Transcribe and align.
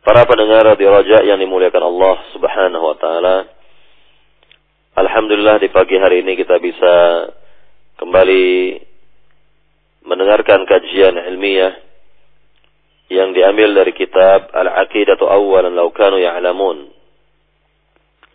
Para 0.00 0.24
pendengar 0.24 0.64
di 0.80 0.86
Raja 0.88 1.20
yang 1.28 1.36
dimuliakan 1.36 1.84
Allah 1.84 2.16
Subhanahu 2.32 2.84
wa 2.88 2.96
taala. 2.96 3.36
Alhamdulillah 4.96 5.60
di 5.60 5.68
pagi 5.68 6.00
hari 6.00 6.24
ini 6.24 6.40
kita 6.40 6.56
bisa 6.56 6.94
kembali 8.00 8.80
mendengarkan 10.08 10.64
kajian 10.64 11.20
ilmiah 11.28 11.84
yang 13.12 13.36
diambil 13.36 13.76
dari 13.76 13.92
kitab 13.92 14.48
Al-Aqidatu 14.56 15.28
Awwalan 15.28 15.76
Law 15.76 15.92
Kanu 15.92 16.16
Ya'lamun. 16.16 16.88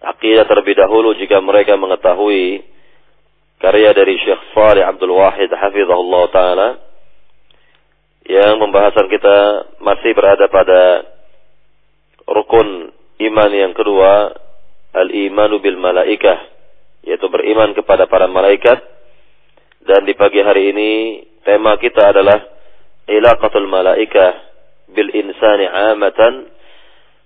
Aqidah 0.06 0.46
terlebih 0.46 0.78
dahulu 0.78 1.18
jika 1.18 1.42
mereka 1.42 1.74
mengetahui 1.82 2.62
karya 3.58 3.90
dari 3.90 4.22
Syekh 4.22 4.54
Salih 4.54 4.86
Abdul 4.86 5.18
Wahid 5.18 5.50
hafizahullah 5.50 6.24
taala 6.30 6.70
yang 8.30 8.62
pembahasan 8.62 9.10
kita 9.10 9.38
masih 9.82 10.14
berada 10.14 10.46
pada 10.46 11.15
rukun 12.26 12.92
iman 13.22 13.52
yang 13.54 13.74
kedua 13.78 14.34
al-imanu 14.96 15.62
bil 15.62 15.78
malaikah 15.78 16.52
yaitu 17.06 17.30
beriman 17.30 17.72
kepada 17.78 18.10
para 18.10 18.26
malaikat. 18.26 18.82
Dan 19.86 20.02
di 20.10 20.18
pagi 20.18 20.42
hari 20.42 20.74
ini 20.74 20.92
tema 21.46 21.78
kita 21.78 22.10
adalah 22.10 22.42
ilaqatul 23.06 23.70
malaikah 23.70 24.34
bil 24.90 25.14
insani 25.14 25.70
amatan 25.94 26.50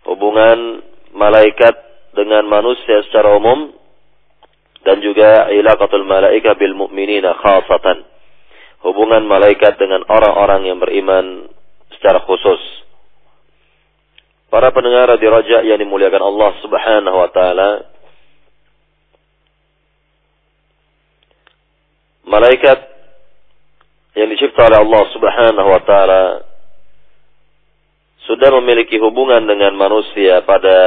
hubungan 0.03 0.83
malaikat 1.15 1.71
dengan 2.11 2.43
manusia 2.51 2.99
secara 3.07 3.31
umum 3.39 3.71
dan 4.83 4.99
juga 4.99 5.47
ilaqatul 5.55 6.03
malaikah 6.03 6.55
bil 6.59 6.75
mu'minina 6.75 7.31
khasatan 7.39 8.03
hubungan 8.83 9.23
malaikat 9.23 9.79
dengan 9.79 10.03
orang-orang 10.07 10.67
yang 10.67 10.79
beriman 10.79 11.47
secara 11.95 12.23
khusus 12.23 12.59
Para 14.49 14.73
pendengar 14.73 15.13
di 15.21 15.27
Raja 15.29 15.61
yang 15.61 15.77
dimuliakan 15.77 16.25
Allah 16.25 16.51
Subhanahu 16.65 17.17
wa 17.21 17.29
taala. 17.29 17.69
Malaikat 22.25 22.79
yang 24.17 24.29
dicipta 24.33 24.65
oleh 24.65 24.81
Allah 24.81 25.03
Subhanahu 25.13 25.69
wa 25.69 25.81
taala 25.85 26.23
sudah 28.25 28.49
memiliki 28.61 28.97
hubungan 28.97 29.45
dengan 29.45 29.73
manusia 29.77 30.41
pada 30.45 30.77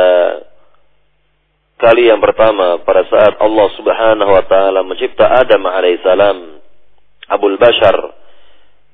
kali 1.78 2.10
yang 2.10 2.22
pertama 2.22 2.82
pada 2.82 3.02
saat 3.10 3.34
Allah 3.42 3.68
Subhanahu 3.78 4.30
wa 4.30 4.44
taala 4.46 4.86
mencipta 4.86 5.26
Adam 5.26 5.66
alaihissalam 5.66 6.38
Abul 7.30 7.58
Bashar 7.58 7.98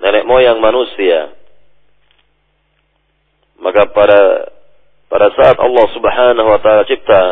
nenek 0.01 0.25
moyang 0.25 0.61
manusia 0.61 1.37
maka 3.61 3.91
pada 3.93 4.21
pada 5.09 5.33
saat 5.35 5.57
Allah 5.57 5.87
Subhanahu 5.97 6.49
wa 6.49 6.61
taala 6.61 6.85
cipta 6.85 7.23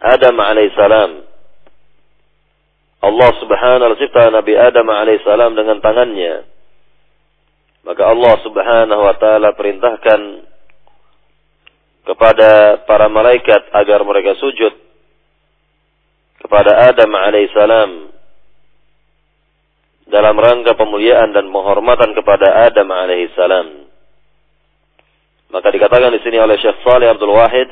Adam 0.00 0.36
alaihissalam 0.40 1.10
Allah 3.04 3.30
Subhanahu 3.40 3.92
wa 3.92 3.98
cipta 4.00 4.32
Nabi 4.32 4.52
Adam 4.56 4.86
alaihissalam 4.88 5.52
dengan 5.52 5.78
tangannya 5.84 6.48
maka 7.86 8.02
Allah 8.02 8.34
Subhanahu 8.42 9.02
wa 9.06 9.14
taala 9.20 9.54
perintahkan 9.54 10.20
kepada 12.06 12.82
para 12.86 13.06
malaikat 13.06 13.70
agar 13.74 14.02
mereka 14.02 14.34
sujud 14.38 14.74
kepada 16.42 16.90
Adam 16.90 17.10
alaihissalam 17.10 17.90
dalam 20.06 20.38
rangka 20.38 20.78
pemuliaan 20.78 21.34
dan 21.34 21.50
penghormatan 21.50 22.14
kepada 22.14 22.70
Adam 22.70 22.86
alaihissalam. 22.90 23.85
Maka 25.50 25.70
dikatakan 25.70 26.10
di 26.10 26.20
sini 26.26 26.38
oleh 26.42 26.58
Syekh 26.58 26.82
Saleh 26.82 27.10
Abdul 27.10 27.34
Wahid, 27.34 27.70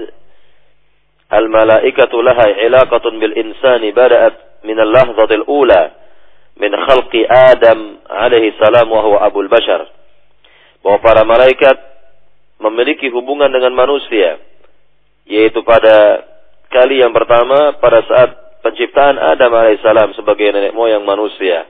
"Al-malaikatu 1.30 2.22
laha 2.22 2.54
ilaqatun 2.64 3.18
bil 3.18 3.34
insani 3.34 3.90
bada'at 3.90 4.62
min 4.62 4.78
al-lahzatil 4.78 5.44
ula 5.50 5.90
min 6.60 6.70
khalqi 6.70 7.26
Adam 7.26 7.98
alaihi 8.06 8.54
salam 8.62 8.86
wa 8.86 9.02
huwa 9.02 9.18
abul 9.26 9.50
bashar." 9.50 9.90
Bahwa 10.84 10.98
para 11.02 11.26
malaikat 11.26 11.76
memiliki 12.62 13.10
hubungan 13.10 13.50
dengan 13.50 13.74
manusia 13.74 14.38
yaitu 15.24 15.64
pada 15.64 16.20
kali 16.68 17.00
yang 17.00 17.12
pertama 17.16 17.80
pada 17.80 18.04
saat 18.04 18.30
penciptaan 18.64 19.20
Adam 19.20 19.52
alaihissalam 19.52 20.16
sebagai 20.16 20.48
nenek 20.52 20.72
moyang 20.72 21.04
manusia. 21.04 21.68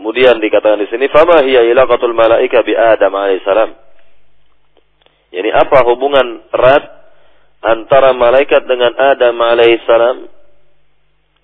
Kemudian 0.00 0.40
dikatakan 0.40 0.80
di 0.80 0.88
sini, 0.88 1.12
"Fama 1.12 1.44
hiya 1.44 1.60
ilaqatul 1.68 2.16
malaika 2.16 2.64
bi 2.64 2.72
Adam 2.72 3.12
alaihissalam." 3.12 3.76
Yani 5.28 5.52
apa 5.52 5.84
hubungan 5.84 6.40
erat 6.56 6.88
antara 7.60 8.16
malaikat 8.16 8.64
dengan 8.64 8.96
Adam 8.96 9.36
alaihissalam? 9.36 10.24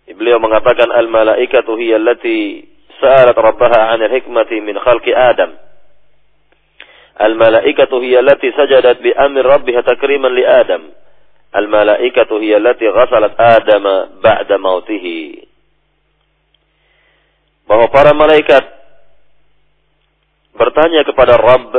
Beliau 0.08 0.40
mengatakan 0.40 0.88
al-malaikatu 0.88 1.76
hiya 1.76 2.00
allati 2.00 2.64
sa'alat 2.96 3.36
rabbaha 3.36 3.92
'anil 3.92 4.24
hikmati 4.24 4.64
min 4.64 4.80
khalqi 4.80 5.12
Adam. 5.12 5.52
Al-malaikatu 7.20 8.00
hiya 8.00 8.24
allati 8.24 8.56
sajadat 8.56 9.04
bi 9.04 9.12
amri 9.12 9.44
rabbiha 9.44 9.84
takriman 9.84 10.32
li 10.32 10.48
Adam. 10.48 10.96
Al-malaikatu 11.52 12.40
hiya 12.40 12.56
allati 12.56 12.88
ghasalat 12.88 13.36
Adama 13.36 14.16
ba'da 14.24 14.56
mautihi 14.56 15.44
bahwa 17.66 17.86
para 17.90 18.14
malaikat 18.14 18.64
bertanya 20.56 21.02
kepada 21.04 21.34
Rabb, 21.36 21.72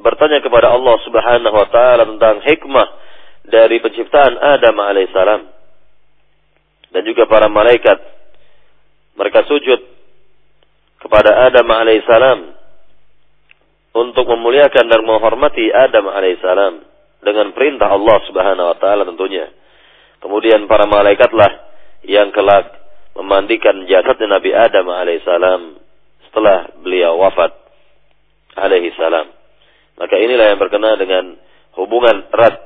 bertanya 0.00 0.40
kepada 0.40 0.72
Allah 0.72 0.96
Subhanahu 1.04 1.56
wa 1.56 1.68
taala 1.68 2.02
tentang 2.08 2.40
hikmah 2.46 2.88
dari 3.44 3.82
penciptaan 3.82 4.38
Adam 4.38 4.76
alaihissalam. 4.78 5.42
Dan 6.90 7.02
juga 7.06 7.26
para 7.30 7.46
malaikat 7.46 7.98
mereka 9.14 9.46
sujud 9.46 9.78
kepada 10.98 11.50
Adam 11.50 11.66
alaihissalam 11.70 12.38
untuk 13.94 14.26
memuliakan 14.26 14.86
dan 14.86 15.00
menghormati 15.02 15.70
Adam 15.70 16.06
alaihissalam 16.10 16.74
dengan 17.20 17.52
perintah 17.52 17.90
Allah 17.92 18.18
Subhanahu 18.30 18.70
wa 18.74 18.76
taala 18.80 19.02
tentunya. 19.04 19.50
Kemudian 20.20 20.68
para 20.68 20.88
malaikatlah 20.88 21.52
yang 22.04 22.32
kelak 22.32 22.79
memandikan 23.18 23.86
jasadnya 23.86 24.38
Nabi 24.38 24.50
Adam 24.54 24.86
alaihissalam 24.90 25.62
setelah 26.30 26.70
beliau 26.78 27.18
wafat 27.18 27.52
alaihissalam. 28.54 29.26
Maka 29.98 30.16
inilah 30.16 30.54
yang 30.54 30.60
berkenaan 30.62 30.98
dengan 30.98 31.24
hubungan 31.76 32.30
erat 32.30 32.56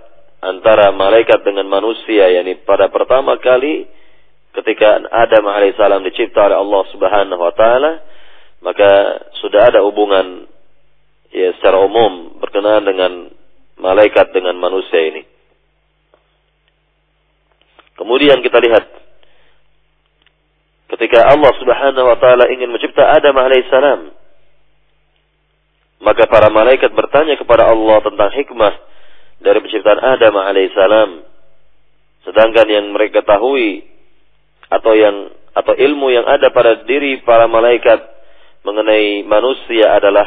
antara 0.44 0.92
malaikat 0.92 1.40
dengan 1.42 1.64
manusia 1.66 2.28
yakni 2.28 2.60
pada 2.62 2.92
pertama 2.92 3.40
kali 3.40 3.88
ketika 4.54 5.02
Adam 5.10 5.48
alaihissalam 5.50 6.04
dicipta 6.06 6.46
oleh 6.46 6.58
Allah 6.60 6.82
Subhanahu 6.94 7.42
wa 7.42 7.54
taala, 7.56 7.92
maka 8.62 8.90
sudah 9.42 9.72
ada 9.72 9.80
hubungan 9.82 10.46
ya 11.34 11.50
secara 11.58 11.82
umum 11.82 12.38
berkenaan 12.38 12.86
dengan 12.86 13.12
malaikat 13.80 14.30
dengan 14.30 14.54
manusia 14.54 15.02
ini. 15.02 15.26
Kemudian 17.98 18.42
kita 18.42 18.58
lihat 18.62 19.03
ketika 20.94 21.26
Allah 21.26 21.52
Subhanahu 21.58 22.06
wa 22.06 22.18
taala 22.22 22.46
ingin 22.54 22.70
mencipta 22.70 23.02
Adam 23.02 23.34
alaihissalam, 23.34 24.00
maka 26.06 26.24
para 26.30 26.48
malaikat 26.54 26.94
bertanya 26.94 27.34
kepada 27.34 27.66
Allah 27.66 27.98
tentang 28.06 28.30
hikmah 28.30 28.74
dari 29.42 29.58
penciptaan 29.58 29.98
Adam 29.98 30.34
alaihissalam. 30.38 31.10
Sedangkan 32.24 32.66
yang 32.70 32.86
mereka 32.94 33.20
ketahui 33.20 33.84
atau 34.72 34.92
yang 34.96 35.28
atau 35.54 35.74
ilmu 35.76 36.08
yang 36.10 36.26
ada 36.26 36.48
pada 36.50 36.82
diri 36.86 37.20
para 37.22 37.46
malaikat 37.46 38.00
mengenai 38.64 39.22
manusia 39.28 39.92
adalah 39.92 40.26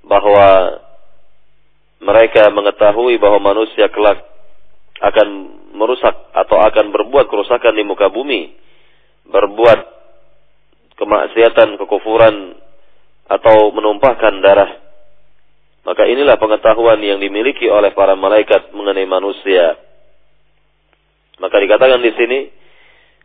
bahwa 0.00 0.80
mereka 2.00 2.48
mengetahui 2.50 3.20
bahwa 3.20 3.52
manusia 3.52 3.88
kelak 3.92 4.20
akan 5.00 5.28
merusak 5.76 6.14
atau 6.32 6.56
akan 6.62 6.92
berbuat 6.92 7.28
kerusakan 7.28 7.76
di 7.76 7.84
muka 7.84 8.08
bumi, 8.08 8.63
berbuat 9.29 9.79
kemaksiatan, 10.97 11.79
kekufuran 11.79 12.57
atau 13.29 13.71
menumpahkan 13.71 14.33
darah. 14.41 14.71
Maka 15.85 16.05
inilah 16.05 16.35
pengetahuan 16.35 16.99
yang 16.99 17.23
dimiliki 17.23 17.69
oleh 17.71 17.95
para 17.95 18.13
malaikat 18.13 18.75
mengenai 18.75 19.07
manusia. 19.07 19.79
Maka 21.39 21.55
dikatakan 21.55 22.03
di 22.03 22.13
sini, 22.19 22.39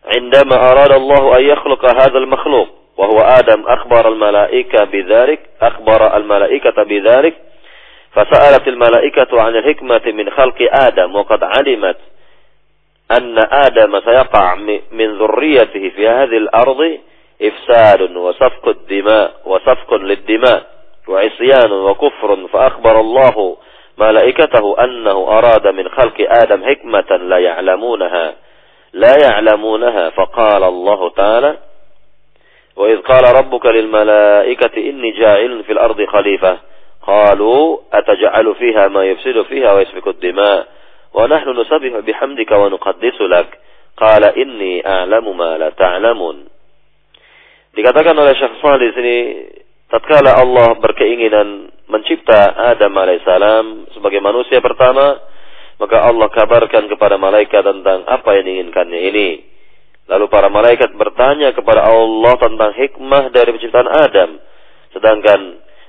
عندما 0.05 0.57
أراد 0.73 0.93
الله 0.93 1.39
أن 1.39 1.43
يخلق 1.45 1.85
هذا 1.85 2.19
المخلوق 2.19 2.69
وهو 2.97 3.19
آدم 3.19 3.65
أخبر 3.67 4.09
الملائكة 4.09 4.85
بذلك 4.85 5.41
أخبر 5.63 6.17
الملائكة 6.17 6.83
بذلك 6.83 7.35
فسألت 8.13 8.69
الملائكة 8.69 9.41
عن 9.41 9.57
الحكمة 9.57 10.03
من 10.07 10.31
خلق 10.31 10.57
آدم 10.61 11.17
وقد 11.17 11.45
علمت 11.45 11.97
أن 13.12 13.38
آدم 13.52 14.00
سيقع 14.00 14.56
من 14.92 15.18
ذريته 15.18 15.90
في 15.90 16.08
هذه 16.08 16.38
الأرض 16.38 17.00
إفساد 17.42 18.02
وسفك 18.16 18.68
الدماء 18.68 19.32
وسفك 19.46 19.94
للدماء 19.94 20.66
وعصيان 21.08 21.72
وكفر 21.72 22.48
فأخبر 22.48 23.00
الله 23.00 23.58
ملائكته 23.98 24.84
أنه 24.84 25.12
أراد 25.12 25.68
من 25.68 25.90
خلق 25.90 26.16
آدم 26.44 26.64
حكمة 26.64 27.18
لا 27.18 27.38
يعلمونها 27.38 28.34
لا 28.94 29.16
يعلمونها 29.24 30.10
فقال 30.10 30.64
الله 30.64 31.10
تعالى 31.10 31.58
وإذ 32.76 32.98
قال 32.98 33.36
ربك 33.36 33.66
للملائكة 33.66 34.78
إني 34.78 35.12
جاعل 35.12 35.64
في 35.64 35.72
الأرض 35.72 36.06
خليفة 36.06 36.58
قالوا 37.08 37.78
أتجعل 37.94 38.56
فيها 38.56 38.88
ما 38.88 39.04
يفسد 39.04 39.42
فيها 39.42 39.74
ويسفك 39.74 40.08
الدماء؟ 40.08 40.68
ونحن 41.14 41.48
نسبح 41.50 41.94
بحمدك 42.08 42.52
ونقدس 42.52 43.18
لك 43.22 43.50
قال 43.98 44.24
إني 44.26 44.88
أعلم 44.88 45.26
ما 45.38 45.58
لا 45.58 45.70
تعلمون. 45.70 46.38
Dikatakan 47.70 48.18
oleh 48.18 48.34
Syekh 48.34 48.60
Salih 48.66 48.90
di 48.90 48.96
sini 48.98 49.18
tatkala 49.94 50.42
Allah 50.42 50.74
berkeinginan 50.82 51.70
mencipta 51.90 52.58
Adam 52.74 52.94
alaihissalam 52.98 53.94
sebagai 53.94 54.22
manusia 54.22 54.58
pertama, 54.62 55.18
maka 55.78 55.98
Allah 56.02 56.28
kabarkan 56.34 56.90
kepada 56.90 57.16
malaikat 57.22 57.62
tentang 57.62 58.06
apa 58.10 58.30
yang 58.42 58.46
diinginkannya 58.46 59.00
ini. 59.14 59.30
Lalu 60.10 60.26
para 60.34 60.50
malaikat 60.50 60.90
bertanya 60.98 61.54
kepada 61.54 61.86
Allah 61.86 62.34
tentang 62.42 62.74
hikmah 62.74 63.30
dari 63.30 63.54
penciptaan 63.54 63.90
Adam, 63.90 64.30
sedangkan 64.98 65.40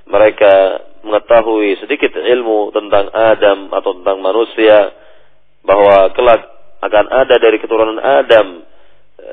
mereka 0.05 0.85
mengetahui 1.01 1.81
sedikit 1.81 2.13
ilmu 2.13 2.77
tentang 2.77 3.09
Adam 3.09 3.73
atau 3.73 3.97
tentang 3.97 4.21
manusia 4.21 4.93
bahwa 5.71 6.11
kelak 6.19 6.43
akan 6.83 7.07
ada 7.07 7.37
dari 7.39 7.63
keturunan 7.63 8.03
Adam 8.03 8.67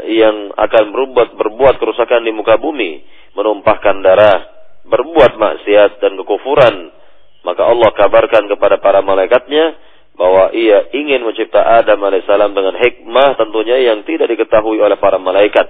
yang 0.06 0.54
akan 0.54 0.94
berbuat 0.94 1.34
berbuat 1.34 1.75
kerusakan 1.81 2.22
di 2.22 2.30
muka 2.30 2.62
bumi, 2.62 3.01
menumpahkan 3.34 4.06
darah, 4.06 4.45
berbuat 4.86 5.34
maksiat 5.34 5.98
dan 5.98 6.13
kekufuran, 6.22 6.94
maka 7.42 7.66
Allah 7.66 7.89
kabarkan 7.98 8.45
kepada 8.54 8.78
para 8.78 9.01
malaikatnya 9.01 9.74
bahwa 10.18 10.54
ia 10.54 10.94
ingin 10.94 11.25
mencipta 11.25 11.62
Adam 11.62 12.01
alaihissalam 12.06 12.54
dengan 12.54 12.78
hikmah 12.78 13.38
tentunya 13.38 13.81
yang 13.90 14.06
tidak 14.06 14.30
diketahui 14.30 14.78
oleh 14.78 14.98
para 14.98 15.18
malaikat. 15.18 15.66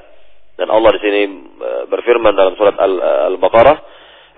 Dan 0.58 0.74
Allah 0.74 0.90
di 0.98 1.00
sini 1.04 1.22
e, 1.54 1.70
berfirman 1.92 2.34
dalam 2.34 2.58
surat 2.58 2.74
Al-Baqarah 2.80 3.78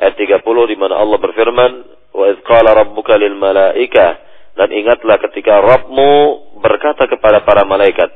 ayat 0.03 0.19
30 0.19 0.43
di 0.43 0.75
mana 0.75 0.99
Allah 0.99 1.15
berfirman, 1.15 1.71
"Wa 2.11 2.25
idz 2.33 2.43
qala 2.43 2.75
rabbuka 2.75 3.15
lil 3.15 3.37
malaika" 3.39 4.28
dan 4.57 4.69
ingatlah 4.73 5.17
ketika 5.29 5.61
Rabbmu 5.61 6.11
berkata 6.59 7.07
kepada 7.07 7.45
para 7.47 7.63
malaikat, 7.63 8.09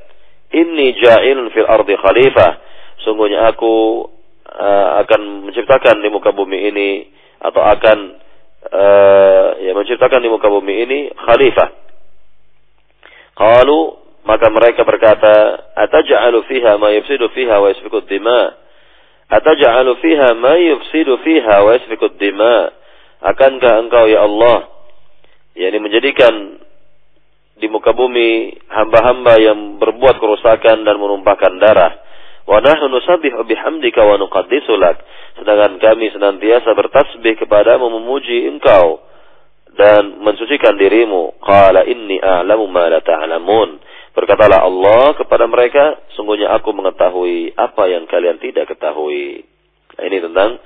"Inni 0.51 0.97
ja'ilun 0.97 1.53
fil 1.53 1.68
ardi 1.68 1.95
khalifah." 1.95 2.51
Sungguhnya 3.03 3.47
aku 3.51 4.06
uh, 4.47 4.88
akan 5.06 5.50
menciptakan 5.50 6.03
di 6.03 6.09
muka 6.12 6.35
bumi 6.35 6.71
ini 6.71 6.89
atau 7.44 7.63
akan 7.63 7.97
uh, 8.71 9.47
ya 9.59 9.71
menciptakan 9.75 10.19
di 10.19 10.30
muka 10.31 10.47
bumi 10.51 10.74
ini 10.83 11.00
khalifah. 11.15 11.69
Qalu 13.33 13.80
maka 14.24 14.47
mereka 14.51 14.88
berkata, 14.88 15.33
"Ataj'alu 15.75 16.47
fiha 16.47 16.80
ma 16.80 16.91
yufsidu 16.95 17.27
fiha 17.31 17.59
wa 17.59 17.68
yasfiku 17.71 18.03
dima?" 18.07 18.56
Ataj'alu 19.31 20.00
fiha 20.00 20.35
ma 20.35 20.59
yufsidu 20.59 21.24
fiha 21.24 21.56
wa 21.63 21.71
yasfiku 21.75 22.12
dima? 22.19 22.71
Akankah 23.24 23.80
engkau 23.80 24.12
ya 24.12 24.27
Allah 24.27 24.73
yakni 25.54 25.78
menjadikan 25.82 26.34
di 27.58 27.68
muka 27.70 27.94
bumi 27.94 28.58
hamba-hamba 28.68 29.34
yang 29.38 29.78
berbuat 29.78 30.18
kerusakan 30.18 30.82
dan 30.84 30.96
menumpahkan 30.98 31.54
darah 31.62 32.04
Wa 32.44 32.60
nahnu 32.60 32.92
nusabbihu 32.92 33.48
bihamdika 33.48 34.04
wa. 34.04 34.20
Sedangkan 35.40 35.80
kami 35.80 36.12
senantiasa 36.12 36.76
bertasbih 36.76 37.40
kepadamu 37.40 37.88
memuji 37.88 38.52
engkau 38.52 39.00
dan 39.80 40.20
mensucikan 40.20 40.76
dirimu. 40.76 41.40
Qala 41.40 41.88
inni 41.88 42.20
a'lamu 42.20 42.68
ma 42.68 42.92
la. 42.92 43.00
Berkatalah 44.14 44.62
Allah 44.62 45.18
kepada 45.18 45.50
mereka, 45.50 45.98
sungguhnya 46.14 46.54
aku 46.54 46.70
mengetahui 46.70 47.57
apa 47.57 47.90
yang 47.90 48.06
kalian 48.06 48.38
tidak 48.38 48.69
ketahui. 48.69 49.42
Nah, 49.98 50.04
ini 50.06 50.22
tentang 50.22 50.62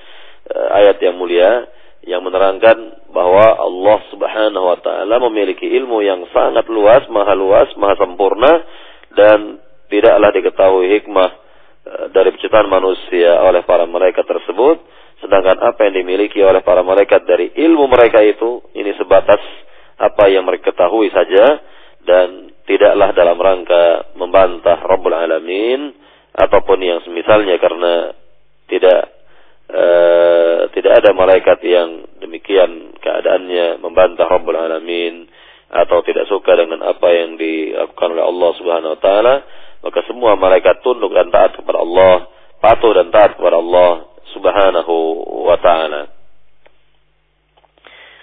uh, 0.51 0.67
ayat 0.84 1.00
yang 1.00 1.15
mulia 1.15 1.63
yang 2.07 2.23
menerangkan 2.23 3.03
bahwa 3.11 3.45
Allah 3.59 3.99
Subhanahu 4.09 4.65
wa 4.65 4.79
taala 4.79 5.19
memiliki 5.27 5.67
ilmu 5.67 5.99
yang 6.01 6.23
sangat 6.31 6.65
luas, 6.71 7.03
maha 7.11 7.35
luas, 7.35 7.67
maha 7.75 7.99
sempurna 7.99 8.63
dan 9.13 9.59
tidaklah 9.91 10.31
diketahui 10.31 10.87
hikmah 10.97 11.47
Eh, 11.87 12.11
dari 12.11 12.35
penciptaan 12.35 12.67
manusia 12.67 13.39
oleh 13.47 13.63
para 13.63 13.87
malaikat 13.87 14.27
tersebut, 14.27 14.83
sedangkan 15.23 15.55
apa 15.63 15.87
yang 15.87 16.03
dimiliki 16.03 16.43
oleh 16.43 16.59
para 16.59 16.83
malaikat 16.83 17.23
dari 17.23 17.47
ilmu 17.55 17.87
mereka 17.87 18.19
itu 18.19 18.59
ini 18.75 18.91
sebatas 18.99 19.39
apa 19.95 20.27
yang 20.27 20.43
mereka 20.43 20.75
ketahui 20.75 21.07
saja 21.15 21.63
dan 22.03 22.51
tidaklah 22.67 23.15
dalam 23.15 23.39
rangka 23.39 24.11
membantah 24.19 24.83
Rabbul 24.83 25.15
Alamin 25.15 25.95
ataupun 26.35 26.77
yang 26.83 26.99
semisalnya 27.07 27.55
karena 27.55 28.11
ada 30.98 31.13
malaikat 31.13 31.62
yang 31.63 32.06
demikian 32.20 32.98
keadaannya 33.00 33.80
membantah 33.80 34.27
Rabbul 34.27 34.58
Alamin 34.58 35.30
atau 35.68 36.00
tidak 36.01 36.25
suka 36.32 36.56
dengan 36.58 36.82
apa 36.84 37.08
yang 37.12 37.36
dilakukan 37.36 38.18
oleh 38.18 38.24
Allah 38.24 38.50
Subhanahu 38.58 38.94
wa 38.98 39.01
taala 39.04 39.36
maka 39.84 40.00
semua 40.10 40.34
malaikat 40.36 40.82
tunduk 40.82 41.13
dan 41.13 41.30
taat 41.30 41.54
kepada 41.54 41.80
Allah, 41.80 42.27
patuh 42.58 42.92
dan 42.98 43.13
taat 43.13 43.38
kepada 43.38 43.62
Allah 43.62 44.10
Subhanahu 44.34 44.96
wa 45.46 45.58
taala. 45.62 46.10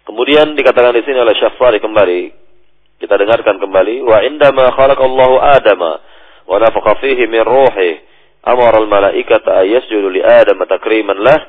Kemudian 0.05 0.53
dikatakan 0.53 0.93
di 0.93 1.03
sini 1.07 1.17
oleh 1.17 1.33
Syafari 1.41 1.81
kembali, 1.81 2.23
kita 3.01 3.15
dengarkan 3.17 3.57
kembali, 3.57 4.05
wa 4.05 4.21
indama 4.27 4.69
khalaqallahu 4.77 5.41
Adama 5.41 5.93
wa 6.45 6.57
nafakha 6.61 7.01
fihi 7.01 7.25
min 7.25 7.41
ruhi 7.41 8.05
amara 8.45 8.77
al-malaikata 8.77 9.65
ay 9.65 9.73
yasjudu 9.81 10.13
li 10.13 10.21
Adam 10.21 10.61
takriman 10.69 11.17
lah 11.17 11.41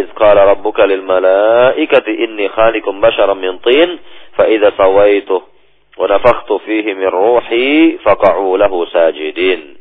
iz 0.00 0.08
qala 0.14 0.44
rabbuka 0.54 0.86
lil 0.86 1.02
malaikati 1.02 2.10
inni 2.24 2.48
khaliqum 2.48 3.00
basharan 3.00 3.38
min 3.38 3.58
tin 3.58 3.98
fa 4.36 4.46
idza 4.46 4.72
sawaituhu 4.76 5.50
ونفخت 6.00 6.52
فيه 6.52 6.94
من 6.94 7.06
روحي 7.06 7.98
فقعوا 8.04 8.58
له 8.58 8.86
ساجدين. 8.92 9.76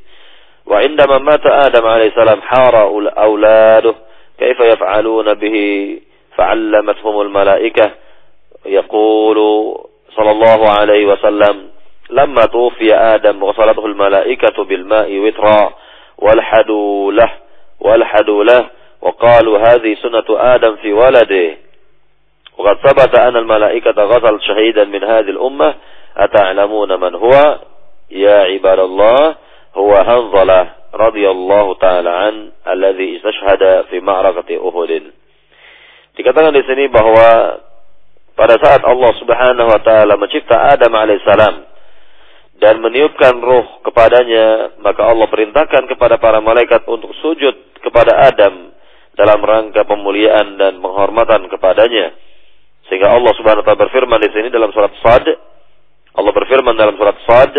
وعندما 0.66 1.18
مات 1.18 1.46
آدم 1.46 1.88
عليه 1.88 2.08
السلام 2.08 2.42
حار 2.42 2.76
أولاده 3.18 3.96
كيف 4.40 4.60
يفعلون 4.60 5.34
به؟ 5.34 5.56
فعلمتهم 6.38 7.22
الملائكة 7.22 7.92
يقول 8.66 9.38
صلى 10.16 10.32
الله 10.32 10.70
عليه 10.80 11.06
وسلم 11.06 11.70
لما 12.10 12.42
توفي 12.42 12.96
آدم 12.96 13.44
وصلته 13.44 13.86
الملائكة 13.86 14.64
بالماء 14.64 15.20
وترا 15.20 15.74
والحدوا 16.18 17.12
له 17.12 17.32
والحدوا 17.80 18.44
له 18.44 18.70
وقالوا 19.01 19.59
هذه 19.59 19.97
سنة 20.03 20.25
آدم 20.29 20.77
في 20.77 20.93
ولده 20.93 21.57
وقد 22.59 22.77
ثبت 22.87 23.19
أن 23.19 23.37
الملائكة 23.37 24.03
غسل 24.03 24.41
شهيدا 24.41 24.85
من 24.85 25.05
هذه 25.05 25.31
الأمة 25.31 25.75
أتعلمون 26.17 27.01
من 27.01 27.15
هو 27.15 27.59
يا 28.11 28.39
عباد 28.39 28.79
الله 28.79 29.37
هو 29.77 29.93
هنظلة 29.95 30.71
رضي 30.95 31.31
الله 31.31 31.75
تعالى 31.75 32.11
عن 32.11 32.53
الذي 32.69 33.17
استشهد 33.17 33.85
في 33.91 34.01
معركة 34.01 34.49
أهد 34.57 35.03
Dikatakan 36.15 36.55
di 36.55 36.63
sini 36.63 36.87
bahwa 36.95 37.59
pada 38.39 38.55
saat 38.63 38.87
Allah 38.87 39.11
Subhanahu 39.19 39.67
wa 39.67 39.83
taala 39.83 40.15
mencipta 40.15 40.55
Adam 40.71 40.95
alaihissalam 40.95 41.55
dan 42.63 42.79
meniupkan 42.79 43.35
roh 43.43 43.83
kepadanya, 43.83 44.79
maka 44.79 45.11
Allah 45.11 45.27
perintahkan 45.27 45.91
kepada 45.91 46.23
para 46.23 46.39
malaikat 46.39 46.87
untuk 46.87 47.11
sujud 47.19 47.83
kepada 47.83 48.15
Adam 48.31 48.71
dalam 49.20 49.44
rangka 49.44 49.84
pemuliaan 49.84 50.56
dan 50.56 50.80
penghormatan 50.80 51.52
kepadanya. 51.52 52.16
Sehingga 52.88 53.12
Allah 53.12 53.36
Subhanahu 53.36 53.62
wa 53.62 53.68
taala 53.68 53.84
berfirman 53.84 54.24
di 54.24 54.32
sini 54.32 54.48
dalam 54.48 54.72
surat 54.72 54.96
Sad, 55.04 55.28
Allah 56.16 56.32
berfirman 56.32 56.80
dalam 56.80 56.96
surat 56.96 57.20
Sad 57.28 57.54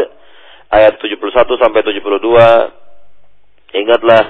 ayat 0.73 0.97
71 0.97 1.21
sampai 1.61 1.85
72, 1.85 3.77
ingatlah 3.77 4.23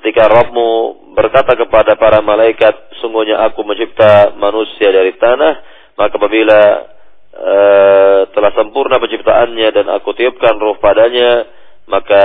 ketika 0.00 0.32
Rabbmu 0.32 0.70
berkata 1.12 1.52
kepada 1.52 2.00
para 2.00 2.24
malaikat, 2.24 2.96
sungguhnya 3.04 3.44
aku 3.44 3.60
mencipta 3.68 4.32
manusia 4.40 4.88
dari 4.88 5.12
tanah, 5.20 5.52
maka 6.00 6.16
apabila 6.16 6.88
Eh, 7.32 8.20
telah 8.36 8.52
sempurna 8.52 9.00
penciptaannya 9.00 9.68
dan 9.72 9.88
aku 9.88 10.12
tiupkan 10.12 10.52
ruh 10.60 10.76
padanya, 10.76 11.48
maka 11.88 12.24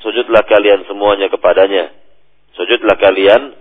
sujudlah 0.00 0.48
kalian 0.48 0.80
semuanya 0.88 1.28
kepadanya. 1.28 1.92
Sujudlah 2.54 2.96
kalian 2.98 3.54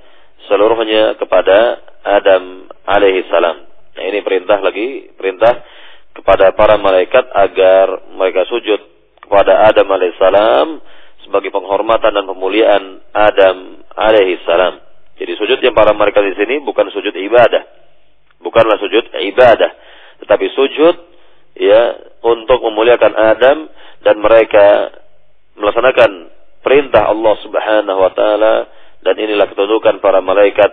seluruhnya 0.50 1.18
kepada 1.18 1.82
Adam 2.04 2.70
alaihi 2.86 3.26
salam. 3.30 3.66
Nah, 3.94 4.04
ini 4.10 4.20
perintah 4.26 4.60
lagi, 4.62 5.14
perintah 5.14 5.64
kepada 6.14 6.54
para 6.54 6.78
malaikat 6.78 7.26
agar 7.34 8.10
mereka 8.14 8.46
sujud 8.50 8.80
kepada 9.24 9.66
Adam 9.70 9.88
alaihi 9.90 10.18
salam 10.18 10.68
sebagai 11.26 11.50
penghormatan 11.50 12.14
dan 12.14 12.26
pemuliaan 12.28 13.02
Adam 13.16 13.82
alaihi 13.98 14.42
salam. 14.46 14.78
Jadi 15.18 15.34
sujud 15.38 15.58
yang 15.62 15.78
para 15.78 15.94
malaikat 15.94 16.22
di 16.34 16.36
sini 16.38 16.56
bukan 16.62 16.90
sujud 16.90 17.14
ibadah. 17.14 17.64
Bukanlah 18.44 18.78
sujud 18.82 19.10
ibadah 19.14 19.72
tetapi 20.24 20.48
sujud 20.56 20.96
ya 21.60 21.82
untuk 22.24 22.64
memuliakan 22.64 23.12
Adam 23.12 23.58
dan 24.08 24.16
mereka 24.24 24.88
melaksanakan 25.60 26.32
perintah 26.64 27.12
Allah 27.12 27.36
Subhanahu 27.44 28.00
wa 28.00 28.12
taala 28.16 28.54
dan 29.03 29.15
inilah 29.19 29.51
ketundukan 29.51 30.00
para 30.00 30.24
malaikat 30.24 30.72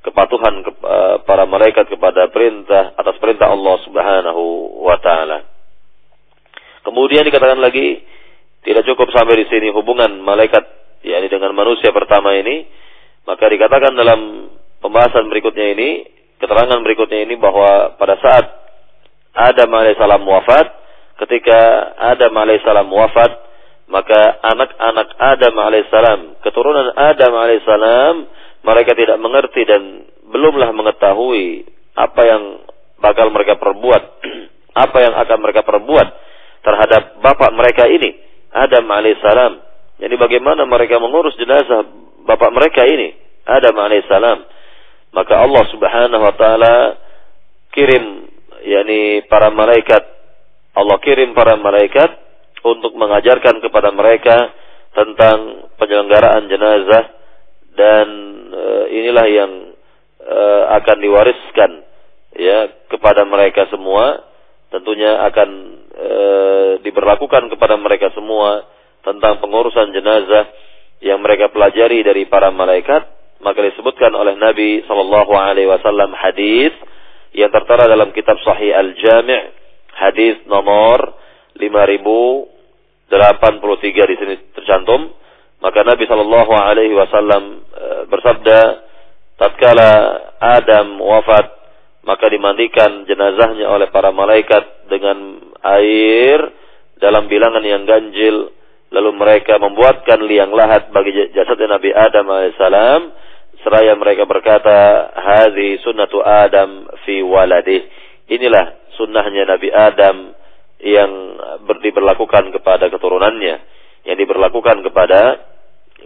kepatuhan 0.00 0.64
ke, 0.64 0.70
uh, 0.80 1.16
para 1.28 1.44
malaikat 1.44 1.88
kepada 1.88 2.28
perintah 2.32 2.96
atas 2.96 3.16
perintah 3.20 3.52
Allah 3.52 3.76
Subhanahu 3.84 4.42
wa 4.84 4.96
taala. 5.00 5.44
Kemudian 6.80 7.24
dikatakan 7.28 7.60
lagi 7.60 8.00
tidak 8.64 8.84
cukup 8.88 9.12
sampai 9.12 9.44
di 9.44 9.46
sini 9.48 9.68
hubungan 9.72 10.20
malaikat 10.20 10.64
yakni 11.04 11.28
dengan 11.28 11.52
manusia 11.56 11.92
pertama 11.92 12.36
ini, 12.36 12.68
maka 13.24 13.48
dikatakan 13.48 13.92
dalam 13.92 14.52
pembahasan 14.80 15.28
berikutnya 15.28 15.76
ini, 15.76 15.88
keterangan 16.40 16.80
berikutnya 16.80 17.24
ini 17.24 17.36
bahwa 17.36 17.96
pada 17.96 18.16
saat 18.20 18.44
Adam 19.36 19.70
alaihissalam 19.72 20.24
wafat, 20.24 20.66
ketika 21.24 21.58
Adam 21.96 22.32
alaihissalam 22.36 22.88
wafat, 22.88 23.49
maka 23.90 24.38
anak-anak 24.40 25.08
Adam 25.18 25.54
alaihissalam, 25.58 26.20
keturunan 26.46 26.94
Adam 26.94 27.32
alaihissalam, 27.34 28.14
mereka 28.62 28.94
tidak 28.94 29.18
mengerti 29.18 29.66
dan 29.66 30.06
belumlah 30.30 30.70
mengetahui 30.70 31.66
apa 31.98 32.20
yang 32.22 32.42
bakal 33.02 33.34
mereka 33.34 33.58
perbuat, 33.58 34.02
apa 34.86 34.98
yang 35.02 35.14
akan 35.18 35.38
mereka 35.42 35.66
perbuat 35.66 36.08
terhadap 36.62 37.18
bapak 37.18 37.50
mereka 37.50 37.90
ini, 37.90 38.14
Adam 38.54 38.86
alaihissalam. 38.86 39.52
Jadi 40.00 40.14
bagaimana 40.16 40.64
mereka 40.64 41.02
mengurus 41.02 41.34
jenazah 41.34 41.82
bapak 42.24 42.50
mereka 42.54 42.86
ini, 42.86 43.10
Adam 43.42 43.74
alaihissalam. 43.74 44.38
Maka 45.10 45.42
Allah 45.42 45.64
subhanahu 45.74 46.22
wa 46.22 46.34
ta'ala 46.38 46.74
kirim 47.74 48.30
yakni 48.62 49.24
para 49.26 49.50
malaikat 49.50 50.02
Allah 50.76 50.96
kirim 51.02 51.34
para 51.34 51.58
malaikat 51.58 52.10
untuk 52.64 52.92
mengajarkan 52.96 53.60
kepada 53.64 53.88
mereka 53.92 54.52
tentang 54.92 55.70
penyelenggaraan 55.78 56.50
jenazah 56.50 57.04
dan 57.78 58.06
e, 58.50 58.64
inilah 59.00 59.26
yang 59.30 59.52
e, 60.18 60.40
akan 60.80 60.96
diwariskan 60.98 61.70
ya 62.36 62.68
kepada 62.90 63.22
mereka 63.24 63.70
semua. 63.70 64.28
Tentunya 64.70 65.18
akan 65.26 65.48
e, 65.90 66.10
diberlakukan 66.86 67.50
kepada 67.50 67.74
mereka 67.74 68.14
semua 68.14 68.66
tentang 69.02 69.42
pengurusan 69.42 69.90
jenazah 69.90 70.46
yang 71.00 71.18
mereka 71.18 71.50
pelajari 71.50 72.04
dari 72.04 72.28
para 72.28 72.52
malaikat. 72.52 73.18
Maka 73.40 73.72
disebutkan 73.72 74.12
oleh 74.12 74.36
Nabi 74.36 74.84
sallallahu 74.84 75.32
alaihi 75.32 75.64
wasallam 75.64 76.12
hadis 76.12 76.76
yang 77.32 77.48
tertera 77.48 77.88
dalam 77.88 78.12
kitab 78.12 78.36
Sahih 78.44 78.76
Al-Jami' 78.76 79.42
hadis 79.96 80.44
nomor 80.44 81.16
5083 83.10 84.10
di 84.10 84.16
sini 84.16 84.34
tercantum 84.54 85.10
maka 85.60 85.84
Nabi 85.84 86.08
Shallallahu 86.08 86.52
alaihi 86.56 86.94
wasallam 86.96 87.66
e, 87.68 87.84
bersabda 88.08 88.58
tatkala 89.36 89.90
Adam 90.40 90.96
wafat 91.02 91.60
maka 92.00 92.32
dimandikan 92.32 93.04
jenazahnya 93.04 93.68
oleh 93.68 93.92
para 93.92 94.08
malaikat 94.08 94.88
dengan 94.88 95.36
air 95.60 96.40
dalam 96.96 97.28
bilangan 97.28 97.64
yang 97.64 97.84
ganjil. 97.84 98.56
Lalu 98.90 99.10
mereka 99.14 99.60
membuatkan 99.60 100.18
liang 100.26 100.50
lahat 100.50 100.90
bagi 100.90 101.12
jasadnya 101.30 101.78
Nabi 101.78 101.90
Adam 101.94 102.26
alaihissalam. 102.26 103.02
Seraya 103.60 103.92
mereka 103.94 104.24
berkata 104.24 105.12
hadhi 105.12 105.76
sunnatu 105.84 106.24
Adam 106.24 106.88
fi 107.04 107.20
waladih. 107.20 107.84
Inilah 108.32 108.96
sunnahnya 108.96 109.44
Nabi 109.44 109.68
Adam 109.68 110.32
yang 110.80 111.10
ber, 111.64 111.78
diberlakukan 111.84 112.52
kepada 112.56 112.88
keturunannya 112.88 113.56
yang 114.08 114.16
diberlakukan 114.16 114.80
kepada 114.86 115.20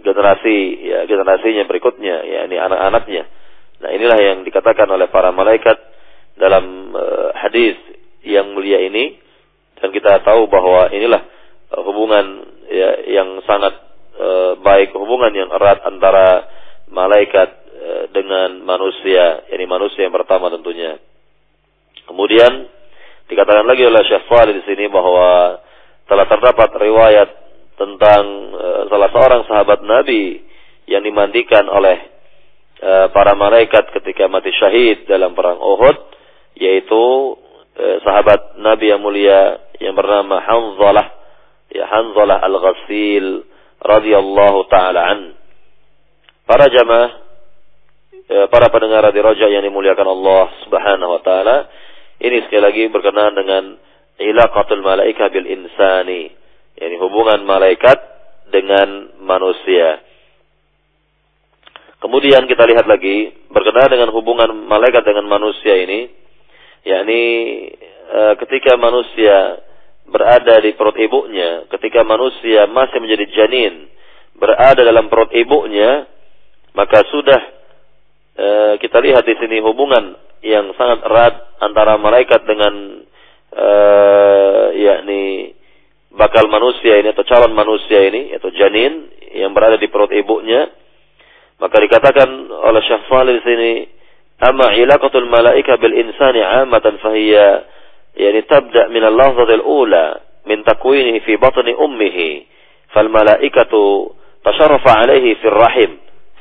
generasi 0.03 0.57
ya 0.83 1.07
generasinya 1.07 1.63
berikutnya 1.63 2.15
ya 2.27 2.39
ini 2.47 2.59
anak-anaknya 2.59 3.23
nah 3.79 3.89
inilah 3.91 4.19
yang 4.19 4.37
dikatakan 4.43 4.87
oleh 4.91 5.07
para 5.07 5.31
malaikat 5.31 5.79
dalam 6.35 6.91
uh, 6.91 7.31
hadis 7.35 7.79
yang 8.27 8.51
mulia 8.51 8.83
ini 8.83 9.15
dan 9.79 9.91
kita 9.95 10.19
tahu 10.23 10.51
bahwa 10.51 10.91
inilah 10.91 11.23
uh, 11.71 11.81
hubungan 11.83 12.25
ya, 12.67 12.89
yang 13.07 13.39
sangat 13.47 13.71
uh, 14.19 14.59
baik 14.59 14.91
hubungan 14.95 15.31
yang 15.31 15.49
erat 15.55 15.79
antara 15.87 16.55
malaikat 16.89 17.49
e, 17.75 17.89
dengan 18.13 18.61
manusia, 18.61 19.45
ini 19.49 19.65
manusia 19.65 20.05
yang 20.05 20.15
pertama 20.15 20.53
tentunya. 20.53 20.97
Kemudian 22.05 22.69
dikatakan 23.25 23.65
lagi 23.65 23.83
oleh 23.85 24.01
Syekh 24.05 24.25
Fadil 24.29 24.61
di 24.61 24.63
sini 24.69 24.85
bahwa 24.89 25.57
telah 26.05 26.25
terdapat 26.29 26.69
riwayat 26.77 27.29
tentang 27.75 28.23
e, 28.53 28.67
salah 28.87 29.09
seorang 29.09 29.41
sahabat 29.49 29.81
Nabi 29.81 30.45
yang 30.85 31.01
dimandikan 31.01 31.65
oleh 31.65 31.97
e, 32.77 32.91
para 33.09 33.33
malaikat 33.33 33.89
ketika 33.97 34.29
mati 34.29 34.53
syahid 34.53 35.09
dalam 35.09 35.33
perang 35.33 35.57
Uhud 35.57 35.97
yaitu 36.55 37.35
sahabat 37.75 38.55
Nabi 38.63 38.87
yang 38.87 39.03
mulia 39.03 39.59
yang 39.83 39.91
bernama 39.91 40.39
Hanzalah 40.39 41.11
ya 41.67 41.83
Hanzalah 41.91 42.39
Al-Ghasil 42.39 43.43
radhiyallahu 43.83 44.59
taala 44.71 45.01
an. 45.11 45.19
Para 46.45 46.71
jamaah, 46.71 47.09
para 48.47 48.69
pendengar 48.69 49.09
di 49.11 49.19
Roja 49.19 49.49
yang 49.49 49.65
dimuliakan 49.65 50.07
Allah 50.07 50.45
Subhanahu 50.63 51.11
wa 51.19 51.21
taala, 51.25 51.57
ini 52.19 52.37
sekali 52.47 52.61
lagi 52.63 52.83
berkenaan 52.87 53.35
dengan 53.35 53.63
ilaqatul 54.19 54.79
malaika 54.79 55.27
bil 55.27 55.43
insani, 55.43 56.31
yakni 56.79 56.95
hubungan 56.99 57.43
malaikat 57.43 57.99
dengan 58.51 59.19
manusia. 59.19 59.99
Kemudian 61.99 62.45
kita 62.45 62.63
lihat 62.69 62.85
lagi 62.87 63.33
berkenaan 63.51 63.91
dengan 63.91 64.09
hubungan 64.13 64.51
malaikat 64.69 65.03
dengan 65.03 65.25
manusia 65.27 65.75
ini, 65.75 66.07
yakni 66.85 67.21
e, 67.89 68.21
ketika 68.45 68.77
manusia 68.77 69.59
berada 70.05 70.61
di 70.61 70.77
perut 70.77 70.95
ibunya, 70.95 71.65
ketika 71.73 72.05
manusia 72.05 72.69
masih 72.69 73.01
menjadi 73.01 73.25
janin, 73.33 73.89
berada 74.37 74.85
dalam 74.85 75.09
perut 75.09 75.33
ibunya, 75.33 76.05
maka 76.77 77.01
sudah 77.09 77.41
e, 78.35 78.47
kita 78.83 78.99
lihat 78.99 79.23
di 79.23 79.35
sini 79.39 79.63
hubungan 79.63 80.15
yang 80.45 80.69
sangat 80.77 81.01
erat 81.09 81.35
antara 81.57 81.97
malaikat 81.97 82.45
dengan 82.45 83.01
uh, 83.55 84.65
yakni 84.77 85.55
bakal 86.13 86.45
manusia 86.47 87.01
ini 87.01 87.11
atau 87.11 87.25
calon 87.27 87.51
manusia 87.57 88.05
ini 88.05 88.35
atau 88.37 88.53
janin 88.53 89.09
yang 89.33 89.51
berada 89.57 89.81
di 89.81 89.89
perut 89.89 90.13
ibunya. 90.13 90.69
Maka 91.57 91.81
dikatakan 91.81 92.29
oleh 92.51 92.81
Syekh 92.83 93.03
Salih 93.07 93.39
di 93.39 93.43
sini 93.47 93.71
amma 94.43 94.75
ilaqatul 94.75 95.27
malaika 95.31 95.79
bil 95.79 95.95
insani 95.95 96.43
'amatan 96.43 96.99
fahiya 96.99 97.47
yani 98.15 98.43
tabda 98.45 98.91
min 98.91 99.03
al-lahzah 99.03 99.49
al-ula 99.49 100.05
min 100.45 100.61
takwinihi 100.67 101.23
fi 101.23 101.39
batni 101.39 101.71
ummihi 101.73 102.29
fal 102.91 103.07
malaikatu 103.07 104.11
tasharrafa 104.43 105.07
alayhi 105.07 105.39
fi 105.39 105.45
ar-rahim 105.47 105.91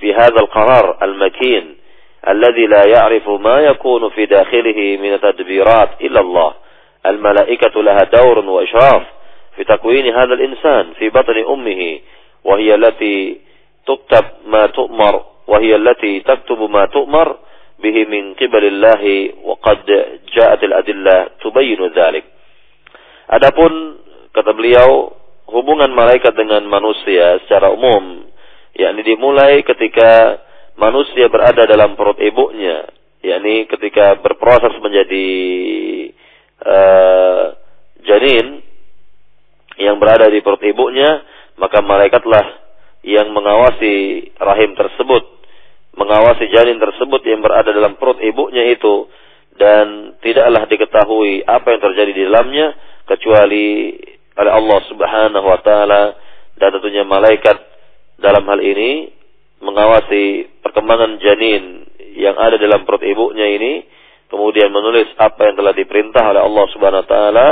fi 0.02 0.08
hadha 0.10 0.38
al-qarar 0.42 0.98
al-makin 0.98 1.78
الذي 2.28 2.66
لا 2.66 2.82
يعرف 2.86 3.28
ما 3.28 3.60
يكون 3.60 4.08
في 4.08 4.26
داخله 4.26 4.98
من 5.02 5.12
التدبيرات 5.14 5.90
إلا 6.00 6.20
الله. 6.20 6.54
الملائكة 7.06 7.82
لها 7.82 8.08
دور 8.12 8.38
وإشراف 8.38 9.02
في 9.56 9.64
تكوين 9.64 10.14
هذا 10.14 10.34
الإنسان 10.34 10.92
في 10.98 11.08
بطن 11.08 11.44
أمه 11.48 11.98
وهي 12.44 12.74
التي 12.74 13.40
تكتب 13.86 14.24
ما 14.46 14.66
تؤمر 14.66 15.24
وهي 15.46 15.76
التي 15.76 16.20
تكتب 16.20 16.70
ما 16.70 16.86
تؤمر 16.86 17.36
به 17.78 17.96
من 18.04 18.34
قبل 18.34 18.64
الله 18.64 19.30
وقد 19.44 19.78
جاءت 20.32 20.64
الأدلة 20.64 21.28
تبين 21.44 21.80
ذلك. 21.86 22.24
Adapun 23.24 23.72
kata 24.36 24.52
beliau 24.52 25.12
hubungan 25.48 25.92
malaikat 25.92 26.32
dengan 26.36 26.64
manusia 26.68 27.40
secara 27.44 27.72
umum 27.72 28.28
yakni 28.76 29.00
dimulai 29.04 29.64
ketika 29.64 30.40
manusia 30.78 31.30
berada 31.30 31.66
dalam 31.66 31.94
perut 31.94 32.18
ibunya 32.18 32.88
yakni 33.24 33.64
ketika 33.72 34.20
berproses 34.20 34.76
menjadi 34.84 35.26
uh, 36.60 37.44
janin 38.04 38.60
yang 39.80 39.96
berada 39.96 40.28
di 40.28 40.44
perut 40.44 40.60
ibunya, 40.60 41.24
maka 41.56 41.80
malaikatlah 41.80 42.62
yang 43.00 43.32
mengawasi 43.32 44.28
rahim 44.36 44.76
tersebut, 44.76 45.24
mengawasi 45.96 46.52
janin 46.52 46.76
tersebut 46.76 47.24
yang 47.24 47.40
berada 47.40 47.72
dalam 47.72 47.96
perut 47.96 48.20
ibunya 48.20 48.70
itu 48.70 49.08
dan 49.56 50.18
tidaklah 50.20 50.68
diketahui 50.68 51.48
apa 51.48 51.66
yang 51.74 51.80
terjadi 51.80 52.12
di 52.12 52.22
dalamnya 52.28 52.66
kecuali 53.08 53.66
oleh 54.34 54.52
Allah 54.52 54.80
Subhanahu 54.90 55.46
wa 55.46 55.60
taala 55.62 56.02
dan 56.58 56.74
tentunya 56.74 57.06
malaikat 57.06 57.54
dalam 58.18 58.42
hal 58.50 58.58
ini 58.58 59.14
mengawasi 59.64 60.52
perkembangan 60.60 61.16
janin 61.18 61.88
yang 62.14 62.36
ada 62.38 62.60
dalam 62.60 62.86
perut 62.86 63.02
ibunya 63.02 63.48
ini 63.56 63.82
kemudian 64.28 64.70
menulis 64.70 65.10
apa 65.18 65.50
yang 65.50 65.56
telah 65.58 65.74
diperintah 65.74 66.24
oleh 66.34 66.42
Allah 66.42 66.66
Subhanahu 66.74 67.02
wa 67.04 67.10
taala 67.10 67.48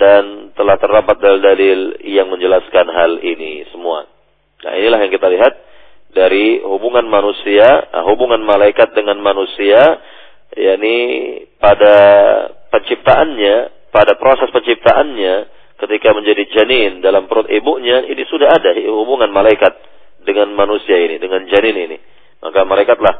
dan 0.00 0.54
telah 0.56 0.76
terdapat 0.80 1.16
dalil-dalil 1.20 2.00
yang 2.08 2.28
menjelaskan 2.32 2.86
hal 2.88 3.20
ini 3.20 3.68
semua. 3.68 4.08
Nah, 4.64 4.72
inilah 4.76 5.00
yang 5.04 5.12
kita 5.12 5.28
lihat 5.28 5.54
dari 6.16 6.60
hubungan 6.64 7.04
manusia, 7.04 7.64
nah, 7.92 8.04
hubungan 8.08 8.40
malaikat 8.40 8.96
dengan 8.96 9.20
manusia, 9.20 10.00
yakni 10.56 10.96
pada 11.60 11.96
penciptaannya, 12.72 13.56
pada 13.92 14.16
proses 14.16 14.48
penciptaannya 14.52 15.34
ketika 15.80 16.12
menjadi 16.12 16.44
janin 16.52 17.00
dalam 17.00 17.24
perut 17.24 17.48
ibunya, 17.48 18.04
ini 18.04 18.24
sudah 18.28 18.52
ada 18.52 18.76
hubungan 18.92 19.32
malaikat 19.32 19.72
dengan 20.24 20.52
manusia 20.54 20.96
ini, 20.96 21.16
dengan 21.16 21.44
janin 21.48 21.76
ini. 21.76 21.96
Maka 22.40 22.64
malaikatlah 22.64 23.14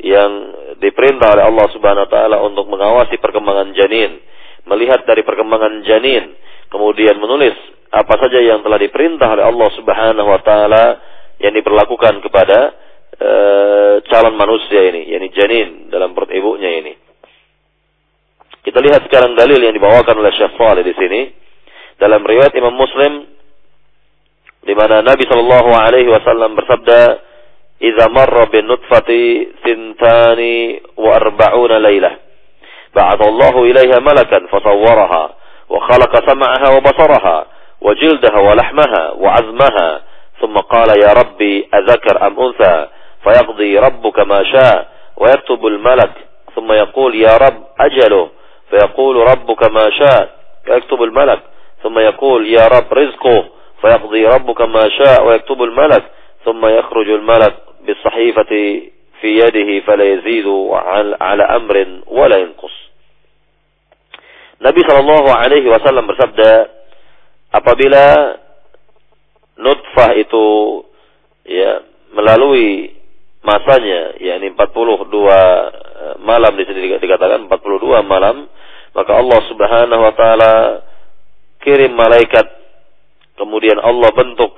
yang 0.00 0.30
diperintah 0.76 1.32
oleh 1.32 1.44
Allah 1.48 1.66
Subhanahu 1.72 2.04
wa 2.04 2.10
taala 2.12 2.36
untuk 2.44 2.68
mengawasi 2.68 3.16
perkembangan 3.16 3.72
janin 3.72 4.20
melihat 4.66 5.06
dari 5.06 5.22
perkembangan 5.22 5.86
janin, 5.86 6.34
kemudian 6.68 7.16
menulis 7.22 7.54
apa 7.86 8.14
saja 8.18 8.42
yang 8.42 8.66
telah 8.66 8.76
diperintah 8.82 9.38
oleh 9.38 9.44
Allah 9.46 9.68
Subhanahu 9.78 10.28
wa 10.28 10.40
taala 10.42 10.84
yang 11.38 11.54
diperlakukan 11.54 12.18
kepada 12.26 12.58
e, 13.14 13.30
calon 14.10 14.34
manusia 14.34 14.90
ini, 14.90 15.06
yakni 15.14 15.28
janin 15.32 15.68
dalam 15.88 16.12
perut 16.12 16.34
ibunya 16.34 16.82
ini. 16.82 16.92
Kita 18.66 18.82
lihat 18.82 19.06
sekarang 19.06 19.38
dalil 19.38 19.62
yang 19.62 19.70
dibawakan 19.70 20.18
oleh 20.18 20.34
Syekh 20.34 20.58
di 20.82 20.94
sini 20.98 21.20
dalam 22.02 22.26
riwayat 22.26 22.50
Imam 22.58 22.74
Muslim 22.74 23.35
di 24.66 24.74
mana 24.74 25.00
Nabi 25.06 25.22
Shallallahu 25.30 25.70
alaihi 25.78 26.10
wasallam 26.10 26.58
bersabda, 26.58 27.00
"Idza 27.78 28.10
marra 28.10 28.50
bin 28.50 28.66
nutfati 28.66 29.54
thintani 29.62 30.82
wa 30.98 31.14
arba'una 31.14 31.78
lailah." 31.78 32.26
بعث 32.96 33.20
الله 33.28 33.62
إليها 33.62 33.98
ملكا 34.00 34.46
فصورها 34.48 35.30
وخلق 35.68 36.12
سمعها 36.30 36.68
وبصرها 36.76 37.46
وجلدها 37.80 38.38
ولحمها 38.40 39.10
وعزمها 39.20 40.00
ثم 40.40 40.54
قال 40.54 40.88
يا 41.04 41.12
ربي 41.20 41.68
أذكر 41.74 42.26
أم 42.26 42.40
أنثى 42.40 42.88
فيقضي 43.24 43.78
ربك 43.78 44.18
ما 44.20 44.42
شاء 44.44 44.88
ويكتب 45.16 45.66
الملك 45.66 46.12
ثم 46.54 46.72
يقول 46.72 47.14
يا 47.14 47.36
رب 47.36 47.62
أجله 47.80 48.28
فيقول 48.70 49.16
ربك 49.16 49.70
ما 49.70 49.90
شاء 49.90 50.30
ويكتب 50.68 51.02
الملك 51.02 51.40
ثم 51.82 51.98
يقول 51.98 52.46
يا 52.46 52.66
رب 52.66 52.92
رزقه 52.92 53.44
فيقضي 53.81 54.25
ربك 54.25 54.61
ما 54.61 54.89
شاء 54.89 55.23
ويكتب 55.27 55.63
الملك 55.63 56.03
ثم 56.45 56.65
يخرج 56.65 57.09
الملك 57.09 57.55
بالصحيفة 57.85 58.51
في 59.21 59.27
يده 59.27 59.85
فلا 59.85 60.03
يزيد 60.03 60.47
على 61.21 61.43
أمر 61.43 61.87
ولا 62.07 62.37
ينقص 62.37 62.81
Nabi 64.61 64.77
Shallallahu 64.85 65.25
Alaihi 65.33 65.65
Wasallam 65.73 66.05
bersabda, 66.05 66.69
apabila 67.49 68.37
nutfah 69.57 70.13
itu 70.21 70.45
ya 71.49 71.81
melalui 72.13 72.93
masanya, 73.41 74.21
yakni 74.21 74.53
42 74.53 75.09
eh, 75.33 75.65
malam 76.21 76.53
di 76.53 76.63
sini 76.69 76.93
dikatakan 76.93 77.49
42 77.49 78.05
malam, 78.05 78.45
maka 78.93 79.11
Allah 79.17 79.39
Subhanahu 79.49 80.01
wa 80.05 80.13
taala 80.13 80.53
kirim 81.65 81.97
malaikat 81.97 82.45
kemudian 83.36 83.78
Allah 83.80 84.10
bentuk 84.12 84.52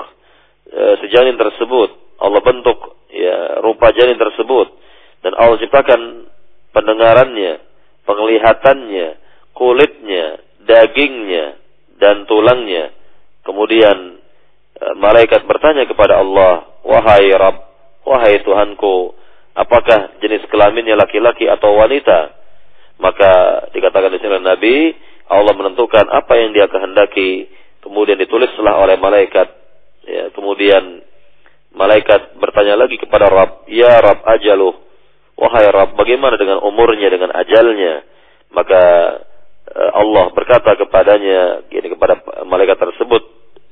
e, 0.70 0.82
sejanin 1.04 1.36
tersebut, 1.36 2.18
Allah 2.18 2.40
bentuk 2.42 2.98
ya 3.12 3.62
rupa 3.62 3.90
janin 3.94 4.18
tersebut 4.18 4.74
dan 5.22 5.32
Allah 5.34 5.58
ciptakan 5.58 6.30
pendengarannya, 6.70 7.62
penglihatannya, 8.06 9.08
kulitnya, 9.54 10.24
dagingnya, 10.62 11.58
dan 11.98 12.24
tulangnya. 12.30 12.94
Kemudian 13.42 14.22
e, 14.78 14.84
malaikat 14.98 15.42
bertanya 15.44 15.84
kepada 15.90 16.22
Allah, 16.22 16.68
Wahai 16.86 17.28
Rabb, 17.34 17.58
wahai 18.06 18.40
Tuhanku, 18.46 19.12
apakah 19.58 20.16
jenis 20.22 20.46
kelaminnya 20.48 20.94
laki-laki 20.94 21.50
atau 21.50 21.76
wanita? 21.76 22.38
Maka 22.98 23.66
dikatakan 23.74 24.10
di 24.14 24.18
sini 24.22 24.38
Nabi, 24.42 24.74
Allah 25.28 25.54
menentukan 25.54 26.08
apa 26.08 26.32
yang 26.40 26.56
dia 26.56 26.66
kehendaki, 26.66 27.46
kemudian 27.88 28.20
ditulislah 28.20 28.76
oleh 28.78 29.00
malaikat. 29.00 29.48
Ya, 30.08 30.32
kemudian 30.36 31.02
malaikat 31.72 32.36
bertanya 32.36 32.76
lagi 32.76 33.00
kepada 33.00 33.28
Rabb, 33.28 33.68
Ya 33.68 33.96
Rabb 34.00 34.24
ajaluh, 34.24 34.76
wahai 35.36 35.68
Rabb, 35.68 35.96
bagaimana 35.96 36.36
dengan 36.36 36.60
umurnya, 36.64 37.08
dengan 37.08 37.32
ajalnya? 37.32 38.04
Maka 38.48 38.82
Eh, 39.68 39.90
Allah 39.92 40.32
berkata 40.32 40.72
kepadanya, 40.80 41.68
yani 41.68 41.88
kepada 41.92 42.24
malaikat 42.48 42.80
tersebut 42.80 43.20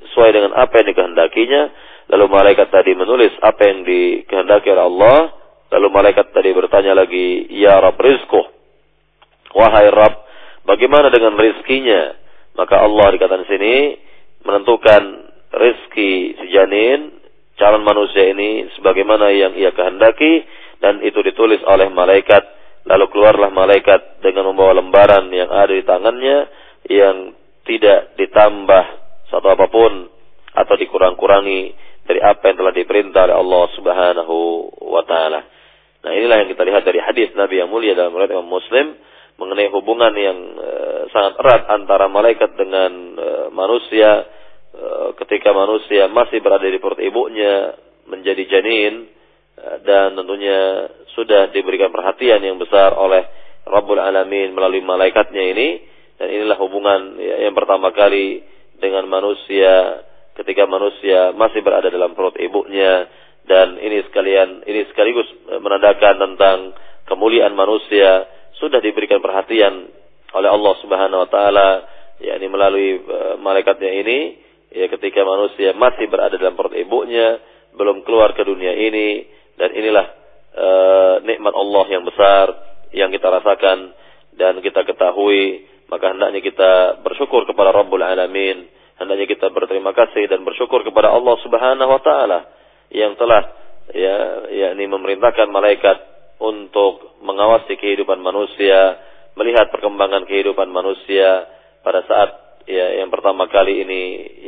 sesuai 0.08 0.30
dengan 0.36 0.52
apa 0.52 0.72
yang 0.80 0.92
dikehendakinya. 0.92 1.62
Lalu 2.12 2.24
malaikat 2.30 2.68
tadi 2.68 2.92
menulis 2.92 3.32
apa 3.40 3.64
yang 3.64 3.82
dikehendaki 3.82 4.68
oleh 4.70 4.84
Allah. 4.84 5.18
Lalu 5.72 5.86
malaikat 5.90 6.30
tadi 6.30 6.52
bertanya 6.52 6.92
lagi, 6.92 7.48
Ya 7.50 7.80
Rab 7.80 7.96
rizku. 7.96 8.38
Wahai 9.56 9.88
Rab, 9.88 10.14
bagaimana 10.68 11.08
dengan 11.08 11.34
rizkinya? 11.34 12.12
Maka 12.54 12.84
Allah 12.84 13.06
dikatakan 13.16 13.48
sini 13.48 13.96
menentukan 14.46 15.02
rizki 15.50 16.38
si 16.38 16.46
janin, 16.54 17.10
calon 17.58 17.82
manusia 17.82 18.30
ini 18.30 18.70
sebagaimana 18.78 19.34
yang 19.34 19.58
ia 19.58 19.74
kehendaki 19.74 20.46
dan 20.78 21.02
itu 21.02 21.18
ditulis 21.26 21.58
oleh 21.66 21.90
malaikat 21.90 22.56
Lalu 22.86 23.04
keluarlah 23.10 23.50
malaikat 23.50 24.22
dengan 24.22 24.54
membawa 24.54 24.78
lembaran 24.78 25.26
yang 25.34 25.50
ada 25.50 25.74
di 25.74 25.82
tangannya 25.82 26.38
yang 26.86 27.34
tidak 27.66 28.14
ditambah 28.14 28.84
satu 29.26 29.58
apa 29.58 29.66
pun 29.66 30.06
atau 30.54 30.74
dikurang-kurangi 30.78 31.74
dari 32.06 32.22
apa 32.22 32.46
yang 32.46 32.56
telah 32.62 32.70
diperintah 32.70 33.26
oleh 33.26 33.36
Allah 33.42 33.64
Subhanahu 33.74 34.36
wa 34.86 35.02
taala. 35.02 35.42
Nah, 36.06 36.10
inilah 36.14 36.46
yang 36.46 36.48
kita 36.54 36.62
lihat 36.62 36.86
dari 36.86 37.02
hadis 37.02 37.34
Nabi 37.34 37.58
yang 37.58 37.74
mulia 37.74 37.98
dalam 37.98 38.14
riwayat 38.14 38.38
Imam 38.38 38.54
Muslim 38.54 38.94
mengenai 39.34 39.66
hubungan 39.74 40.14
yang 40.14 40.38
uh, 40.54 41.00
sangat 41.10 41.42
erat 41.42 41.62
antara 41.66 42.06
malaikat 42.06 42.54
dengan 42.54 43.18
uh, 43.18 43.46
manusia 43.50 44.30
ketika 45.24 45.50
manusia 45.56 46.08
masih 46.12 46.44
berada 46.44 46.68
di 46.68 46.76
perut 46.76 47.00
ibunya 47.00 47.76
menjadi 48.06 48.44
janin 48.46 49.08
dan 49.82 50.12
tentunya 50.12 50.92
sudah 51.16 51.48
diberikan 51.48 51.88
perhatian 51.88 52.44
yang 52.44 52.60
besar 52.60 52.92
oleh 52.92 53.24
Rabbul 53.66 53.98
Alamin 53.98 54.52
melalui 54.52 54.84
malaikatnya 54.84 55.42
ini 55.42 55.68
Dan 56.16 56.28
inilah 56.32 56.56
hubungan 56.60 57.20
ya, 57.20 57.48
yang 57.48 57.54
pertama 57.56 57.92
kali 57.92 58.40
dengan 58.80 59.04
manusia 59.08 60.04
ketika 60.36 60.68
manusia 60.68 61.32
masih 61.32 61.64
berada 61.64 61.88
dalam 61.88 62.12
perut 62.12 62.36
ibunya 62.36 63.08
dan 63.48 63.80
ini 63.80 64.04
sekalian 64.08 64.64
ini 64.68 64.84
sekaligus 64.92 65.28
menandakan 65.48 66.14
tentang 66.20 66.58
kemuliaan 67.08 67.56
manusia 67.56 68.28
sudah 68.60 68.80
diberikan 68.80 69.20
perhatian 69.20 69.88
oleh 70.36 70.50
Allah 70.52 70.74
Subhanahu 70.84 71.24
wa 71.24 71.30
taala 71.32 71.68
yakni 72.20 72.46
melalui 72.48 73.00
malaikatnya 73.40 73.92
ini 74.04 74.18
ya 74.72 74.86
ketika 74.90 75.22
manusia 75.22 75.74
masih 75.76 76.10
berada 76.10 76.34
dalam 76.36 76.58
perut 76.58 76.74
ibunya 76.74 77.38
belum 77.76 78.02
keluar 78.02 78.32
ke 78.32 78.42
dunia 78.42 78.72
ini 78.72 79.26
dan 79.60 79.70
inilah 79.72 80.06
uh, 80.56 81.14
nikmat 81.22 81.52
Allah 81.52 81.84
yang 81.92 82.04
besar 82.04 82.46
yang 82.92 83.10
kita 83.12 83.28
rasakan 83.28 83.92
dan 84.36 84.60
kita 84.64 84.84
ketahui 84.84 85.66
maka 85.86 86.10
hendaknya 86.10 86.42
kita 86.42 87.02
bersyukur 87.06 87.46
kepada 87.46 87.70
Rabbul 87.70 88.02
Alamin. 88.02 88.66
Hendaknya 88.96 89.26
kita 89.28 89.52
berterima 89.52 89.92
kasih 89.94 90.26
dan 90.26 90.42
bersyukur 90.42 90.82
kepada 90.82 91.12
Allah 91.12 91.36
Subhanahu 91.44 91.90
wa 91.90 92.02
taala 92.02 92.38
yang 92.90 93.14
telah 93.14 93.44
ya 93.92 94.48
yakni 94.50 94.88
memerintahkan 94.88 95.46
malaikat 95.52 95.98
untuk 96.42 97.20
mengawasi 97.22 97.76
kehidupan 97.78 98.18
manusia 98.18 98.98
melihat 99.36 99.68
perkembangan 99.68 100.24
kehidupan 100.24 100.72
manusia 100.72 101.44
pada 101.84 102.02
saat 102.08 102.30
ya 102.66 102.86
yang 103.02 103.08
pertama 103.14 103.46
kali 103.46 103.86
ini 103.86 104.00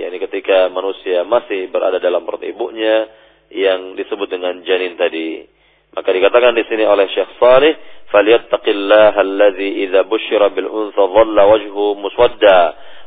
yakni 0.02 0.18
ketika 0.18 0.68
manusia 0.68 1.22
masih 1.22 1.70
berada 1.70 2.02
dalam 2.02 2.26
perut 2.26 2.42
ibunya 2.42 3.07
yang 3.48 3.96
disebut 3.96 4.28
dengan 4.28 4.61
janin 4.66 4.98
tadi. 4.98 5.46
Maka 5.88 6.12
dikatakan 6.12 6.52
di 6.52 6.68
sini 6.68 6.85
oleh 6.85 7.09
Syekh 7.09 7.40
Salih, 7.40 7.72
"Falyattaqillaha 8.12 9.24
alladhi 9.24 9.88
idza 9.88 10.04
busyira 10.04 10.52
bil 10.52 10.68
unsa 10.68 11.00
dhalla 11.00 11.48
wajhu 11.48 11.96
muswadda 11.96 12.59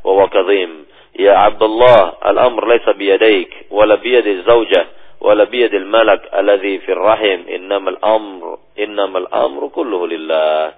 wa 0.01 0.11
huwa 0.17 0.27
kadhim." 0.33 0.89
Ya 1.13 1.45
Abdullah, 1.45 2.17
al-amr 2.23 2.65
laysa 2.65 2.97
biyadayk 2.97 3.69
wala 3.69 4.01
biyadi 4.01 4.47
zawjah 4.47 4.85
wala 5.21 5.45
biyadi 5.45 5.77
al-malak 5.77 6.25
alladhi 6.33 6.81
fi 6.81 6.91
rahim 6.97 7.45
innamal 7.51 7.99
amr 8.01 8.57
innamal 8.79 9.29
amru 9.29 9.69
kulluhu 9.69 10.09
lillah. 10.09 10.73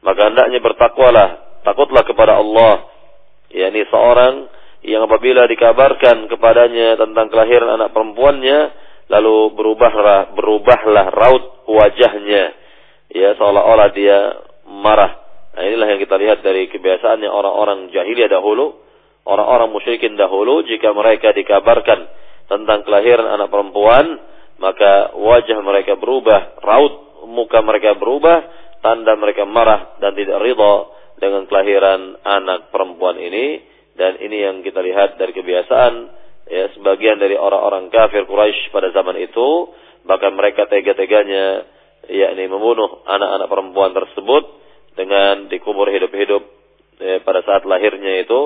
Maka 0.00 0.32
hendaknya 0.32 0.64
bertakwalah, 0.64 1.60
takutlah 1.64 2.04
kepada 2.08 2.40
Allah. 2.40 2.93
Yakni 3.54 3.86
seorang 3.88 4.50
yang 4.84 5.06
apabila 5.08 5.48
dikabarkan 5.48 6.28
kepadanya 6.28 7.00
tentang 7.00 7.32
kelahiran 7.32 7.80
anak 7.80 7.94
perempuannya, 7.96 8.58
lalu 9.08 9.54
berubahlah 9.56 10.36
berubahlah 10.36 11.06
raut 11.14 11.64
wajahnya, 11.70 12.52
ya 13.08 13.32
seolah-olah 13.38 13.88
dia 13.96 14.18
marah. 14.68 15.24
Nah 15.54 15.62
inilah 15.64 15.86
yang 15.94 16.00
kita 16.02 16.18
lihat 16.18 16.38
dari 16.42 16.68
kebiasaannya 16.68 17.30
orang-orang 17.30 17.88
jahiliyah 17.94 18.28
dahulu, 18.28 18.76
orang-orang 19.24 19.72
musyrikin 19.72 20.18
dahulu. 20.18 20.66
Jika 20.66 20.92
mereka 20.92 21.32
dikabarkan 21.32 22.04
tentang 22.50 22.84
kelahiran 22.84 23.24
anak 23.24 23.48
perempuan, 23.48 24.20
maka 24.60 25.16
wajah 25.16 25.58
mereka 25.64 25.96
berubah, 25.96 26.60
raut 26.60 27.24
muka 27.24 27.64
mereka 27.64 27.96
berubah 27.96 28.44
tanda 28.84 29.16
mereka 29.16 29.48
marah 29.48 29.96
dan 29.96 30.12
tidak 30.12 30.44
ridha 30.44 30.74
dengan 31.18 31.46
kelahiran 31.46 32.18
anak 32.22 32.74
perempuan 32.74 33.18
ini 33.18 33.62
dan 33.94 34.18
ini 34.18 34.42
yang 34.42 34.56
kita 34.66 34.82
lihat 34.82 35.16
dari 35.16 35.30
kebiasaan 35.30 35.94
ya 36.50 36.64
sebagian 36.76 37.16
dari 37.22 37.38
orang-orang 37.38 37.88
kafir 37.88 38.26
Quraisy 38.26 38.74
pada 38.74 38.90
zaman 38.90 39.16
itu 39.22 39.72
bahkan 40.04 40.34
mereka 40.36 40.68
tega-teganya 40.68 41.64
yakni 42.10 42.44
membunuh 42.50 43.00
anak-anak 43.08 43.48
perempuan 43.48 43.92
tersebut 43.96 44.44
dengan 44.94 45.48
dikubur 45.48 45.88
hidup-hidup 45.88 46.42
ya, 47.00 47.24
pada 47.24 47.40
saat 47.42 47.64
lahirnya 47.64 48.22
itu 48.22 48.40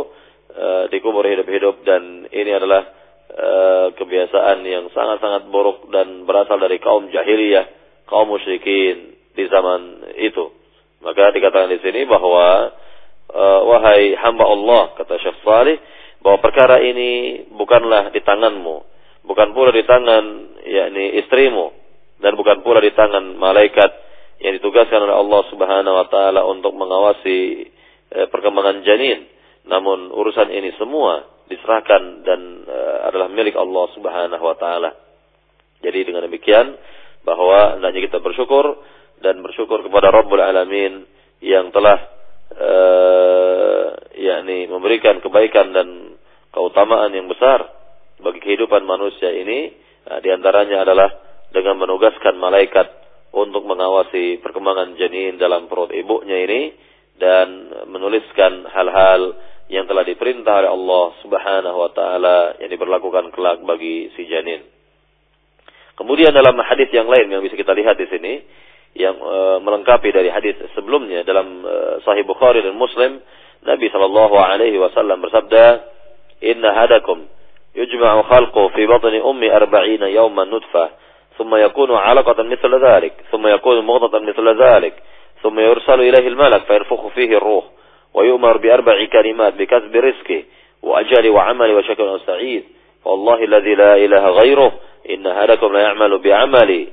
uh, 0.54 0.84
dikubur 0.88 1.26
hidup-hidup 1.26 1.82
dan 1.82 2.30
ini 2.30 2.50
adalah 2.54 2.86
uh, 3.34 3.86
kebiasaan 3.98 4.62
yang 4.64 4.88
sangat-sangat 4.94 5.50
buruk 5.50 5.90
dan 5.90 6.24
berasal 6.24 6.56
dari 6.56 6.78
kaum 6.78 7.10
jahiliyah, 7.10 7.66
kaum 8.06 8.30
musyrikin 8.30 9.18
di 9.34 9.44
zaman 9.50 10.14
itu. 10.18 10.57
Maka 10.98 11.30
dikatakan 11.30 11.70
di 11.70 11.78
sini 11.78 12.02
bahwa 12.10 12.74
uh, 13.30 13.60
wahai 13.70 14.18
hamba 14.18 14.44
Allah 14.50 14.82
kata 14.98 15.14
Syekh 15.22 15.38
Salih 15.46 15.78
bahwa 16.18 16.42
perkara 16.42 16.82
ini 16.82 17.44
bukanlah 17.54 18.10
di 18.10 18.18
tanganmu, 18.18 18.76
bukan 19.22 19.48
pula 19.54 19.70
di 19.70 19.86
tangan 19.86 20.24
yakni 20.66 21.22
istrimu 21.22 21.70
dan 22.18 22.34
bukan 22.34 22.66
pula 22.66 22.82
di 22.82 22.90
tangan 22.90 23.38
malaikat 23.38 23.90
yang 24.42 24.58
ditugaskan 24.58 25.06
oleh 25.06 25.14
Allah 25.14 25.42
Subhanahu 25.50 25.94
wa 25.94 26.06
taala 26.10 26.40
untuk 26.46 26.74
mengawasi 26.74 27.70
uh, 28.18 28.26
perkembangan 28.30 28.82
janin. 28.82 29.26
Namun 29.68 30.10
urusan 30.10 30.50
ini 30.50 30.74
semua 30.80 31.28
diserahkan 31.46 32.26
dan 32.26 32.40
uh, 32.66 33.06
adalah 33.06 33.30
milik 33.30 33.54
Allah 33.54 33.86
Subhanahu 33.94 34.42
wa 34.42 34.56
taala. 34.58 34.90
Jadi 35.78 36.10
dengan 36.10 36.26
demikian 36.26 36.74
bahwa 37.22 37.78
hendaknya 37.78 38.10
kita 38.10 38.18
bersyukur 38.18 38.82
dan 39.22 39.42
bersyukur 39.42 39.82
kepada 39.84 40.10
Rabbul 40.14 40.42
Alamin 40.42 41.04
yang 41.42 41.70
telah 41.70 41.98
uh, 42.54 43.86
yakni 44.14 44.66
memberikan 44.66 45.22
kebaikan 45.22 45.70
dan 45.74 46.18
keutamaan 46.50 47.14
yang 47.14 47.30
besar 47.30 47.66
bagi 48.18 48.42
kehidupan 48.42 48.82
manusia 48.82 49.30
ini 49.30 49.72
uh, 50.10 50.18
di 50.18 50.28
antaranya 50.30 50.82
adalah 50.82 51.08
dengan 51.54 51.80
menugaskan 51.80 52.36
malaikat 52.36 52.88
untuk 53.32 53.64
mengawasi 53.64 54.40
perkembangan 54.40 54.96
janin 54.96 55.36
dalam 55.36 55.68
perut 55.68 55.92
ibunya 55.92 56.44
ini 56.48 56.72
dan 57.18 57.48
menuliskan 57.90 58.64
hal-hal 58.70 59.36
yang 59.68 59.84
telah 59.84 60.00
diperintah 60.00 60.64
oleh 60.64 60.70
Allah 60.72 61.06
Subhanahu 61.20 61.76
wa 61.76 61.90
taala 61.92 62.56
yang 62.56 62.72
diberlakukan 62.72 63.28
kelak 63.36 63.60
bagi 63.68 64.08
si 64.16 64.24
janin. 64.24 64.64
Kemudian 65.92 66.32
dalam 66.32 66.56
hadis 66.62 66.88
yang 66.94 67.10
lain 67.10 67.28
yang 67.28 67.42
bisa 67.44 67.58
kita 67.58 67.74
lihat 67.76 67.98
di 68.00 68.06
sini, 68.08 68.32
yang 68.98 69.16
e, 69.16 69.62
melengkapi 69.62 70.10
dari 70.10 70.28
hadis 70.28 70.58
sebelumnya 70.74 71.22
dalam 71.22 71.62
e, 71.62 71.74
Sahih 72.02 72.26
Bukhari 72.26 72.60
dan 72.60 72.74
Muslim 72.74 73.22
Nabi 73.62 73.86
Shallallahu 73.88 74.34
Alaihi 74.34 74.78
Wasallam 74.82 75.22
bersabda 75.22 75.64
Inna 76.42 76.74
hadakum 76.74 77.26
yujma'u 77.74 78.26
khalqu 78.26 78.74
fi 78.74 78.82
batni 78.90 79.22
ummi 79.22 79.46
arba'ina 79.48 80.10
yawman 80.10 80.50
nutfah 80.50 81.06
ثم 81.38 81.54
يكون 81.54 81.94
علقة 81.94 82.42
مثل 82.42 82.72
ذلك 82.82 83.14
ثم 83.30 83.46
يكون 83.46 83.86
مغضة 83.86 84.18
مثل 84.18 84.62
ذلك 84.62 84.94
ثم 85.42 85.60
يرسل 85.60 86.00
إليه 86.00 86.28
الملك 86.28 86.62
فينفخ 86.66 87.06
فيه 87.14 87.36
الروح 87.36 87.64
ويؤمر 88.14 88.56
بأربع 88.56 89.04
كلمات 89.04 89.54
بكسب 89.54 89.96
رزقه 89.96 90.42
وأجل 90.82 91.30
وعمل 91.30 91.70
وشكل 91.74 92.20
سعيد 92.26 92.64
فوالله 93.04 93.44
الذي 93.44 93.74
لا 93.74 93.96
إله 93.96 94.30
غيره 94.30 94.72
إن 95.10 95.26
هلكم 95.26 95.72
لا 95.72 95.80
يعمل 95.80 96.18
بعملي 96.18 96.88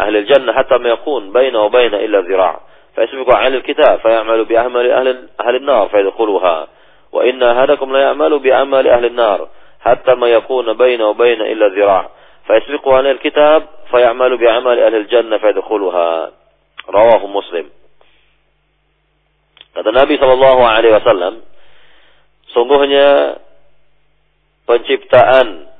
أهل 0.00 0.16
الجنة 0.16 0.52
حتى 0.52 0.78
ما 0.78 0.88
يكون 0.88 1.32
بينه 1.32 1.64
وبين 1.64 1.94
إلا 1.94 2.20
ذراع 2.20 2.60
فيسبق 2.94 3.36
عن 3.36 3.54
الكتاب 3.54 3.98
فيعمل 3.98 4.44
بأعمال 4.44 4.90
أهل, 4.90 5.28
أهل 5.40 5.56
النار 5.56 5.88
فيدخلها 5.88 6.66
وإن 7.12 7.42
أحدكم 7.42 7.92
لا 7.92 8.00
يعمل 8.00 8.38
بأعمال 8.38 8.88
أهل 8.88 9.04
النار 9.04 9.48
حتى 9.80 10.14
ما 10.14 10.26
يكون 10.26 10.72
بينه 10.72 11.08
وبين 11.08 11.40
إلا 11.40 11.68
ذراع 11.68 12.08
فيسبق 12.46 12.88
عن 12.88 13.06
الكتاب 13.06 13.66
فيعمل 13.90 14.36
بأعمال 14.36 14.78
أهل 14.78 14.94
الجنة 14.94 15.38
فيدخلها 15.38 16.30
رواه 16.88 17.26
مسلم. 17.26 17.66
Kata 19.78 19.94
Nabi 19.94 20.18
Shallallahu 20.18 20.62
Alaihi 20.66 20.90
Wasallam, 20.90 21.34
sungguhnya 22.50 23.38
penciptaan 24.66 25.70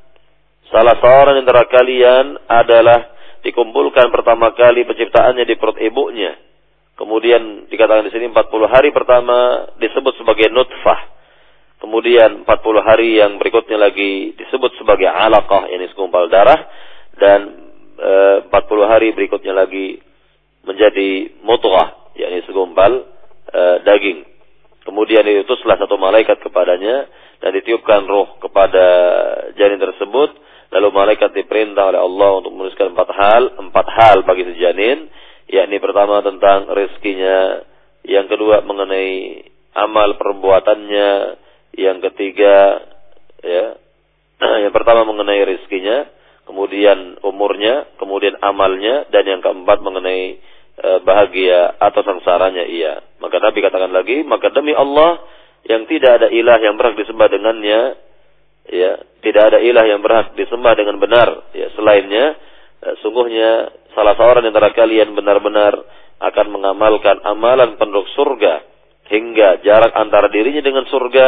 salah 0.71 0.95
seorang 1.03 1.43
antara 1.43 1.67
kalian 1.67 2.39
adalah 2.47 3.18
dikumpulkan 3.49 4.13
pertama 4.13 4.53
kali 4.53 4.85
penciptaannya 4.85 5.49
di 5.49 5.57
perut 5.57 5.81
ibunya. 5.81 6.37
Kemudian 6.99 7.71
dikatakan 7.71 8.05
di 8.05 8.13
sini 8.13 8.29
40 8.29 8.69
hari 8.69 8.93
pertama 8.93 9.71
disebut 9.81 10.19
sebagai 10.21 10.53
nutfah. 10.53 11.17
Kemudian 11.79 12.43
40 12.43 12.83
hari 12.83 13.23
yang 13.23 13.39
berikutnya 13.39 13.79
lagi 13.79 14.35
disebut 14.35 14.75
sebagai 14.83 15.07
alaqah, 15.07 15.71
ini 15.71 15.87
segumpal 15.95 16.27
darah. 16.27 16.59
Dan 17.15 17.41
e, 17.97 18.13
40 18.51 18.91
hari 18.91 19.15
berikutnya 19.15 19.55
lagi 19.55 20.03
menjadi 20.67 21.39
mutghah, 21.47 22.19
yakni 22.19 22.43
segumpal 22.51 23.07
e, 23.47 23.63
daging. 23.87 24.27
Kemudian 24.83 25.23
diutuslah 25.23 25.79
satu 25.79 25.95
malaikat 25.97 26.43
kepadanya 26.43 27.07
dan 27.39 27.55
ditiupkan 27.55 28.11
roh 28.11 28.43
kepada 28.43 28.87
janin 29.55 29.79
tersebut 29.79 30.35
Lalu 30.69 30.89
malaikat 30.93 31.33
diperintah 31.33 31.97
oleh 31.97 32.01
Allah 32.01 32.31
untuk 32.45 32.53
menuliskan 32.53 32.93
empat 32.93 33.09
hal, 33.17 33.43
empat 33.57 33.87
hal 33.89 34.17
bagi 34.29 34.45
si 34.53 34.61
janin, 34.61 35.09
yakni 35.49 35.81
pertama 35.81 36.21
tentang 36.21 36.69
rezekinya, 36.69 37.65
yang 38.05 38.29
kedua 38.29 38.61
mengenai 38.61 39.49
amal 39.73 40.21
perbuatannya, 40.21 41.11
yang 41.73 42.05
ketiga 42.05 42.85
ya, 43.41 43.81
yang 44.69 44.73
pertama 44.77 45.09
mengenai 45.09 45.41
rezekinya, 45.41 46.05
kemudian 46.45 47.17
umurnya, 47.25 47.89
kemudian 47.97 48.37
amalnya, 48.45 49.09
dan 49.09 49.25
yang 49.25 49.41
keempat 49.41 49.81
mengenai 49.81 50.37
e, 50.77 50.89
bahagia 51.01 51.81
atau 51.81 52.05
sengsaranya 52.05 52.69
ia. 52.69 53.01
Maka 53.25 53.41
Nabi 53.41 53.65
katakan 53.65 53.93
lagi, 53.93 54.21
maka 54.21 54.53
demi 54.53 54.77
Allah 54.77 55.17
yang 55.65 55.89
tidak 55.89 56.23
ada 56.23 56.29
ilah 56.29 56.61
yang 56.61 56.77
berhak 56.77 56.97
disembah 56.97 57.29
dengannya, 57.29 58.08
ya, 58.69 58.93
tidak 59.25 59.43
ada 59.53 59.59
ilah 59.65 59.85
yang 59.89 60.01
berhak 60.05 60.37
disembah 60.37 60.77
dengan 60.77 61.01
benar, 61.01 61.51
ya, 61.57 61.73
selainnya, 61.75 62.37
ya, 62.85 62.91
sungguhnya 63.03 63.51
salah 63.97 64.15
seorang 64.15 64.47
di 64.47 64.51
antara 64.53 64.71
kalian 64.77 65.17
benar-benar 65.17 65.75
akan 66.19 66.47
mengamalkan 66.51 67.23
amalan 67.25 67.79
penduduk 67.79 68.07
surga 68.15 68.63
hingga 69.09 69.65
jarak 69.65 69.95
antara 69.97 70.29
dirinya 70.29 70.61
dengan 70.61 70.85
surga 70.87 71.27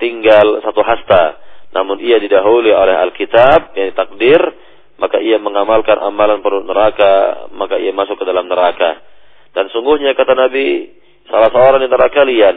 tinggal 0.00 0.64
satu 0.64 0.80
hasta. 0.80 1.24
Namun 1.68 2.00
ia 2.00 2.16
didahului 2.16 2.72
oleh 2.72 2.96
Alkitab 2.96 3.76
yang 3.76 3.92
takdir, 3.92 4.40
maka 4.96 5.20
ia 5.20 5.36
mengamalkan 5.36 6.00
amalan 6.00 6.40
penduduk 6.40 6.72
neraka, 6.72 7.46
maka 7.52 7.76
ia 7.76 7.92
masuk 7.92 8.16
ke 8.16 8.24
dalam 8.24 8.48
neraka. 8.48 9.04
Dan 9.52 9.68
sungguhnya 9.68 10.16
kata 10.16 10.32
Nabi, 10.32 10.96
salah 11.28 11.52
seorang 11.52 11.84
di 11.84 11.86
antara 11.92 12.08
kalian 12.08 12.56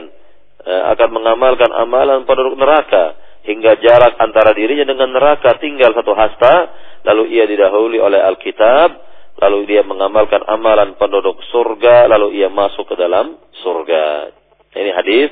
eh, 0.64 0.82
akan 0.96 1.10
mengamalkan 1.12 1.70
amalan 1.76 2.24
penduduk 2.24 2.56
neraka 2.56 3.20
hingga 3.42 3.82
jarak 3.82 4.18
antara 4.22 4.54
dirinya 4.54 4.86
dengan 4.86 5.14
neraka 5.14 5.58
tinggal 5.58 5.94
satu 5.98 6.14
hasta, 6.14 6.56
lalu 7.06 7.34
ia 7.34 7.50
didahului 7.50 7.98
oleh 7.98 8.22
Alkitab, 8.22 8.90
lalu 9.42 9.66
dia 9.66 9.82
mengamalkan 9.82 10.46
amalan 10.46 10.94
penduduk 10.98 11.42
surga, 11.50 12.06
lalu 12.06 12.38
ia 12.38 12.50
masuk 12.54 12.86
ke 12.86 12.96
dalam 12.98 13.38
surga. 13.66 14.30
Ini 14.72 14.92
hadis 14.94 15.30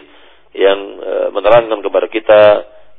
yang 0.57 0.79
e, 0.97 1.13
menerangkan 1.29 1.79
kepada 1.85 2.07
kita 2.09 2.41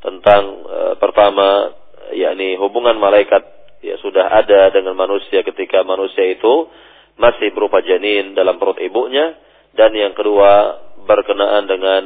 tentang 0.00 0.42
e, 0.64 0.78
pertama 1.02 1.74
yakni 2.14 2.54
hubungan 2.56 2.94
malaikat 2.96 3.42
ya 3.82 3.98
sudah 3.98 4.30
ada 4.30 4.70
dengan 4.70 4.94
manusia 4.94 5.42
ketika 5.42 5.82
manusia 5.82 6.30
itu 6.30 6.70
masih 7.18 7.52
berupa 7.52 7.82
janin 7.84 8.32
dalam 8.32 8.56
perut 8.56 8.78
ibunya 8.80 9.36
dan 9.74 9.92
yang 9.92 10.14
kedua 10.14 10.78
berkenaan 11.04 11.68
dengan 11.68 12.02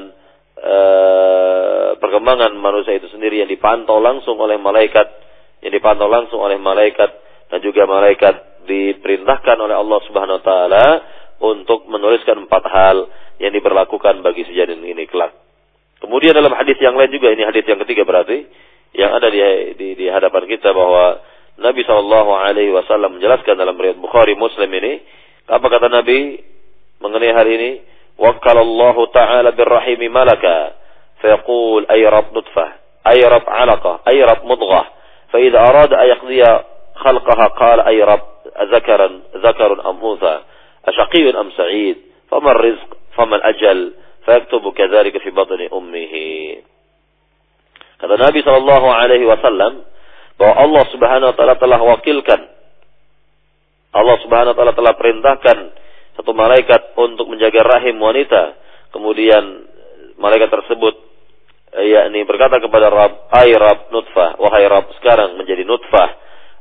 e, 0.59 0.79
perkembangan 1.99 2.53
manusia 2.59 2.97
itu 2.99 3.11
sendiri 3.11 3.43
yang 3.43 3.51
dipantau 3.51 3.99
langsung 3.99 4.39
oleh 4.39 4.59
malaikat 4.59 5.07
yang 5.65 5.73
dipantau 5.73 6.07
langsung 6.11 6.45
oleh 6.45 6.61
malaikat 6.61 7.11
dan 7.49 7.59
juga 7.65 7.89
malaikat 7.89 8.67
diperintahkan 8.69 9.57
oleh 9.61 9.77
Allah 9.77 9.99
Subhanahu 10.09 10.39
wa 10.41 10.45
taala 10.45 10.87
untuk 11.41 11.89
menuliskan 11.89 12.45
empat 12.45 12.65
hal 12.69 12.97
yang 13.41 13.53
diberlakukan 13.53 14.23
bagi 14.23 14.47
sejanin 14.47 14.81
ini 14.85 15.05
kelak. 15.11 15.35
Kemudian 16.01 16.37
dalam 16.37 16.53
hadis 16.53 16.77
yang 16.81 16.95
lain 16.95 17.11
juga 17.11 17.33
ini 17.33 17.49
hadis 17.49 17.65
yang 17.65 17.81
ketiga 17.81 18.05
berarti 18.05 18.45
yang 18.95 19.11
ada 19.11 19.29
di 19.33 19.41
di, 19.75 19.89
di 19.99 20.07
hadapan 20.07 20.45
kita 20.47 20.71
bahwa 20.71 21.19
Nabi 21.55 21.87
Shallallahu 21.87 22.31
Alaihi 22.35 22.75
Wasallam 22.75 23.19
menjelaskan 23.19 23.55
dalam 23.55 23.79
riwayat 23.79 23.99
Bukhari 23.99 24.35
Muslim 24.35 24.69
ini 24.69 25.01
apa 25.49 25.67
kata 25.67 25.87
Nabi 25.89 26.41
mengenai 26.99 27.33
hari 27.33 27.53
ini 27.57 27.71
وكل 28.19 28.59
الله 28.59 29.07
تعالى 29.07 29.51
بالرحيم 29.51 30.13
ملكا. 30.13 30.73
فيقول 31.21 31.87
أي 31.91 32.07
رب 32.07 32.39
نطفة 32.39 32.69
أي 33.07 33.21
رب 33.21 33.47
علقة 33.49 34.01
أي 34.09 34.23
رب 34.23 34.45
مضغة. 34.45 34.87
فإذا 35.33 35.59
أراد 35.59 35.93
أن 35.93 36.07
يقضي 36.07 36.45
خلقها 36.95 37.47
قال 37.47 37.81
أي 37.81 38.03
رب 38.03 38.27
ذكرا 38.61 39.21
ذكر 39.37 39.91
أم 39.91 40.07
أنثى 40.07 40.41
أشقي 40.87 41.41
أم 41.41 41.51
سعيد 41.51 41.97
فما 42.31 42.51
الرزق 42.51 42.89
فما 43.17 43.37
الأجل؟ 43.37 43.93
فيكتب 44.25 44.73
كذلك 44.73 45.19
في 45.19 45.31
بطن 45.31 45.69
أمه. 45.73 46.15
kata 48.01 48.15
Nabi 48.21 48.41
Shallallahu 48.45 48.89
Alaihi 48.91 49.25
Wasallam 49.25 49.85
bahwa 50.37 50.55
Allah 50.61 50.85
Subhanahu 50.91 51.29
Wa 51.33 51.37
Taala 51.37 51.55
telah 51.57 51.81
wakilkan. 51.81 52.41
Allah 53.95 54.17
Subhanahu 54.27 54.53
Wa 54.53 54.59
Taala 54.59 54.75
telah 54.75 54.95
perintahkan 54.99 55.59
satu 56.15 56.31
malaikat 56.33 56.95
untuk 56.99 57.27
menjaga 57.31 57.63
rahim 57.79 57.99
wanita. 57.99 58.59
Kemudian 58.95 59.67
malaikat 60.19 60.51
tersebut 60.51 60.95
yakni 61.75 62.23
berkata 62.23 62.63
kepada 62.63 62.87
Rabb, 62.87 63.35
"Ai 63.35 63.51
Rabb 63.51 63.91
nutfah, 63.91 64.39
wahai 64.39 64.67
Rabb 64.71 64.95
sekarang 65.03 65.35
menjadi 65.35 65.67
nutfah. 65.67 66.11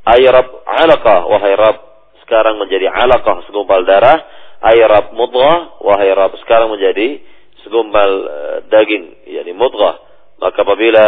Ai 0.04 0.26
Rabb 0.26 0.66
alaqah, 0.66 1.30
wahai 1.30 1.54
Rabb 1.54 1.94
sekarang 2.24 2.56
menjadi 2.56 2.88
alaqah 2.88 3.44
segumpal 3.44 3.84
darah. 3.84 4.24
Ay 4.64 4.80
rab 4.80 5.12
mudghah. 5.12 5.76
Wahai 5.84 6.08
rab 6.16 6.32
sekarang 6.40 6.72
menjadi 6.72 7.20
segumpal 7.60 8.10
uh, 8.24 8.56
daging 8.72 9.28
yakni 9.28 9.52
mudghah. 9.52 10.00
Maka 10.40 10.64
apabila 10.64 11.04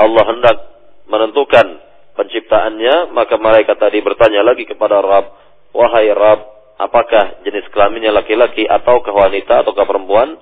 Allah 0.00 0.24
hendak 0.32 0.56
menentukan 1.06 1.66
penciptaannya 2.16 3.12
maka 3.12 3.36
malaikat 3.36 3.76
tadi 3.76 4.00
bertanya 4.00 4.40
lagi 4.40 4.64
kepada 4.64 5.04
Rab 5.04 5.28
wahai 5.76 6.08
Rab 6.10 6.55
apakah 6.76 7.40
jenis 7.44 7.66
kelaminnya 7.72 8.12
laki-laki 8.12 8.68
atau 8.68 9.00
wanita 9.00 9.64
atau 9.64 9.72
perempuan 9.72 10.36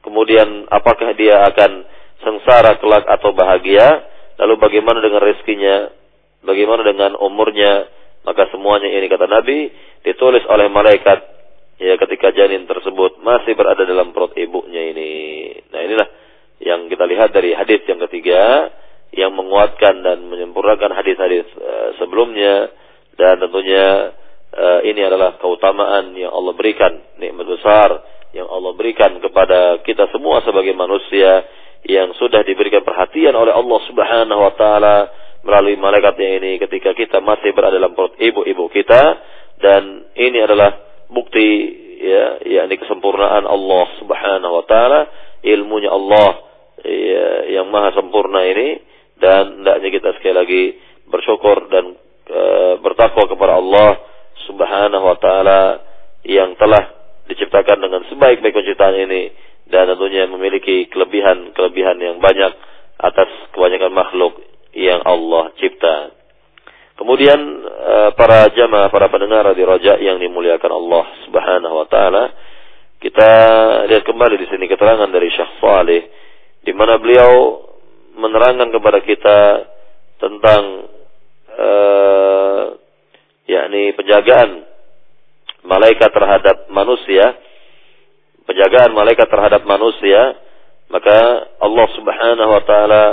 kemudian 0.00 0.68
apakah 0.72 1.12
dia 1.16 1.44
akan 1.48 1.84
sengsara 2.24 2.80
kelak 2.80 3.04
atau 3.06 3.36
bahagia 3.36 3.86
lalu 4.40 4.54
bagaimana 4.58 5.04
dengan 5.04 5.20
rezekinya 5.22 5.76
bagaimana 6.42 6.82
dengan 6.86 7.12
umurnya 7.18 7.90
maka 8.24 8.48
semuanya 8.52 8.88
ini 8.92 9.06
kata 9.08 9.26
Nabi 9.28 9.72
ditulis 10.04 10.44
oleh 10.48 10.68
malaikat 10.68 11.38
ya 11.78 11.94
ketika 11.96 12.34
janin 12.34 12.66
tersebut 12.66 13.22
masih 13.22 13.54
berada 13.54 13.86
dalam 13.86 14.10
perut 14.10 14.34
ibunya 14.34 14.90
ini. 14.90 15.10
Nah 15.70 15.80
inilah 15.80 16.08
yang 16.58 16.90
kita 16.90 17.06
lihat 17.06 17.30
dari 17.30 17.54
hadis 17.54 17.86
yang 17.86 18.02
ketiga 18.10 18.70
yang 19.14 19.32
menguatkan 19.32 20.04
dan 20.04 20.26
menyempurnakan 20.26 20.92
hadis-hadis 20.92 21.46
uh, 21.56 21.96
sebelumnya 22.02 22.68
dan 23.16 23.40
tentunya 23.40 24.12
uh, 24.54 24.80
ini 24.84 25.00
adalah 25.02 25.36
keutamaan 25.36 26.16
yang 26.16 26.32
Allah 26.32 26.54
berikan 26.54 26.92
nikmat 27.20 27.46
besar 27.48 28.18
yang 28.36 28.48
Allah 28.48 28.76
berikan 28.76 29.16
kepada 29.24 29.80
kita 29.84 30.12
semua 30.12 30.44
sebagai 30.44 30.76
manusia 30.76 31.48
yang 31.88 32.12
sudah 32.18 32.44
diberikan 32.44 32.84
perhatian 32.84 33.32
oleh 33.32 33.54
Allah 33.54 33.80
Subhanahu 33.88 34.40
wa 34.44 34.52
taala 34.52 34.96
melalui 35.46 35.78
malaikatnya 35.80 36.42
ini 36.42 36.52
ketika 36.60 36.92
kita 36.92 37.24
masih 37.24 37.54
berada 37.56 37.78
dalam 37.78 37.96
perut 37.96 38.18
ibu-ibu 38.18 38.68
kita. 38.68 39.02
Dan 39.58 40.06
ini 40.14 40.38
adalah 40.38 40.70
bukti 41.10 41.48
ya 41.98 42.38
yakni 42.46 42.78
kesempurnaan 42.78 43.48
Allah 43.48 43.84
Subhanahu 43.98 44.54
wa 44.60 44.64
taala, 44.68 45.00
ilmunya 45.42 45.90
Allah 45.90 46.30
ya, 46.84 47.28
yang 47.58 47.66
maha 47.72 47.96
sempurna 47.96 48.44
ini. 48.44 48.84
Dan 49.18 49.62
hendaknya 49.62 49.88
kita 49.98 50.08
sekali 50.20 50.34
lagi 50.36 50.62
bersyukur 51.10 51.66
dan 51.74 51.90
e, 52.22 52.42
bertakwa 52.78 53.26
kepada 53.26 53.58
Allah 53.58 53.98
Subhanahu 54.46 55.04
wa 55.04 55.16
taala 55.18 55.82
yang 56.22 56.54
telah 56.54 56.94
diciptakan 57.28 57.82
dengan 57.82 58.02
sebaik-baik 58.08 58.54
penciptaan 58.54 58.96
ini 58.96 59.32
dan 59.68 59.88
tentunya 59.92 60.24
memiliki 60.24 60.88
kelebihan-kelebihan 60.88 61.96
yang 62.00 62.16
banyak 62.22 62.52
atas 62.98 63.28
kebanyakan 63.52 63.92
makhluk 63.92 64.40
yang 64.72 65.04
Allah 65.04 65.52
cipta. 65.60 66.16
Kemudian 66.98 67.38
eh, 67.66 68.10
para 68.18 68.50
jamaah, 68.50 68.90
para 68.90 69.06
pendengar 69.06 69.46
di 69.54 69.62
Raja 69.62 70.00
yang 70.02 70.18
dimuliakan 70.18 70.72
Allah 70.72 71.04
Subhanahu 71.28 71.74
wa 71.78 71.86
taala, 71.86 72.24
kita 72.98 73.30
lihat 73.86 74.02
kembali 74.02 74.34
di 74.34 74.46
sini 74.50 74.66
keterangan 74.66 75.06
dari 75.06 75.30
Syekh 75.30 75.62
Saleh 75.62 76.02
di 76.66 76.74
mana 76.74 76.98
beliau 76.98 77.62
menerangkan 78.18 78.74
kepada 78.74 78.98
kita 79.06 79.38
tentang 80.18 80.62
uh, 81.54 82.64
yakni 83.48 83.96
penjagaan 83.96 84.68
malaikat 85.64 86.12
terhadap 86.12 86.68
manusia, 86.68 87.34
penjagaan 88.44 88.92
malaikat 88.92 89.26
terhadap 89.26 89.64
manusia, 89.64 90.36
maka 90.92 91.48
Allah 91.58 91.86
Subhanahu 91.96 92.50
wa 92.52 92.62
taala 92.68 93.04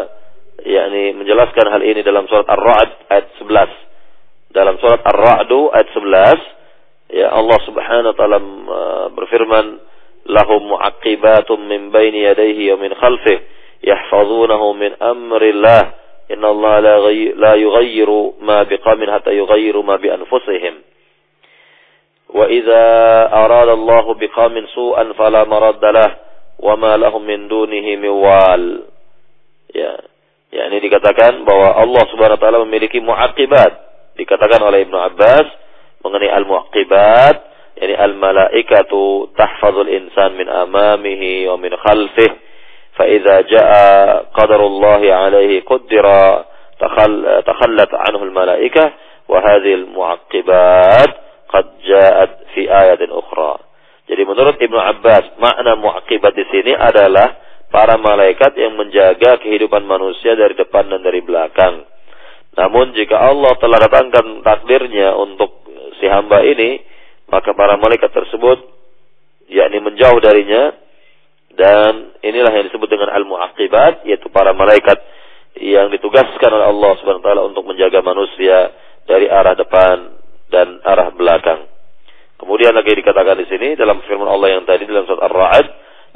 yakni 0.62 1.16
menjelaskan 1.16 1.72
hal 1.72 1.82
ini 1.84 2.04
dalam 2.04 2.28
surat 2.28 2.48
Ar-Ra'd 2.48 2.92
ayat 3.10 3.28
11. 3.40 4.56
Dalam 4.56 4.76
surat 4.80 5.02
Ar-Ra'd 5.04 5.52
ayat 5.52 5.90
11 5.96 7.16
ya 7.16 7.32
Allah 7.32 7.60
Subhanahu 7.64 8.12
wa 8.12 8.18
taala 8.18 8.40
uh, 8.40 9.06
berfirman 9.16 9.66
lahum 10.26 10.62
mu'aqibatum 10.74 11.64
min 11.70 11.94
baini 11.94 12.26
yadayhi 12.26 12.74
wa 12.74 12.82
min 12.82 12.92
khalfihi 12.92 13.44
yahfazunahu 13.86 14.74
min 14.74 14.92
amrillah 14.98 16.05
inna 16.30 16.48
Allah 16.50 16.76
la 17.36 17.54
yughayyiru 17.56 18.42
ma 18.42 18.66
biqamin 18.66 19.10
hatta 19.10 19.34
yughayyiru 19.34 19.84
ma 19.84 19.98
bi 19.98 20.10
anfusihim 20.10 20.82
wa 22.34 22.50
idza 22.50 22.86
arada 23.30 23.78
Allah 23.78 24.06
biqamin 24.18 24.66
su'an 24.74 25.14
fala 25.14 25.46
maradda 25.46 25.90
lahu 25.94 26.16
wa 26.56 26.74
ma 26.80 26.96
lahum 26.96 27.22
min 27.22 27.52
dunihi 27.52 28.00
min 28.00 28.12
wal 28.16 28.64
ya 29.76 30.16
Ya, 30.56 30.72
ini 30.72 30.88
dikatakan 30.88 31.44
bahwa 31.44 31.76
Allah 31.84 32.04
Subhanahu 32.16 32.40
wa 32.40 32.44
taala 32.48 32.64
memiliki 32.64 33.04
muaqibat. 33.04 33.72
Dikatakan 34.16 34.64
oleh 34.64 34.88
Ibnu 34.88 34.96
Abbas 34.96 35.52
mengenai 36.00 36.32
al-muaqibat, 36.32 37.36
yakni 37.76 37.96
al-malaikatu 38.00 39.36
tahfazul 39.36 39.92
insan 39.92 40.40
min 40.40 40.48
amamihi 40.48 41.52
wa 41.52 41.60
min 41.60 41.76
khalfihi. 41.76 42.45
Idza 43.04 43.36
jaa 43.52 44.32
qadarullah 44.32 45.04
alaihi 45.04 45.68
qaddara 45.68 46.48
takhallat 46.80 47.92
anhu 47.92 48.24
al-malaikah 48.32 48.88
wa 49.28 49.44
hadhihi 49.44 49.84
al-muaqibat 49.84 51.12
qad 51.52 51.66
jaat 51.84 52.32
fi 52.56 52.72
ayatin 52.72 53.12
ukhra. 53.12 53.60
Jadi 54.08 54.22
menurut 54.24 54.56
Ibnu 54.56 54.80
Abbas 54.80 55.36
makna 55.42 55.76
muaqibat 55.76 56.34
di 56.40 56.46
sini 56.48 56.72
adalah 56.72 57.36
para 57.68 58.00
malaikat 58.00 58.56
yang 58.56 58.80
menjaga 58.80 59.44
kehidupan 59.44 59.84
manusia 59.84 60.38
dari 60.38 60.56
depan 60.56 60.88
dan 60.88 61.04
dari 61.04 61.20
belakang. 61.20 61.84
Namun 62.56 62.96
jika 62.96 63.20
Allah 63.20 63.60
telah 63.60 63.84
datangkan 63.84 64.40
takdirnya 64.40 65.12
untuk 65.20 65.68
si 66.00 66.08
hamba 66.08 66.40
ini, 66.48 66.80
maka 67.28 67.52
para 67.52 67.76
malaikat 67.76 68.14
tersebut 68.14 68.64
yakni 69.52 69.84
menjauh 69.84 70.22
darinya 70.24 70.85
dan 71.56 72.16
inilah 72.20 72.52
yang 72.52 72.66
disebut 72.68 72.88
dengan 72.92 73.10
al-muaqibat 73.16 74.04
yaitu 74.08 74.28
para 74.32 74.52
malaikat 74.52 75.00
yang 75.56 75.88
ditugaskan 75.88 76.52
oleh 76.52 76.68
Allah 76.68 76.92
Subhanahu 77.00 77.24
wa 77.24 77.28
taala 77.32 77.44
untuk 77.48 77.64
menjaga 77.64 78.04
manusia 78.04 78.76
dari 79.08 79.32
arah 79.32 79.56
depan 79.56 79.98
dan 80.52 80.84
arah 80.84 81.16
belakang. 81.16 81.72
Kemudian 82.36 82.76
lagi 82.76 82.92
dikatakan 82.92 83.40
di 83.40 83.48
sini 83.48 83.80
dalam 83.80 84.04
firman 84.04 84.28
Allah 84.28 84.60
yang 84.60 84.68
tadi 84.68 84.84
dalam 84.84 85.08
surat 85.08 85.32
Ar-Ra'd, 85.32 85.68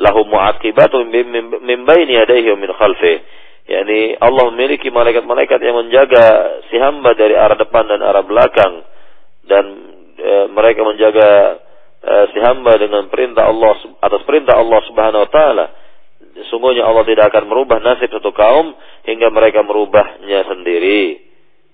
lahu 0.03 0.27
mu'aqibatun 0.27 1.07
min 1.63 1.79
baini 1.87 2.19
yadayhi 2.19 2.51
min 2.59 2.71
khalfi. 2.75 3.15
Yani 3.69 4.17
Allah 4.17 4.49
memiliki 4.49 4.89
malaikat-malaikat 4.89 5.59
yang 5.61 5.77
menjaga 5.77 6.25
si 6.67 6.75
hamba 6.81 7.13
dari 7.13 7.37
arah 7.37 7.53
depan 7.53 7.85
dan 7.85 8.01
arah 8.01 8.25
belakang 8.25 8.81
dan 9.45 9.65
e, 10.17 10.31
mereka 10.49 10.81
menjaga 10.81 11.29
e, 11.99 12.13
si 12.31 12.39
hamba 12.39 12.79
dengan 12.79 13.07
perintah 13.11 13.47
Allah 13.47 13.75
atas 13.99 14.21
perintah 14.23 14.55
Allah 14.55 14.79
Subhanahu 14.87 15.23
wa 15.27 15.31
taala. 15.31 15.65
Sungguhnya 16.47 16.87
Allah 16.87 17.03
tidak 17.03 17.35
akan 17.35 17.51
merubah 17.51 17.83
nasib 17.83 18.07
satu 18.11 18.31
kaum 18.31 18.71
hingga 19.03 19.27
mereka 19.31 19.59
merubahnya 19.63 20.47
sendiri. 20.47 21.27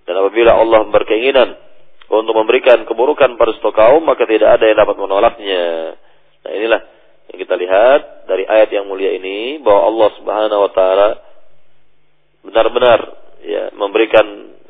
Dan 0.06 0.22
apabila 0.22 0.58
Allah 0.58 0.86
berkeinginan 0.90 1.50
untuk 2.10 2.34
memberikan 2.38 2.86
keburukan 2.86 3.38
pada 3.38 3.52
satu 3.58 3.74
kaum 3.74 4.06
maka 4.06 4.26
tidak 4.30 4.62
ada 4.62 4.66
yang 4.70 4.78
dapat 4.78 4.98
menolaknya. 4.98 5.66
Nah 6.46 6.52
inilah 6.54 6.82
yang 7.34 7.38
kita 7.42 7.56
lihat 7.58 8.02
dari 8.30 8.46
ayat 8.46 8.70
yang 8.70 8.86
mulia 8.86 9.18
ini 9.18 9.62
bahwa 9.62 9.90
Allah 9.90 10.10
Subhanahu 10.22 10.62
wa 10.62 10.72
taala 10.74 11.10
benar-benar 12.46 13.00
ya 13.42 13.74
memberikan 13.74 14.26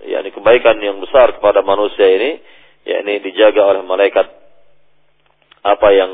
yakni 0.07 0.31
kebaikan 0.31 0.79
yang 0.79 1.03
besar 1.03 1.35
kepada 1.35 1.59
manusia 1.65 2.07
ini 2.07 2.39
yakni 2.87 3.19
dijaga 3.19 3.67
oleh 3.67 3.83
malaikat 3.83 4.44
apa 5.65 5.87
yang 5.89 6.11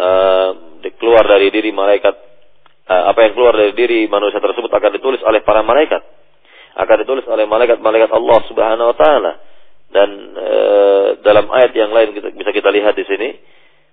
uh, 0.00 0.50
keluar 0.96 1.28
dari 1.28 1.52
diri 1.52 1.70
malaikat 1.76 2.14
uh, 2.88 3.04
apa 3.12 3.20
yang 3.28 3.32
keluar 3.36 3.52
dari 3.52 3.72
diri 3.76 4.00
manusia 4.08 4.40
tersebut 4.40 4.72
akan 4.72 4.90
ditulis 4.96 5.20
oleh 5.22 5.44
para 5.44 5.60
malaikat. 5.60 6.00
Akan 6.72 7.04
ditulis 7.04 7.28
oleh 7.28 7.44
malaikat-malaikat 7.44 8.08
Allah 8.08 8.38
Subhanahu 8.48 8.90
wa 8.92 8.96
taala. 8.96 9.32
Dan 9.92 10.08
uh, 10.32 11.06
dalam 11.20 11.52
ayat 11.52 11.76
yang 11.76 11.92
lain 11.92 12.16
kita, 12.16 12.32
bisa 12.32 12.50
kita 12.56 12.72
lihat 12.72 12.96
di 12.96 13.04
sini 13.04 13.28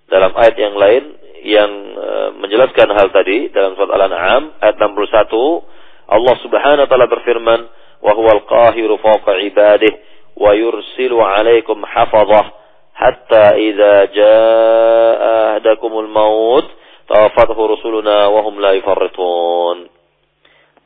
dalam 0.08 0.32
ayat 0.32 0.56
yang 0.56 0.74
lain 0.74 1.04
yang 1.44 1.70
uh, 1.96 2.28
menjelaskan 2.40 2.88
hal 2.96 3.12
tadi 3.12 3.52
dalam 3.52 3.76
surat 3.76 3.92
Al-An'am 3.92 4.56
ayat 4.64 4.80
61 4.80 6.08
Allah 6.10 6.34
Subhanahu 6.42 6.84
wa 6.84 6.90
taala 6.90 7.06
berfirman, 7.06 7.60
"Wa 8.00 8.12
huwal 8.16 8.42
qahiru 8.48 8.96
wa 10.40 10.56
yursilu 10.56 11.20
'alaikum 11.20 11.84
hafazah 11.84 12.59
hatta 13.00 13.56
idza 13.56 13.94
jaa 14.12 15.08
ahadakumul 15.56 16.10
maut 16.12 16.68
tawafathu 17.08 17.56
rusuluna 17.56 18.28
wa 18.28 18.44
hum 18.44 18.60
la 18.60 18.76
yufarritun." 18.76 19.88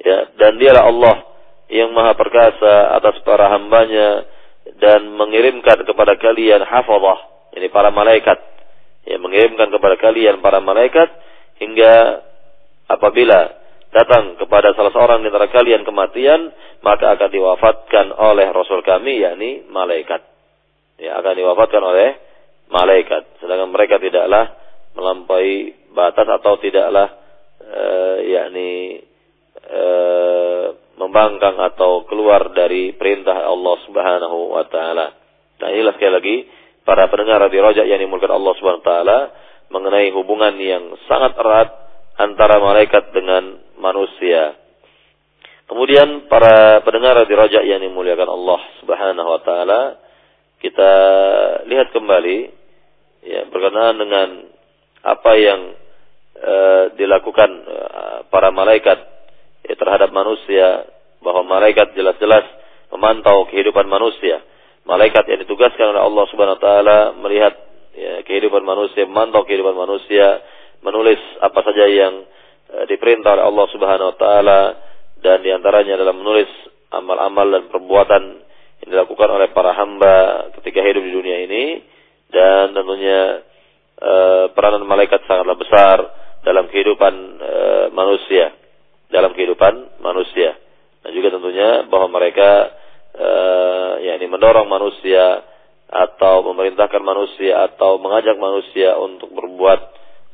Ya, 0.05 0.31
dan 0.39 0.61
dialah 0.63 0.85
Allah 0.87 1.17
yang 1.73 1.91
maha 1.97 2.15
perkasa 2.15 2.95
atas 2.95 3.19
para 3.27 3.51
hambanya 3.51 4.29
dan 4.79 5.17
mengirimkan 5.17 5.83
kepada 5.83 6.15
kalian 6.21 6.63
hafazah, 6.63 7.51
ini 7.59 7.69
para 7.73 7.91
malaikat. 7.91 8.39
Ya, 9.05 9.21
mengirimkan 9.21 9.69
kepada 9.69 10.01
kalian 10.01 10.41
para 10.41 10.65
malaikat 10.65 11.13
hingga 11.61 12.25
apabila 12.89 13.53
datang 13.95 14.35
kepada 14.41 14.75
salah 14.75 14.91
seorang 14.91 15.23
di 15.23 15.31
antara 15.31 15.47
kalian 15.53 15.87
kematian, 15.87 16.51
maka 16.83 17.15
akan 17.15 17.31
diwafatkan 17.31 18.11
oleh 18.11 18.51
Rasul 18.51 18.83
kami, 18.83 19.23
yakni 19.23 19.65
malaikat. 19.71 20.34
Ya, 20.99 21.19
akan 21.19 21.35
diwafatkan 21.35 21.83
oleh 21.83 22.09
malaikat. 22.71 23.43
Sedangkan 23.43 23.71
mereka 23.71 23.99
tidaklah 23.99 24.55
melampaui 24.95 25.75
batas 25.91 26.27
atau 26.27 26.55
tidaklah 26.63 27.11
uh, 27.61 28.17
yakni 28.23 29.03
uh, 29.59 30.67
membangkang 30.95 31.59
atau 31.59 32.07
keluar 32.07 32.55
dari 32.55 32.95
perintah 32.95 33.35
Allah 33.43 33.77
Subhanahu 33.91 34.55
wa 34.55 34.65
taala. 34.71 35.07
Nah, 35.59 35.69
inilah 35.71 35.99
sekali 35.99 36.13
lagi 36.15 36.37
para 36.87 37.11
pendengar 37.11 37.43
di 37.51 37.59
Rojak 37.59 37.87
yang 37.91 37.99
dimulakan 37.99 38.33
Allah 38.39 38.53
Subhanahu 38.59 38.83
wa 38.83 38.89
taala 38.89 39.19
mengenai 39.75 40.15
hubungan 40.15 40.55
yang 40.63 40.95
sangat 41.11 41.35
erat 41.35 41.69
antara 42.15 42.63
malaikat 42.63 43.11
dengan 43.11 43.59
manusia. 43.83 44.55
Kemudian 45.65 46.29
para 46.29 46.85
pendengar 46.85 47.25
di 47.25 47.35
rojak 47.35 47.65
yang 47.65 47.81
dimuliakan 47.81 48.29
Allah 48.29 48.61
Subhanahu 48.85 49.29
wa 49.29 49.41
taala, 49.41 49.81
kita 50.65 50.93
lihat 51.69 51.93
kembali 51.93 52.39
ya 53.29 53.45
berkenaan 53.53 53.97
dengan 54.01 54.29
apa 55.05 55.33
yang 55.37 55.61
uh, 56.41 56.85
dilakukan 56.97 57.51
uh, 57.69 58.19
para 58.33 58.49
malaikat 58.49 58.97
ya, 59.69 59.77
terhadap 59.77 60.09
manusia 60.09 60.89
bahwa 61.21 61.45
malaikat 61.45 61.93
jelas-jelas 61.93 62.49
memantau 62.89 63.45
kehidupan 63.53 63.85
manusia. 63.85 64.41
Malaikat 64.89 65.29
yang 65.29 65.45
ditugaskan 65.45 65.93
oleh 65.97 66.03
Allah 66.05 66.25
Subhanahu 66.33 66.57
wa 66.57 66.65
taala 66.65 66.99
melihat 67.21 67.53
ya, 67.93 68.25
kehidupan 68.25 68.65
manusia, 68.65 69.05
memantau 69.05 69.45
kehidupan 69.45 69.77
manusia, 69.77 70.41
menulis 70.81 71.21
apa 71.45 71.61
saja 71.61 71.85
yang 71.89 72.25
Eh, 72.75 72.87
diperintah 72.91 73.39
oleh 73.39 73.45
Allah 73.45 73.67
Subhanahu 73.71 74.09
wa 74.11 74.17
taala 74.19 74.61
dan 75.23 75.45
di 75.47 75.53
antaranya 75.55 75.95
adalah 75.95 76.17
menulis 76.17 76.51
amal-amal 76.91 77.47
dan 77.53 77.71
perbuatan 77.71 78.23
yang 78.85 79.01
dilakukan 79.01 79.29
oleh 79.33 79.49
para 79.57 79.73
hamba 79.73 80.49
ketika 80.61 80.85
hidup 80.85 81.01
di 81.01 81.13
dunia 81.17 81.49
ini. 81.49 81.65
Dan 82.29 82.77
tentunya 82.77 83.41
e, 83.97 84.13
peranan 84.53 84.85
malaikat 84.85 85.25
sangatlah 85.25 85.57
besar 85.57 85.99
dalam 86.45 86.69
kehidupan 86.69 87.15
e, 87.41 87.53
manusia. 87.97 88.53
Dalam 89.09 89.33
kehidupan 89.33 90.05
manusia. 90.05 90.53
Dan 91.01 91.11
juga 91.17 91.33
tentunya 91.33 91.89
bahwa 91.89 92.13
mereka 92.13 92.77
e, 93.17 93.29
yakni 94.05 94.29
mendorong 94.29 94.69
manusia 94.69 95.49
atau 95.89 96.45
memerintahkan 96.53 97.01
manusia 97.01 97.65
atau 97.73 97.97
mengajak 97.97 98.37
manusia 98.37 99.01
untuk 99.01 99.33
berbuat 99.33 99.81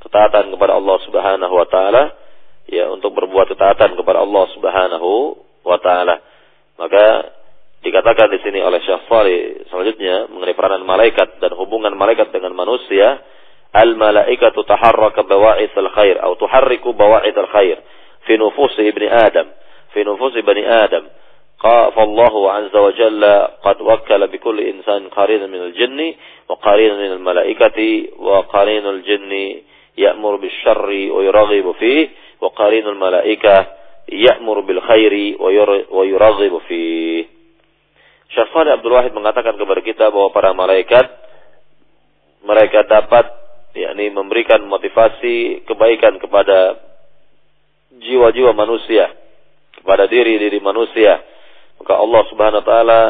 ketaatan 0.03 0.51
kepada 0.51 0.75
Allah 0.75 0.97
Subhanahu 1.07 1.55
wa 1.55 1.69
taala. 1.71 2.05
Ya 2.67 2.91
untuk 2.91 3.15
berbuat 3.15 3.51
ketaatan 3.51 3.95
kepada 3.95 4.27
Allah 4.27 4.45
Subhanahu 4.59 5.39
wa 5.63 5.79
taala. 5.79 6.19
Maka 6.81 7.05
dikatakan 7.81 8.29
di 8.31 8.39
sini 8.45 8.61
oleh 8.61 8.81
Syekh 8.85 9.09
Salih 9.09 9.65
selanjutnya 9.73 10.29
mengenai 10.29 10.57
peranan 10.57 10.85
malaikat 10.85 11.41
dan 11.41 11.57
hubungan 11.57 11.97
malaikat 11.97 12.33
dengan 12.33 12.53
manusia, 12.53 13.21
al 13.73 13.97
malaikatu 13.97 14.63
taharraka 14.67 15.25
bawa'ith 15.25 15.75
al 15.77 15.91
khair 15.95 16.17
atau 16.21 16.37
tuharriku 16.37 16.93
bawa'ith 16.93 17.37
al 17.37 17.51
khair 17.51 17.77
fi 18.29 18.37
nufus 18.37 18.77
ibni 18.81 19.09
Adam, 19.09 19.49
fi 19.93 20.05
nufus 20.05 20.37
ibni 20.37 20.65
Adam. 20.65 21.07
فالله 21.61 22.53
عز 22.53 22.73
وجل 22.73 23.23
قد 23.61 23.79
وكل 23.85 24.23
بكل 24.33 24.59
إنسان 24.61 25.13
قرينا 25.13 25.45
من 25.45 25.61
الجن 25.69 26.01
وقرينا 26.49 26.95
من 26.97 27.13
الملائكة 27.21 27.79
وقرين 28.17 28.87
الجن 28.87 29.33
يأمر 29.99 30.37
بالشر 30.37 30.89
ويرغب 30.89 31.67
فيه 31.77 32.09
wa 32.41 32.51
qarinul 32.57 32.97
malaika 32.97 33.69
ya'mur 34.09 34.65
bil 34.65 34.81
khairi 34.81 35.37
Syekh 38.31 38.55
Abdul 38.55 38.95
Wahid 38.95 39.11
mengatakan 39.11 39.59
kepada 39.59 39.83
kita 39.83 40.07
bahwa 40.15 40.31
para 40.31 40.55
malaikat 40.55 41.07
mereka 42.47 42.87
dapat 42.87 43.27
yakni 43.75 44.11
memberikan 44.11 44.63
motivasi 44.67 45.67
kebaikan 45.67 46.19
kepada 46.23 46.79
jiwa-jiwa 47.91 48.55
manusia, 48.55 49.11
kepada 49.75 50.07
diri-diri 50.07 50.63
manusia. 50.63 51.21
Maka 51.83 51.95
Allah 51.99 52.23
Subhanahu 52.31 52.61
wa 52.63 52.67
taala 52.67 53.03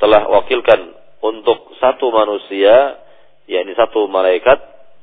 telah 0.00 0.22
wakilkan 0.28 0.80
untuk 1.20 1.76
satu 1.80 2.08
manusia 2.12 2.96
yakni 3.46 3.72
satu 3.76 4.08
malaikat 4.10 4.58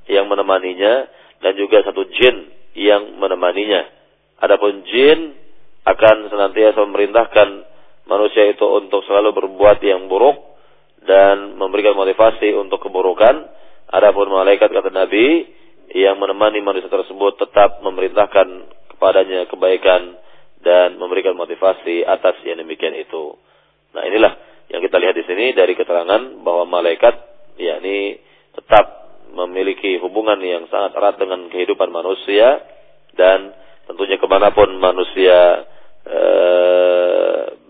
yang 0.09 0.27
menemaninya 0.27 1.07
dan 1.39 1.53
juga 1.55 1.85
satu 1.85 2.03
jin 2.09 2.51
yang 2.73 3.21
menemaninya. 3.21 3.85
Adapun 4.41 4.83
jin 4.89 5.37
akan 5.83 6.31
senantiasa 6.31 6.79
memerintahkan 6.83 7.72
manusia 8.07 8.49
itu 8.51 8.63
untuk 8.63 9.03
selalu 9.07 9.31
berbuat 9.31 9.79
yang 9.83 10.11
buruk 10.11 10.35
dan 11.03 11.55
memberikan 11.59 11.95
motivasi 11.95 12.55
untuk 12.55 12.83
keburukan. 12.83 13.51
Adapun 13.93 14.31
malaikat 14.31 14.71
kata 14.73 14.89
Nabi 14.89 15.45
yang 15.93 16.17
menemani 16.17 16.63
manusia 16.63 16.89
tersebut 16.89 17.37
tetap 17.37 17.83
memerintahkan 17.85 18.47
kepadanya 18.95 19.45
kebaikan 19.51 20.17
dan 20.63 20.95
memberikan 20.95 21.35
motivasi 21.35 22.07
atas 22.07 22.39
yang 22.47 22.57
demikian 22.63 22.95
itu. 22.95 23.35
Nah, 23.93 24.01
inilah 24.07 24.33
yang 24.71 24.81
kita 24.81 24.97
lihat 24.97 25.13
di 25.13 25.27
sini 25.27 25.51
dari 25.53 25.75
keterangan 25.75 26.41
bahwa 26.41 26.65
malaikat 26.65 27.13
yakni 27.59 28.17
tetap 28.55 29.03
memiliki 29.33 29.99
hubungan 30.01 30.39
yang 30.41 30.65
sangat 30.71 30.97
erat 30.97 31.15
dengan 31.19 31.49
kehidupan 31.51 31.89
manusia 31.89 32.63
dan 33.13 33.53
tentunya 33.85 34.17
ke 34.17 34.27
mana 34.29 34.53
pun 34.55 34.71
manusia 34.77 35.67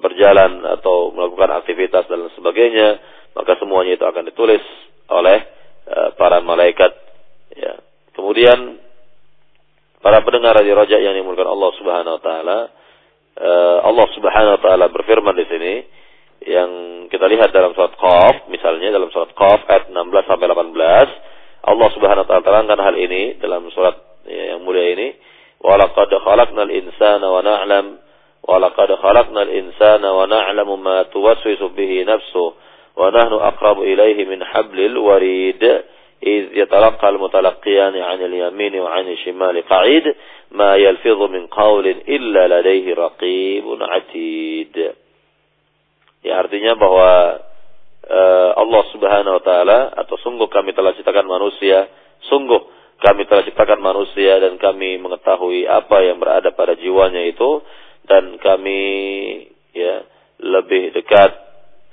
berjalan 0.04 0.64
atau 0.80 1.16
melakukan 1.16 1.64
aktivitas 1.64 2.06
dan 2.12 2.28
sebagainya, 2.36 3.00
maka 3.34 3.56
semuanya 3.58 3.98
itu 3.98 4.06
akan 4.06 4.24
ditulis 4.30 4.62
oleh 5.10 5.40
e, 5.90 5.98
para 6.20 6.44
malaikat. 6.44 6.92
Ya. 7.56 7.82
Kemudian 8.14 8.78
para 10.04 10.22
pendengar 10.22 10.60
di 10.62 10.72
rojak 10.76 11.02
yang 11.02 11.18
dimulakan 11.18 11.50
Allah 11.50 11.72
Subhanahu 11.82 12.16
Wa 12.20 12.24
Taala, 12.24 12.60
e, 13.36 13.50
Allah 13.90 14.08
Subhanahu 14.14 14.54
Wa 14.60 14.62
Taala 14.62 14.86
berfirman 14.94 15.36
di 15.40 15.46
sini 15.50 15.74
yang 16.44 16.72
kita 17.08 17.24
lihat 17.26 17.56
dalam 17.56 17.72
surat 17.72 17.96
Qaf, 17.96 18.52
misalnya 18.52 18.92
dalam 18.94 19.10
surat 19.10 19.32
Qaf 19.32 19.64
ayat 19.66 19.90
16 19.90 20.30
sampai 20.30 20.46
18, 20.52 21.68
Allah 21.68 21.90
Subhanahu 21.96 22.24
Wa 22.24 22.30
Taala 22.30 22.44
terangkan 22.44 22.80
hal 22.80 22.96
ini 23.00 23.40
dalam 23.40 23.66
surat 23.72 24.24
ya, 24.28 24.56
yang 24.56 24.62
mulia 24.62 24.94
ini. 24.94 25.16
Walaqad 25.64 26.12
khalaqnal 26.12 26.68
insana 26.76 27.24
wa 27.32 27.40
na'lam 27.40 28.03
walaqad 28.49 28.91
khalaqnal 29.03 29.51
insana 29.51 30.09
wa 30.15 30.25
na'lamu 30.27 30.77
ma 30.77 31.05
tuwaswisu 31.13 31.73
bihi 31.77 32.05
nafsuhu 32.05 32.55
wa 32.99 33.11
nahnu 33.11 33.39
aqrabu 33.41 33.85
ilayhi 33.85 34.25
min 34.25 34.41
hablil 34.43 34.99
warid 34.99 35.63
إذ 36.19 36.51
يتلقى 36.51 37.09
المتلقيان 37.09 37.95
عن 38.03 38.19
اليمين 38.25 38.81
وعن 38.81 39.09
الشمال 39.09 39.69
قعيد 39.69 40.15
ما 40.51 40.77
يلفظ 40.77 41.23
من 41.31 41.47
قول 41.47 41.87
إلا 41.87 42.61
لديه 42.61 42.95
رقيب 42.95 43.65
عتيد 43.83 44.77
Ya 46.19 46.43
artinya 46.43 46.75
bahwa 46.75 47.39
uh, 48.11 48.51
Allah 48.59 48.83
Subhanahu 48.91 49.39
wa 49.39 49.43
taala 49.47 49.95
atau 49.95 50.19
sungguh 50.19 50.51
kami 50.51 50.75
telah 50.75 50.91
ciptakan 50.99 51.31
manusia, 51.31 51.87
sungguh 52.27 52.59
kami 52.99 53.23
telah 53.31 53.47
ciptakan 53.47 53.79
manusia 53.79 54.43
dan 54.43 54.59
kami 54.59 54.99
mengetahui 54.99 55.71
apa 55.71 56.03
yang 56.03 56.19
berada 56.19 56.51
pada 56.51 56.75
jiwanya 56.75 57.23
itu 57.31 57.63
dan 58.08 58.38
kami 58.40 58.82
ya 59.74 60.04
lebih 60.44 60.92
dekat 60.92 61.32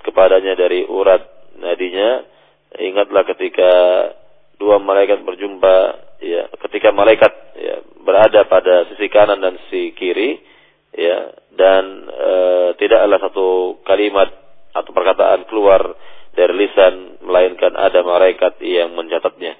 kepadanya 0.03 0.57
dari 0.57 0.83
urat 0.85 1.21
nadinya. 1.59 2.27
Ingatlah 2.71 3.27
ketika 3.27 3.71
dua 4.55 4.79
malaikat 4.79 5.25
berjumpa 5.25 5.75
ya 6.21 6.47
ketika 6.69 6.93
malaikat 6.93 7.33
ya, 7.57 7.75
berada 8.05 8.45
pada 8.45 8.87
sisi 8.93 9.09
kanan 9.09 9.41
dan 9.41 9.57
sisi 9.67 9.91
kiri 9.97 10.37
ya 10.93 11.33
dan 11.51 11.83
e, 12.07 12.31
tidaklah 12.77 13.17
satu 13.17 13.81
kalimat 13.83 14.29
atau 14.71 14.91
perkataan 14.93 15.49
keluar 15.49 15.97
dari 16.31 16.53
lisan 16.55 17.19
melainkan 17.25 17.75
ada 17.75 18.05
malaikat 18.05 18.61
yang 18.63 18.93
mencatatnya 18.95 19.57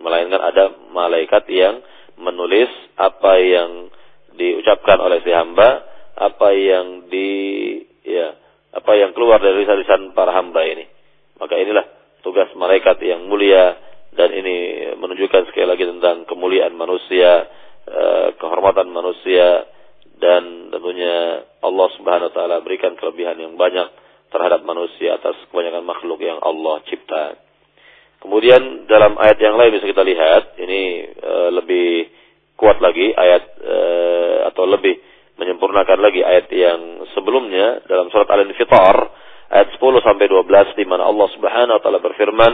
melainkan 0.00 0.40
ada 0.40 0.72
malaikat 0.94 1.44
yang 1.50 1.82
menulis 2.16 2.70
apa 2.94 3.32
yang 3.42 3.90
diucapkan 4.38 5.02
oleh 5.02 5.20
si 5.26 5.34
hamba 5.34 5.93
apa 6.14 6.48
yang 6.54 7.10
di 7.10 7.30
ya 8.06 8.34
apa 8.74 8.92
yang 8.98 9.14
keluar 9.14 9.38
dari 9.42 9.62
lisan-lisan 9.62 10.14
para 10.14 10.34
hamba 10.34 10.62
ini 10.66 10.86
maka 11.38 11.58
inilah 11.58 11.86
tugas 12.22 12.48
malaikat 12.56 13.02
yang 13.04 13.26
mulia 13.26 13.76
dan 14.14 14.30
ini 14.30 14.88
menunjukkan 14.94 15.50
sekali 15.50 15.66
lagi 15.66 15.84
tentang 15.84 16.22
kemuliaan 16.30 16.72
manusia, 16.78 17.50
eh, 17.84 18.28
kehormatan 18.38 18.88
manusia 18.94 19.66
dan 20.22 20.70
tentunya 20.70 21.42
Allah 21.60 21.88
Subhanahu 21.98 22.30
wa 22.30 22.34
taala 22.34 22.56
berikan 22.62 22.94
kelebihan 22.94 23.34
yang 23.36 23.58
banyak 23.58 23.90
terhadap 24.30 24.62
manusia 24.62 25.18
atas 25.18 25.34
kebanyakan 25.50 25.82
makhluk 25.82 26.22
yang 26.22 26.38
Allah 26.38 26.80
cipta. 26.86 27.38
Kemudian 28.22 28.88
dalam 28.88 29.20
ayat 29.20 29.36
yang 29.36 29.58
lain 29.58 29.76
bisa 29.76 29.84
kita 29.84 30.00
lihat 30.00 30.56
ini 30.56 30.82
e, 31.12 31.32
lebih 31.60 31.88
kuat 32.56 32.80
lagi 32.80 33.12
ayat 33.12 33.42
e, 33.60 33.76
atau 34.48 34.64
lebih 34.64 34.96
menyempurnakan 35.38 35.98
lagi 35.98 36.22
ayat 36.22 36.46
yang 36.54 37.06
sebelumnya 37.14 37.82
dalam 37.90 38.10
surat 38.10 38.30
Al-Infitar 38.30 38.96
ayat 39.50 39.68
10 39.74 40.06
sampai 40.06 40.26
12 40.30 40.78
di 40.78 40.84
mana 40.86 41.06
Allah 41.06 41.28
Subhanahu 41.34 41.76
wa 41.78 41.82
taala 41.82 42.00
berfirman 42.02 42.52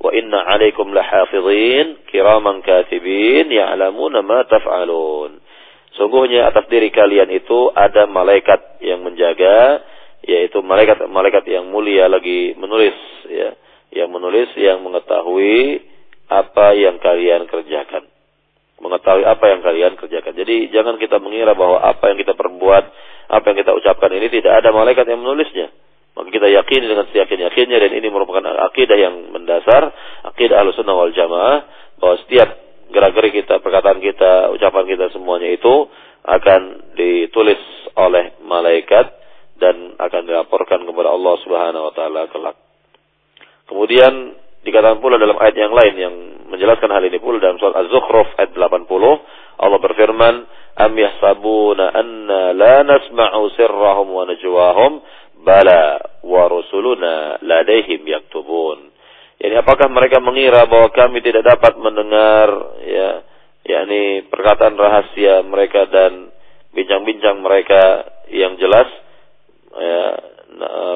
wa 0.00 0.10
inna 0.14 0.46
'alaikum 0.46 0.94
lahafizin 0.94 2.06
kiraman 2.08 2.62
katibin 2.62 3.50
ya'lamuna 3.50 4.22
ma 4.22 4.46
taf'alun 4.46 5.50
Sungguhnya 5.98 6.48
atas 6.48 6.70
diri 6.70 6.88
kalian 6.88 7.28
itu 7.28 7.68
ada 7.76 8.06
malaikat 8.06 8.80
yang 8.80 9.04
menjaga, 9.04 9.84
yaitu 10.24 10.62
malaikat-malaikat 10.64 11.44
yang 11.44 11.68
mulia 11.68 12.08
lagi 12.08 12.56
menulis, 12.56 12.96
ya, 13.28 13.52
yang 13.92 14.08
menulis 14.08 14.48
yang 14.54 14.80
mengetahui 14.86 15.84
apa 16.30 16.78
yang 16.78 16.96
kalian 17.02 17.50
kerjakan. 17.50 18.06
Mengetahui 18.80 19.28
apa 19.28 19.44
yang 19.50 19.60
kalian. 19.60 19.92
Jadi 20.50 20.74
jangan 20.74 20.98
kita 20.98 21.22
mengira 21.22 21.54
bahwa 21.54 21.78
apa 21.78 22.10
yang 22.10 22.18
kita 22.18 22.34
perbuat, 22.34 22.84
apa 23.30 23.44
yang 23.54 23.58
kita 23.62 23.70
ucapkan 23.70 24.10
ini 24.10 24.26
tidak 24.34 24.58
ada 24.58 24.74
malaikat 24.74 25.06
yang 25.06 25.22
menulisnya. 25.22 25.70
Maka 26.18 26.26
kita 26.26 26.50
yakini 26.50 26.90
dengan 26.90 27.06
seyakin-yakinnya 27.06 27.78
dan 27.78 27.94
ini 27.94 28.10
merupakan 28.10 28.42
akidah 28.66 28.98
yang 28.98 29.30
mendasar, 29.30 29.94
akidah 30.26 30.58
al-sunnah 30.58 30.98
wal 30.98 31.14
jamaah, 31.14 31.58
bahwa 32.02 32.18
setiap 32.26 32.50
gerak-gerik 32.90 33.46
kita, 33.46 33.62
perkataan 33.62 34.02
kita, 34.02 34.50
ucapan 34.50 34.90
kita 34.90 35.14
semuanya 35.14 35.54
itu 35.54 35.86
akan 36.26 36.90
ditulis 36.98 37.62
oleh 37.94 38.34
malaikat 38.42 39.06
dan 39.54 39.94
akan 40.02 40.22
dilaporkan 40.26 40.82
kepada 40.82 41.14
Allah 41.14 41.34
Subhanahu 41.46 41.86
wa 41.86 41.94
taala 41.94 42.26
kelak. 42.26 42.58
Kemudian 43.70 44.34
dikatakan 44.66 44.98
pula 44.98 45.14
dalam 45.14 45.38
ayat 45.38 45.54
yang 45.54 45.70
lain 45.70 45.94
yang 45.94 46.14
menjelaskan 46.50 46.90
hal 46.90 47.06
ini 47.06 47.22
pula 47.22 47.38
dalam 47.38 47.62
surat 47.62 47.86
Az-Zukhruf 47.86 48.34
ayat 48.34 48.50
80 48.50 49.38
Allah 49.60 49.78
berfirman 49.78 50.34
am 50.80 50.92
yahsabuna 50.96 51.92
anna 51.92 52.56
la 52.56 52.80
nasma'u 52.80 53.52
sirrahum 53.54 54.08
wa 54.08 54.24
najwahum 54.24 54.92
bala 55.44 56.00
wa 56.24 56.42
rusuluna 56.48 57.40
ladaihim 57.44 58.00
yaktubun 58.04 58.90
Yani 59.40 59.56
apakah 59.56 59.88
mereka 59.88 60.20
mengira 60.20 60.68
bahwa 60.68 60.92
kami 60.92 61.24
tidak 61.24 61.48
dapat 61.48 61.72
mendengar 61.80 62.76
ya 62.84 63.10
yakni 63.64 64.28
perkataan 64.28 64.76
rahasia 64.76 65.40
mereka 65.48 65.88
dan 65.88 66.28
bincang-bincang 66.76 67.40
mereka 67.40 68.04
yang 68.28 68.60
jelas 68.60 68.84
ya 69.80 70.04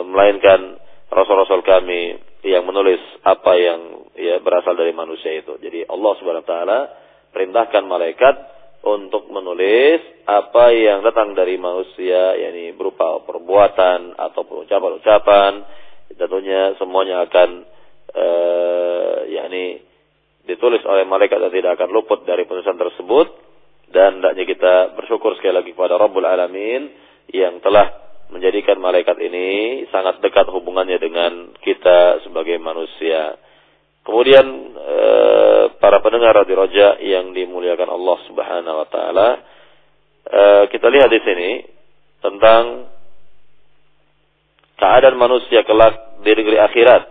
melainkan 0.05 0.77
rasul-rasul 1.09 1.65
kami 1.65 2.21
yang 2.45 2.69
menulis 2.69 3.01
apa 3.25 3.53
yang 3.57 3.81
ya 4.13 4.37
berasal 4.45 4.77
dari 4.77 4.93
manusia 4.93 5.41
itu. 5.41 5.57
Jadi 5.57 5.89
Allah 5.89 6.13
Subhanahu 6.21 6.45
wa 6.45 6.51
taala 6.51 6.81
perintahkan 7.33 7.83
malaikat 7.89 8.35
untuk 8.85 9.33
menulis 9.33 10.25
apa 10.29 10.73
yang 10.73 11.01
datang 11.01 11.33
dari 11.33 11.57
manusia 11.57 12.37
yakni 12.37 12.73
berupa 12.77 13.21
perbuatan 13.25 14.17
atau 14.17 14.45
ucapan-ucapan 14.45 15.53
tentunya 16.15 16.77
semuanya 16.77 17.25
akan 17.27 17.49
uh, 18.13 19.17
yakni 19.29 19.83
ditulis 20.45 20.85
oleh 20.85 21.09
malaikat 21.09 21.41
dan 21.41 21.53
tidak 21.53 21.81
akan 21.81 21.91
luput 21.91 22.23
dari 22.29 22.45
penulisan 22.45 22.77
tersebut 22.77 23.27
dan 23.91 24.21
hendaknya 24.21 24.45
kita 24.45 24.75
bersyukur 24.97 25.37
sekali 25.41 25.55
lagi 25.57 25.71
kepada 25.73 25.97
Rabbul 25.97 26.25
Alamin 26.25 26.93
yang 27.33 27.61
telah 27.65 28.05
menjadikan 28.33 28.81
malaikat 28.81 29.21
ini 29.21 29.85
sangat 29.93 30.21
dekat 30.25 30.49
hubungannya 30.49 30.97
dengan 30.97 31.53
kita 31.61 32.25
sebagai 32.25 32.57
manusia. 32.59 33.37
Kemudian 34.05 34.47
e, 34.77 34.99
para 35.81 36.05
pendengar 36.05 36.37
di 36.45 36.53
Roja 36.53 37.01
yang 37.01 37.33
dimuliakan 37.33 37.89
Allah 37.89 38.17
Subhanahu 38.29 38.77
wa 38.85 38.89
taala, 38.93 39.29
e, 40.29 40.43
kita 40.69 40.87
lihat 40.93 41.09
di 41.09 41.21
sini 41.25 41.51
tentang 42.21 42.93
keadaan 44.77 45.17
manusia 45.17 45.65
kelak 45.65 46.21
di 46.21 46.33
negeri 46.37 46.57
akhirat. 46.61 47.03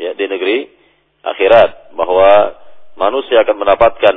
Ya 0.00 0.12
di 0.16 0.24
negeri 0.28 0.68
akhirat 1.24 1.92
bahwa 1.96 2.56
manusia 2.96 3.40
akan 3.44 3.56
mendapatkan 3.56 4.16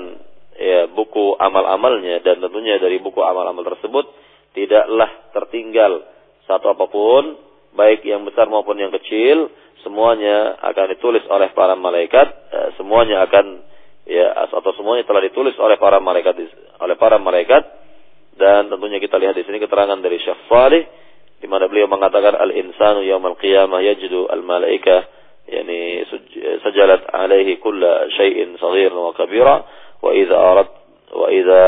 ya 0.59 0.87
buku 0.91 1.35
amal-amalnya 1.39 2.23
dan 2.23 2.39
tentunya 2.39 2.79
dari 2.79 2.99
buku 2.99 3.19
amal-amal 3.19 3.63
tersebut 3.63 4.05
tidaklah 4.53 5.09
tertinggal 5.33 6.05
satu 6.45 6.75
apa 6.75 6.85
pun 6.87 7.23
baik 7.73 8.05
yang 8.05 8.23
besar 8.25 8.49
maupun 8.49 8.77
yang 8.77 8.93
kecil, 8.93 9.49
semuanya 9.83 10.57
akan 10.61 10.85
ditulis 10.95 11.25
oleh 11.27 11.51
para 11.51 11.75
malaikat, 11.75 12.27
eh, 12.53 12.69
semuanya 12.79 13.25
akan 13.27 13.61
ya 14.03 14.47
atau 14.51 14.71
semuanya 14.75 15.07
telah 15.07 15.23
ditulis 15.23 15.55
oleh 15.59 15.75
para 15.77 15.99
malaikat 15.99 16.35
oleh 16.79 16.95
para 16.95 17.17
malaikat. 17.19 17.63
Dan 18.33 18.65
tentunya 18.65 18.97
kita 18.97 19.21
lihat 19.21 19.37
di 19.37 19.45
sini 19.45 19.61
keterangan 19.61 20.01
dari 20.01 20.17
Syekh 20.17 20.49
Salih 20.49 20.81
di 21.37 21.45
mana 21.45 21.69
beliau 21.69 21.85
mengatakan 21.85 22.33
al 22.33 22.49
insanu 22.49 23.05
yaumal 23.05 23.37
qiyamah 23.37 23.83
yajdu 23.83 24.25
al 24.31 24.41
malaika 24.41 25.05
yani 25.45 26.01
eh, 26.07 26.57
sajalat 26.63 27.11
alaihi 27.11 27.59
kulla 27.59 28.07
syai'in 28.15 28.55
saghir 28.57 28.95
wa 28.95 29.11
kabira 29.11 29.61
wa 29.99 30.11
idza 30.15 30.37
arad 30.39 30.69
wa 31.13 31.27
idza 31.29 31.63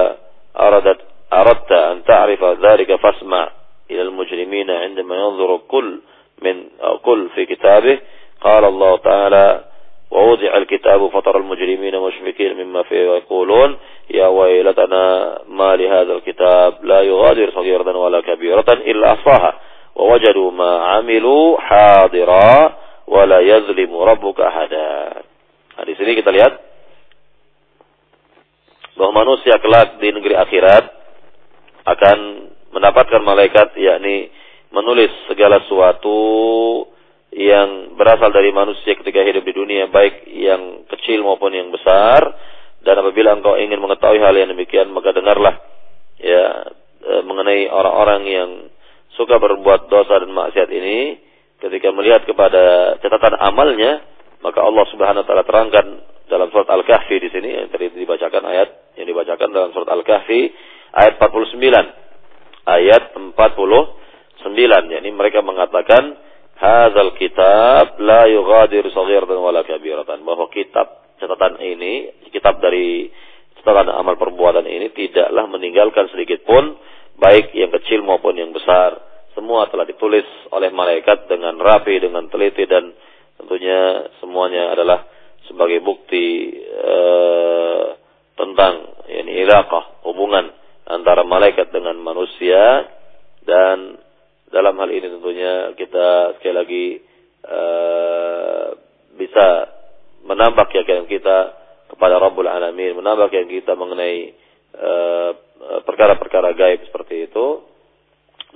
aradat 0.56 1.00
aradta 1.28 1.78
an 1.92 1.98
ta'rifa 2.08 2.56
dzalika 2.56 2.96
fasma' 3.04 3.65
إلى 3.92 4.02
المجرمين 4.02 4.72
عندما 4.72 5.16
ينظر 5.16 5.58
كل 5.68 6.00
من 6.42 6.64
كل 7.04 7.30
في 7.36 7.46
كتابه. 7.46 8.00
قال 8.42 8.66
الله 8.66 8.98
تعالى 8.98 9.64
ووضع 10.12 10.58
الكتاب 10.58 11.08
فطر 11.08 11.38
المجرمين 11.38 12.00
مشفقين 12.00 12.64
مما 12.64 12.84
فيه 12.84 13.10
ويقولون 13.10 13.78
يا 14.10 14.28
ويلتنا 14.28 15.04
ما 15.48 15.76
لهذا 15.76 16.14
الكتاب؟ 16.14 16.86
لا 16.86 17.02
يغادر 17.02 17.52
صغيرة 17.52 17.98
ولا 17.98 18.22
كبيرة 18.22 18.66
إلا 18.70 19.14
أحصاها 19.14 19.60
ووجدوا 19.96 20.52
ما 20.52 20.86
عملوا 20.86 21.60
حاضرا 21.60 22.78
ولا 23.08 23.40
يظلم 23.40 23.96
ربك 23.96 24.40
أحدا. 24.42 25.14
Nah, 25.76 25.84
di 25.84 25.94
sini 26.00 26.16
kita 26.16 26.32
lihat 26.32 26.54
bahwa 28.96 29.12
manusia 29.28 29.60
kelak 29.60 30.00
di 30.00 30.08
negeri 30.08 30.40
akhirat 30.40 30.88
akan 31.84 32.20
mendapatkan 32.76 33.24
malaikat 33.24 33.72
yakni 33.80 34.28
menulis 34.76 35.08
segala 35.32 35.64
sesuatu 35.64 36.20
yang 37.32 37.96
berasal 37.96 38.32
dari 38.36 38.52
manusia 38.52 38.96
ketika 39.00 39.24
hidup 39.24 39.44
di 39.48 39.56
dunia 39.56 39.88
baik 39.88 40.28
yang 40.28 40.84
kecil 40.92 41.24
maupun 41.24 41.56
yang 41.56 41.72
besar. 41.72 42.36
Dan 42.84 43.02
apabila 43.02 43.34
engkau 43.34 43.58
ingin 43.58 43.82
mengetahui 43.82 44.22
hal 44.22 44.36
yang 44.36 44.52
demikian 44.52 44.94
maka 44.94 45.10
dengarlah 45.10 45.58
ya 46.22 46.70
e, 47.02 47.14
mengenai 47.26 47.66
orang-orang 47.66 48.22
yang 48.30 48.50
suka 49.18 49.42
berbuat 49.42 49.90
dosa 49.90 50.22
dan 50.22 50.32
maksiat 50.36 50.70
ini. 50.70 51.24
Ketika 51.56 51.90
melihat 51.96 52.28
kepada 52.28 52.96
catatan 53.00 53.40
amalnya 53.40 54.04
maka 54.44 54.60
Allah 54.62 54.86
Subhanahu 54.92 55.24
wa 55.24 55.28
taala 55.28 55.44
terangkan 55.48 55.86
dalam 56.30 56.52
surat 56.52 56.68
Al-Kahfi 56.70 57.16
di 57.18 57.30
sini 57.32 57.50
yang 57.58 57.68
tadi 57.72 57.90
dibacakan 57.96 58.44
ayat 58.44 58.70
yang 59.00 59.08
dibacakan 59.08 59.50
dalam 59.50 59.70
surat 59.74 59.90
Al-Kahfi 59.90 60.42
ayat 60.94 61.18
49 61.18 62.05
ayat 62.66 63.14
49 63.14 64.94
yakni 64.94 65.10
mereka 65.14 65.42
mengatakan 65.46 66.18
hadzal 66.58 67.14
kitab 67.18 67.98
la 68.02 68.26
yughadiru 68.30 68.90
saghiratan 68.90 69.38
wala 69.40 69.62
kabiratan. 69.66 70.26
Bahwa 70.26 70.50
kitab 70.50 71.18
catatan 71.22 71.62
ini 71.62 72.26
kitab 72.34 72.60
dari 72.60 73.10
catatan 73.62 73.90
amal 73.94 74.20
perbuatan 74.20 74.66
ini 74.66 74.92
tidaklah 74.92 75.46
meninggalkan 75.50 76.12
sedikit 76.12 76.44
pun 76.44 76.76
baik 77.18 77.56
yang 77.56 77.72
kecil 77.72 78.04
maupun 78.04 78.36
yang 78.36 78.52
besar. 78.52 78.98
Semua 79.36 79.68
telah 79.68 79.84
ditulis 79.84 80.24
oleh 80.52 80.72
malaikat 80.72 81.28
dengan 81.28 81.60
rapi 81.60 82.00
dengan 82.00 82.32
teliti 82.32 82.64
dan 82.70 82.96
tentunya 83.36 84.08
semuanya 84.24 84.72
adalah 84.72 85.04
sebagai 85.46 85.84
bukti 85.84 86.56
uh, 86.72 88.00
tentang 88.40 88.74
ini 89.12 89.44
ilaqah 89.44 90.08
hubungan 90.08 90.65
antara 90.86 91.26
malaikat 91.26 91.74
dengan 91.74 91.98
manusia. 92.00 92.90
Dan 93.46 94.00
dalam 94.50 94.74
hal 94.82 94.90
ini 94.90 95.08
tentunya 95.10 95.54
kita 95.78 96.38
sekali 96.38 96.54
lagi 96.56 96.86
uh, 97.46 98.68
bisa 99.18 99.46
menambah 100.26 100.66
keyakinan 100.74 101.06
kita 101.06 101.38
kepada 101.94 102.18
Rabbul 102.18 102.50
Alamin, 102.50 102.98
menambah 102.98 103.30
keyakinan 103.30 103.62
kita 103.62 103.78
mengenai 103.78 104.34
eh, 104.74 105.32
perkara-perkara 105.86 106.50
uh, 106.52 106.58
gaib 106.58 106.82
seperti 106.90 107.30
itu. 107.30 107.62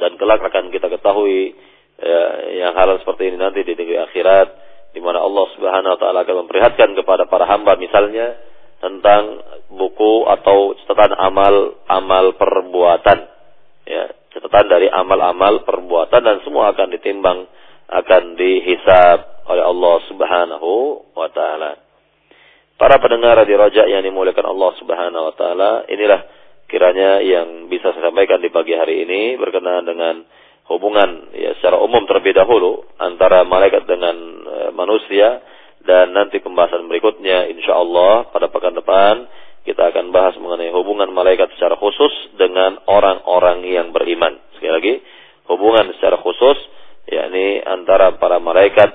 Dan 0.02 0.18
kelak 0.18 0.42
akan 0.42 0.74
kita 0.74 0.90
ketahui 0.90 1.54
uh, 2.02 2.36
yang 2.58 2.74
hal 2.74 2.98
seperti 3.04 3.30
ini 3.30 3.38
nanti 3.38 3.62
di 3.62 3.78
negeri 3.78 4.02
akhirat 4.02 4.48
di 4.96 5.00
mana 5.04 5.22
Allah 5.22 5.46
Subhanahu 5.54 5.94
wa 5.94 6.00
taala 6.02 6.20
akan 6.26 6.36
memperlihatkan 6.46 6.98
kepada 6.98 7.30
para 7.30 7.46
hamba 7.46 7.78
misalnya 7.78 8.49
tentang 8.80 9.44
buku 9.70 10.28
atau 10.28 10.74
catatan 10.84 11.14
amal 11.20 11.84
amal 11.88 12.34
perbuatan 12.40 13.20
ya 13.84 14.20
catatan 14.30 14.66
dari 14.70 14.88
amal-amal 14.88 15.66
perbuatan 15.66 16.22
dan 16.22 16.38
semua 16.46 16.72
akan 16.74 16.88
ditimbang, 16.94 17.50
akan 17.90 18.24
dihisab 18.38 19.50
oleh 19.50 19.64
Allah 19.66 19.96
Subhanahu 20.06 20.72
wa 21.18 21.30
taala. 21.34 21.82
Para 22.80 22.96
pendengar 23.02 23.44
di 23.44 23.56
Raja 23.58 23.84
yang 23.90 24.06
dimuliakan 24.06 24.46
Allah 24.46 24.72
Subhanahu 24.80 25.24
wa 25.28 25.36
taala, 25.36 25.72
inilah 25.90 26.22
kiranya 26.70 27.20
yang 27.26 27.68
bisa 27.68 27.92
saya 27.92 28.14
sampaikan 28.14 28.40
di 28.40 28.54
pagi 28.54 28.78
hari 28.78 29.04
ini 29.04 29.36
berkenaan 29.42 29.84
dengan 29.90 30.16
hubungan 30.70 31.34
ya 31.34 31.58
secara 31.58 31.82
umum 31.82 32.06
terlebih 32.06 32.38
dahulu 32.38 32.86
antara 33.02 33.42
malaikat 33.42 33.90
dengan 33.90 34.16
e, 34.46 34.58
manusia 34.78 35.42
dan 35.84 36.12
nanti 36.12 36.44
pembahasan 36.44 36.88
berikutnya 36.92 37.48
insya 37.52 37.78
Allah 37.80 38.28
pada 38.32 38.52
pekan 38.52 38.76
depan 38.76 39.28
kita 39.68 39.92
akan 39.92 40.10
bahas 40.10 40.34
mengenai 40.40 40.72
hubungan 40.74 41.12
malaikat 41.14 41.52
secara 41.54 41.78
khusus 41.78 42.34
dengan 42.40 42.80
orang-orang 42.90 43.62
yang 43.68 43.94
beriman. 43.94 44.40
Sekali 44.58 44.72
lagi, 44.74 44.94
hubungan 45.46 45.94
secara 46.00 46.18
khusus 46.18 46.58
yakni 47.10 47.62
antara 47.62 48.18
para 48.18 48.42
malaikat 48.42 48.90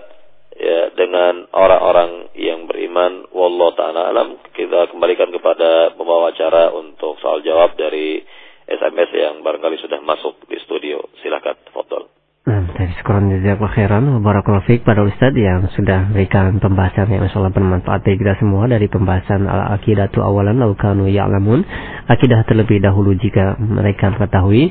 ya, 0.56 0.90
dengan 0.98 1.46
orang-orang 1.54 2.32
yang 2.34 2.66
beriman. 2.66 3.28
Wallah 3.30 3.70
taala 3.76 4.02
alam. 4.10 4.40
Kita 4.50 4.90
kembalikan 4.90 5.30
kepada 5.30 5.94
pembawa 5.94 6.34
acara 6.34 6.74
untuk 6.74 7.20
soal 7.20 7.44
jawab 7.46 7.76
dari 7.78 8.22
SMS 8.64 9.12
yang 9.12 9.44
barangkali 9.44 9.76
sudah 9.78 10.00
masuk 10.00 10.48
di 10.48 10.56
studio. 10.64 11.06
Silakan, 11.20 11.54
foto. 11.70 12.23
Nah, 12.44 12.60
dari 12.76 12.92
sekolah 13.00 13.24
jazakallah 13.40 13.72
khairan. 13.72 14.04
Barakallahu 14.20 14.84
pada 14.84 15.00
Ustadz 15.00 15.32
yang 15.32 15.64
sudah 15.72 16.12
berikan 16.12 16.60
pembahasan 16.60 17.08
yang 17.08 17.24
insya 17.24 17.40
Allah 17.40 17.56
bermanfaat 17.56 18.04
bagi 18.04 18.20
kita 18.20 18.36
semua 18.36 18.68
dari 18.68 18.84
pembahasan 18.84 19.48
al-akidatu 19.48 20.20
awalan 20.20 20.60
laukanu 20.60 21.08
ya'lamun. 21.08 21.64
Akidah 22.04 22.44
terlebih 22.44 22.84
dahulu 22.84 23.16
jika 23.16 23.56
mereka 23.56 24.12
mengetahui. 24.12 24.68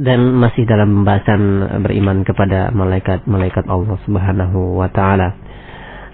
Dan 0.00 0.40
masih 0.40 0.64
dalam 0.64 1.04
pembahasan 1.04 1.40
beriman 1.84 2.24
kepada 2.24 2.72
malaikat-malaikat 2.72 3.68
Allah 3.68 3.98
Subhanahu 4.08 4.80
wa 4.80 4.88
taala. 4.88 5.36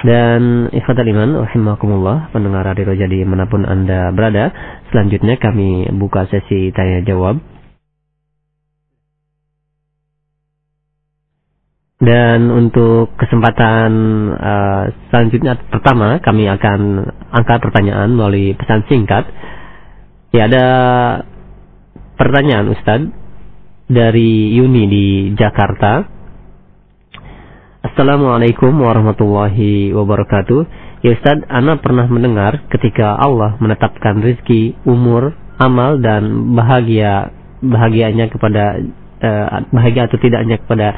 Dan 0.02 0.74
ikhwatal 0.74 1.06
iman 1.06 1.46
rahimakumullah 1.46 2.34
pendengar 2.34 2.66
radio 2.66 2.98
jadi 2.98 3.22
mana 3.22 3.46
pun 3.46 3.62
Anda 3.62 4.10
berada, 4.10 4.50
selanjutnya 4.90 5.38
kami 5.38 5.86
buka 5.96 6.26
sesi 6.26 6.74
tanya 6.74 7.00
jawab 7.06 7.53
Dan 12.04 12.52
untuk 12.52 13.16
kesempatan 13.16 13.90
uh, 14.36 14.84
selanjutnya 15.08 15.56
pertama 15.72 16.20
kami 16.20 16.44
akan 16.52 17.00
angkat 17.32 17.64
pertanyaan 17.64 18.12
melalui 18.12 18.52
pesan 18.52 18.84
singkat. 18.92 19.24
Ya 20.36 20.44
ada 20.44 20.66
pertanyaan 22.20 22.68
Ustadz 22.76 23.08
dari 23.88 24.52
Yuni 24.52 24.84
di 24.84 25.06
Jakarta. 25.32 26.04
Assalamualaikum 27.88 28.76
warahmatullahi 28.84 29.96
wabarakatuh. 29.96 30.60
Ya 31.08 31.16
Ustadz, 31.16 31.48
Ana 31.48 31.80
pernah 31.80 32.04
mendengar 32.04 32.68
ketika 32.68 33.16
Allah 33.16 33.56
menetapkan 33.64 34.20
rezeki, 34.20 34.76
umur, 34.84 35.32
amal 35.56 35.96
dan 36.04 36.52
bahagia 36.52 37.32
bahagianya 37.64 38.28
kepada 38.28 38.76
uh, 39.24 39.64
bahagia 39.72 40.04
atau 40.04 40.20
tidaknya 40.20 40.60
kepada 40.60 40.92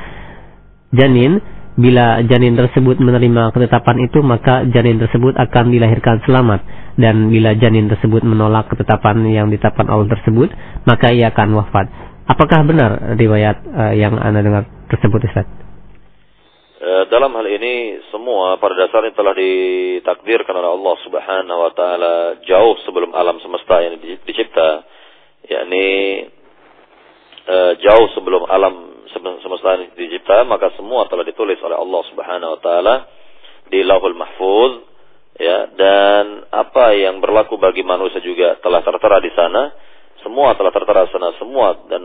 janin, 0.93 1.43
bila 1.77 2.21
janin 2.25 2.57
tersebut 2.57 2.97
menerima 2.99 3.53
ketetapan 3.53 4.07
itu, 4.07 4.19
maka 4.25 4.65
janin 4.71 5.01
tersebut 5.01 5.37
akan 5.37 5.65
dilahirkan 5.73 6.23
selamat. 6.25 6.61
Dan 6.97 7.29
bila 7.29 7.53
janin 7.59 7.91
tersebut 7.91 8.25
menolak 8.25 8.73
ketetapan 8.73 9.23
yang 9.29 9.53
ditetapkan 9.53 9.87
Allah 9.89 10.09
tersebut, 10.09 10.49
maka 10.89 11.13
ia 11.13 11.29
akan 11.35 11.59
wafat. 11.59 11.87
Apakah 12.27 12.67
benar 12.67 13.15
riwayat 13.15 13.57
uh, 13.71 13.95
yang 13.95 14.17
Anda 14.19 14.43
dengar 14.43 14.65
tersebut, 14.89 15.21
Ustaz? 15.31 15.67
Eh, 16.87 17.05
dalam 17.11 17.35
hal 17.35 17.47
ini 17.51 17.99
semua 18.15 18.63
pada 18.63 18.79
dasarnya 18.79 19.11
telah 19.17 19.35
ditakdirkan 19.35 20.55
oleh 20.55 20.71
Allah 20.71 20.97
Subhanahu 21.03 21.61
wa 21.67 21.73
taala 21.75 22.15
jauh 22.47 22.79
sebelum 22.87 23.11
alam 23.11 23.43
semesta 23.43 23.83
yang 23.83 23.99
dicipta 23.99 24.87
yakni 25.51 25.87
uh, 27.49 27.73
jauh 27.83 28.07
sebelum 28.15 28.47
alam 28.47 28.96
semesta 29.19 29.77
dicipta 29.97 30.45
maka 30.45 30.73
semua 30.77 31.09
telah 31.11 31.25
ditulis 31.25 31.59
oleh 31.63 31.77
Allah 31.77 32.03
Subhanahu 32.13 32.55
wa 32.57 32.61
taala 32.61 32.95
di 33.71 33.83
Lauhul 33.83 34.17
Mahfuz 34.17 34.73
ya. 35.39 35.69
Dan 35.73 36.49
apa 36.49 36.97
yang 36.97 37.21
berlaku 37.21 37.61
bagi 37.61 37.85
manusia 37.85 38.21
juga 38.25 38.59
telah 38.61 38.81
tertera 38.83 39.21
di 39.21 39.33
sana. 39.37 39.63
Semua 40.25 40.59
telah 40.59 40.73
tertera 40.75 41.07
di 41.07 41.13
sana 41.15 41.29
semua 41.39 41.87
dan 41.87 42.03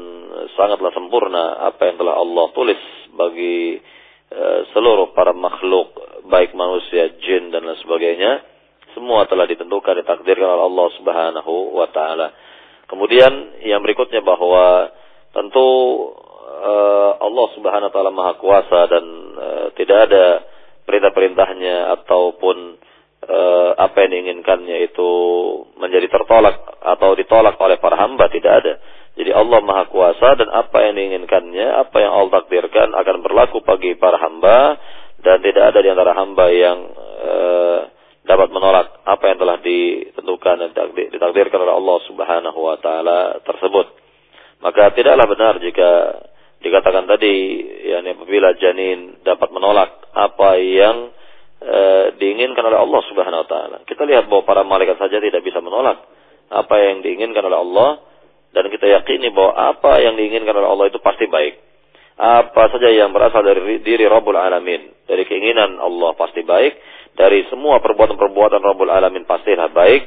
sangatlah 0.53 0.93
sempurna 0.93 1.66
apa 1.66 1.89
yang 1.89 1.97
telah 1.97 2.22
Allah 2.22 2.45
tulis 2.53 2.82
bagi 3.18 3.82
uh, 4.30 4.59
seluruh 4.78 5.16
para 5.18 5.34
makhluk 5.34 5.95
baik 6.30 6.53
manusia 6.53 7.18
jin 7.18 7.49
dan 7.49 7.66
lain 7.66 7.80
sebagainya. 7.82 8.45
Semua 8.93 9.24
telah 9.26 9.47
ditentukan 9.47 10.03
ditakdirkan 10.03 10.45
oleh 10.45 10.66
Allah 10.68 10.88
Subhanahu 10.99 11.53
wa 11.80 11.88
taala. 11.89 12.28
Kemudian 12.91 13.64
yang 13.64 13.80
berikutnya 13.80 14.20
bahwa 14.20 14.91
tentu 15.32 15.68
Allah 17.42 17.58
Subhanahu 17.58 17.89
wa 17.89 17.94
taala 17.98 18.12
Maha 18.14 18.34
Kuasa 18.38 18.80
dan 18.86 19.06
uh, 19.34 19.68
tidak 19.74 19.98
ada 20.06 20.26
perintah-perintahnya 20.86 21.98
ataupun 21.98 22.78
uh, 23.26 23.72
apa 23.82 23.98
yang 24.06 24.12
diinginkannya 24.14 24.94
itu 24.94 25.10
menjadi 25.82 26.06
tertolak 26.06 26.62
atau 26.86 27.18
ditolak 27.18 27.58
oleh 27.58 27.82
para 27.82 27.98
hamba 27.98 28.30
tidak 28.30 28.54
ada. 28.62 28.74
Jadi 29.18 29.34
Allah 29.34 29.60
Maha 29.66 29.89
Kuasa 29.89 30.38
dan 30.38 30.54
apa 30.54 30.86
yang 30.86 31.02
diinginkannya, 31.02 31.68
apa 31.82 31.98
yang 31.98 32.14
Allah 32.14 32.46
takdirkan 32.46 32.94
akan 32.94 33.18
berlaku 33.26 33.66
bagi 33.66 33.98
para 33.98 34.22
hamba 34.22 34.78
dan 35.26 35.42
tidak 35.42 35.74
ada 35.74 35.80
di 35.82 35.89
antara 35.89 36.14
hamba 36.14 36.46
yang 36.54 36.78
uh, 36.94 37.42
ditentukan 39.62 40.56
dan 40.74 40.89
ditakdirkan 40.94 41.60
oleh 41.62 41.76
Allah 41.78 41.98
Subhanahu 42.10 42.60
wa 42.60 42.78
taala 42.82 43.39
tersebut. 43.46 43.88
Maka 44.62 44.94
tidaklah 44.94 45.26
benar 45.26 45.54
jika 45.58 45.89
dikatakan 46.62 47.09
tadi 47.09 47.34
yakni 47.89 48.14
apabila 48.14 48.53
janin 48.62 49.18
dapat 49.26 49.49
menolak 49.49 49.91
apa 50.14 50.49
yang 50.62 51.09
e, 51.57 51.80
diinginkan 52.22 52.62
oleh 52.62 52.80
Allah 52.80 53.01
Subhanahu 53.09 53.41
wa 53.45 53.47
taala. 53.49 53.78
Kita 53.89 54.05
lihat 54.05 54.30
bahwa 54.30 54.45
para 54.45 54.62
malaikat 54.62 55.01
saja 55.01 55.18
tidak 55.18 55.41
bisa 55.41 55.57
menolak 55.59 56.05
apa 56.53 56.76
yang 56.78 57.01
diinginkan 57.01 57.41
oleh 57.41 57.59
Allah 57.59 57.89
dan 58.51 58.68
kita 58.68 58.86
yakini 58.88 59.32
bahwa 59.32 59.57
apa 59.74 60.03
yang 60.03 60.20
diinginkan 60.20 60.53
oleh 60.53 60.70
Allah 60.70 60.86
itu 60.91 60.99
pasti 61.01 61.26
baik. 61.26 61.55
Apa 62.22 62.70
saja 62.70 62.91
yang 62.93 63.09
berasal 63.09 63.41
dari 63.41 63.82
diri 63.82 64.05
Rabbul 64.05 64.38
Alamin, 64.38 65.09
dari 65.09 65.26
keinginan 65.26 65.82
Allah 65.82 66.14
pasti 66.14 66.45
baik, 66.45 66.78
dari 67.18 67.47
semua 67.49 67.82
perbuatan-perbuatan 67.82 68.62
Rabbul 68.62 68.93
Alamin 68.93 69.26
pastilah 69.26 69.74
baik, 69.74 70.03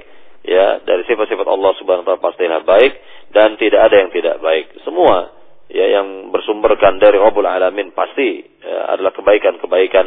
ya, 0.46 0.84
dari 0.84 1.02
sifat-sifat 1.08 1.48
Allah 1.48 1.72
Subhanahu 1.80 2.04
wa 2.04 2.08
taala 2.14 2.22
pastilah 2.22 2.60
baik 2.62 2.92
dan 3.34 3.58
tidak 3.58 3.90
ada 3.90 3.96
yang 4.04 4.10
tidak 4.14 4.36
baik. 4.38 4.70
Semua 4.86 5.32
ya 5.70 5.86
yang 6.00 6.30
bersumberkan 6.34 7.00
dari 7.00 7.16
Rabbul 7.16 7.48
Alamin 7.48 7.92
pasti 7.96 8.42
ya, 8.60 8.96
adalah 8.96 9.12
kebaikan-kebaikan 9.16 10.06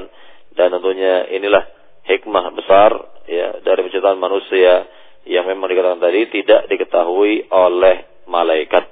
dan 0.54 0.68
tentunya 0.74 1.30
inilah 1.34 1.64
hikmah 2.08 2.46
besar 2.56 2.92
ya 3.28 3.62
dari 3.62 3.86
penciptaan 3.86 4.18
manusia 4.18 4.88
yang 5.28 5.44
memang 5.44 5.68
dikatakan 5.68 6.00
tadi 6.00 6.22
tidak 6.32 6.72
diketahui 6.72 7.52
oleh 7.52 8.24
malaikat, 8.32 8.88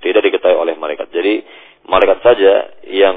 tidak 0.00 0.22
diketahui 0.22 0.56
oleh 0.56 0.74
malaikat. 0.78 1.10
Jadi 1.10 1.42
malaikat 1.90 2.18
saja 2.22 2.52
yang 2.86 3.16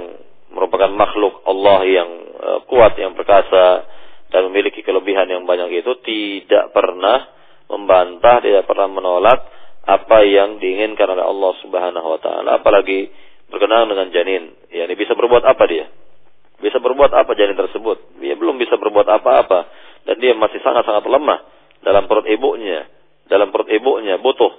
merupakan 0.53 0.89
makhluk 0.89 1.45
Allah 1.45 1.79
yang 1.85 2.09
uh, 2.33 2.59
kuat, 2.65 2.97
yang 2.97 3.13
perkasa 3.13 3.85
dan 4.33 4.49
memiliki 4.49 4.81
kelebihan 4.81 5.29
yang 5.29 5.45
banyak 5.45 5.85
itu 5.85 5.93
tidak 6.01 6.73
pernah 6.73 7.29
membantah, 7.69 8.41
tidak 8.41 8.65
pernah 8.65 8.89
menolak 8.89 9.39
apa 9.83 10.23
yang 10.23 10.63
diinginkan 10.63 11.07
oleh 11.11 11.25
Allah 11.27 11.51
Subhanahu 11.59 12.07
wa 12.07 12.19
taala. 12.23 12.49
Apalagi 12.63 13.11
berkenaan 13.51 13.91
dengan 13.91 14.07
janin. 14.15 14.43
Ya 14.71 14.87
ini 14.87 14.95
bisa 14.95 15.11
berbuat 15.13 15.43
apa 15.43 15.63
dia? 15.67 15.91
Bisa 16.63 16.79
berbuat 16.79 17.11
apa 17.11 17.35
janin 17.35 17.59
tersebut? 17.59 18.17
Dia 18.23 18.39
belum 18.39 18.55
bisa 18.55 18.79
berbuat 18.79 19.03
apa-apa. 19.03 19.67
Dan 20.07 20.15
dia 20.23 20.31
masih 20.35 20.63
sangat-sangat 20.63 21.03
lemah 21.03 21.39
dalam 21.83 22.07
perut 22.07 22.23
ibunya. 22.31 22.87
Dalam 23.27 23.51
perut 23.51 23.67
ibunya 23.71 24.15
butuh 24.19 24.51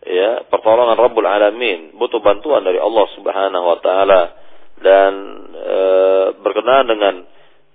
ya 0.00 0.48
pertolongan 0.48 0.96
Rabbul 0.96 1.28
Alamin. 1.28 2.00
Butuh 2.00 2.24
bantuan 2.24 2.64
dari 2.64 2.80
Allah 2.80 3.06
Subhanahu 3.20 3.64
wa 3.68 3.78
taala. 3.84 4.20
Dan 4.80 5.12
e, 5.52 5.78
berkenaan 6.40 6.88
dengan 6.88 7.14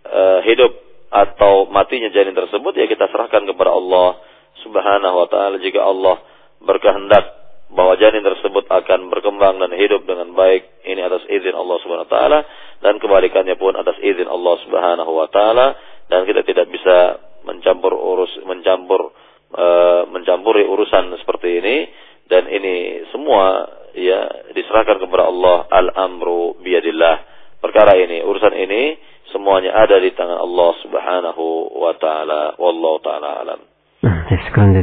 e, 0.02 0.22
hidup 0.50 0.74
atau 1.14 1.70
matinya 1.70 2.10
janin 2.10 2.34
tersebut 2.34 2.74
ya 2.74 2.90
kita 2.90 3.06
serahkan 3.14 3.46
kepada 3.46 3.70
Allah 3.70 4.18
Subhanahu 4.66 5.16
wa 5.22 5.28
taala. 5.30 5.62
Jika 5.62 5.86
Allah 5.86 6.18
berkehendak 6.66 7.46
bahwa 7.76 7.98
janin 7.98 8.24
tersebut 8.24 8.70
akan 8.70 9.12
berkembang 9.12 9.58
dan 9.58 9.74
hidup 9.74 10.08
dengan 10.08 10.32
baik. 10.38 10.86
Ini 10.86 11.02
atas 11.06 11.28
izin 11.28 11.54
Allah 11.54 11.78
Subhanahu 11.82 12.08
wa 12.08 12.14
taala 12.14 12.40
dan 12.80 13.02
kebalikannya 13.02 13.60
pun 13.60 13.74
atas 13.76 13.98
izin 14.00 14.30
Allah 14.30 14.56
Subhanahu 14.64 15.12
wa 15.12 15.28
taala 15.28 15.76
dan 16.08 16.24
kita 16.30 16.46
tidak 16.48 16.72
bisa 16.72 17.20
mencampur 17.46 17.94
urus 17.94 18.32
mencampur 18.48 19.12
e, 19.54 19.66
mencampuri 20.10 20.64
urusan 20.66 21.14
seperti 21.20 21.62
ini. 21.62 21.78
Dan 22.26 22.50
ini 22.50 23.06
semua 23.14 23.70
ya 23.94 24.50
diserahkan 24.54 24.98
kepada 24.98 25.30
Allah 25.30 25.70
al-amru 25.70 26.58
biyadillah. 26.58 27.34
Perkara 27.62 27.98
ini 27.98 28.22
urusan 28.26 28.54
ini 28.56 28.98
semuanya 29.30 29.74
ada 29.74 29.98
di 30.02 30.10
tangan 30.14 30.38
Allah 30.38 30.72
Subhanahu 30.86 31.46
wa 31.82 31.94
taala. 31.98 32.58
Wallahu 32.58 32.98
taala 33.02 33.30
alam. 33.42 33.60
Nah, 34.06 34.30
sekarang 34.50 34.78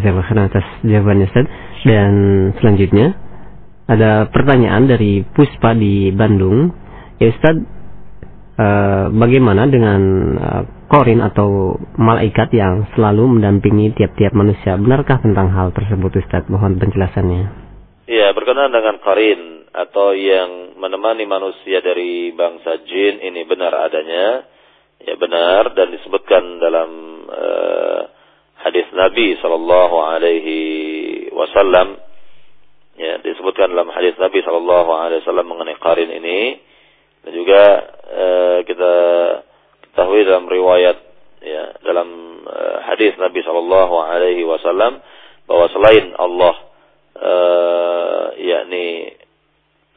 atas 0.50 0.66
jawabannya 0.82 1.26
Ustaz. 1.30 1.71
Dan 1.82 2.12
selanjutnya 2.62 3.18
ada 3.90 4.30
pertanyaan 4.30 4.86
dari 4.86 5.26
Puspa 5.26 5.74
di 5.74 6.14
Bandung. 6.14 6.70
Ya 7.18 7.34
Ustaz, 7.34 7.58
eh, 8.58 9.06
bagaimana 9.10 9.66
dengan 9.66 10.00
eh, 10.38 10.62
korin 10.86 11.20
atau 11.20 11.76
malaikat 11.98 12.54
yang 12.54 12.86
selalu 12.94 13.38
mendampingi 13.38 13.98
tiap-tiap 13.98 14.32
manusia? 14.32 14.78
Benarkah 14.78 15.18
tentang 15.18 15.50
hal 15.50 15.74
tersebut 15.74 16.22
Ustaz? 16.22 16.46
Mohon 16.46 16.78
penjelasannya. 16.78 17.42
Ya, 18.06 18.30
berkenaan 18.34 18.70
dengan 18.70 19.00
korin 19.02 19.66
atau 19.72 20.12
yang 20.12 20.76
menemani 20.76 21.24
manusia 21.24 21.80
dari 21.80 22.30
bangsa 22.36 22.84
jin 22.84 23.24
ini 23.24 23.42
benar 23.48 23.72
adanya. 23.72 24.46
Ya 25.02 25.18
benar 25.18 25.74
dan 25.74 25.90
disebutkan 25.90 26.62
dalam 26.62 26.90
uh, 27.26 28.00
hadis 28.62 28.86
Nabi 28.94 29.34
Shallallahu 29.42 29.96
Alaihi 29.98 30.62
Wasallam. 31.48 31.88
Ya 32.92 33.18
disebutkan 33.24 33.72
dalam 33.72 33.88
hadis 33.90 34.14
Nabi 34.20 34.44
Shallallahu 34.44 34.90
Alaihi 34.92 35.20
Wasallam 35.24 35.48
mengenai 35.48 35.78
karin 35.80 36.10
ini. 36.12 36.60
Dan 37.22 37.32
juga 37.34 37.62
uh, 38.10 38.58
kita 38.66 38.92
ketahui 39.90 40.26
dalam 40.26 40.50
riwayat 40.50 40.96
ya 41.42 41.64
dalam 41.82 42.08
uh, 42.46 42.78
hadis 42.86 43.14
Nabi 43.18 43.42
Shallallahu 43.42 43.94
Alaihi 44.02 44.42
Wasallam 44.46 45.02
bahwa 45.46 45.66
selain 45.74 46.14
Allah 46.18 46.54
uh, 47.18 48.24
yakni 48.38 49.14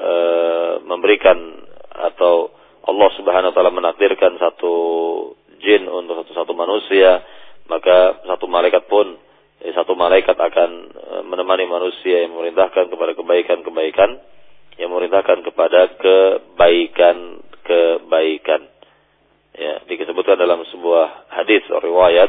uh, 0.02 0.82
memberikan 0.86 1.38
atau 2.14 2.54
Allah 2.86 3.10
Subhanahu 3.18 3.50
Wa 3.54 3.56
Taala 3.58 3.74
menakdirkan 3.74 4.38
satu 4.38 4.74
jin 5.66 5.90
untuk 5.90 6.22
satu 6.22 6.46
satu 6.46 6.54
manusia 6.54 7.26
maka 7.66 8.22
satu 8.30 8.46
malaikat 8.46 8.86
pun 8.86 9.18
eh, 9.18 9.25
satu 9.74 9.98
malaikat 9.98 10.38
akan 10.38 10.70
eh, 10.94 11.24
menemani 11.26 11.66
manusia 11.66 12.22
yang 12.22 12.38
memerintahkan 12.38 12.86
kepada 12.92 13.16
kebaikan-kebaikan 13.18 14.22
yang 14.76 14.92
memerintahkan 14.92 15.40
kepada 15.48 15.96
kebaikan-kebaikan. 15.98 18.62
Ya 19.56 19.80
disebutkan 19.88 20.36
dalam 20.36 20.68
sebuah 20.68 21.32
hadis 21.32 21.64
riwayat 21.72 22.28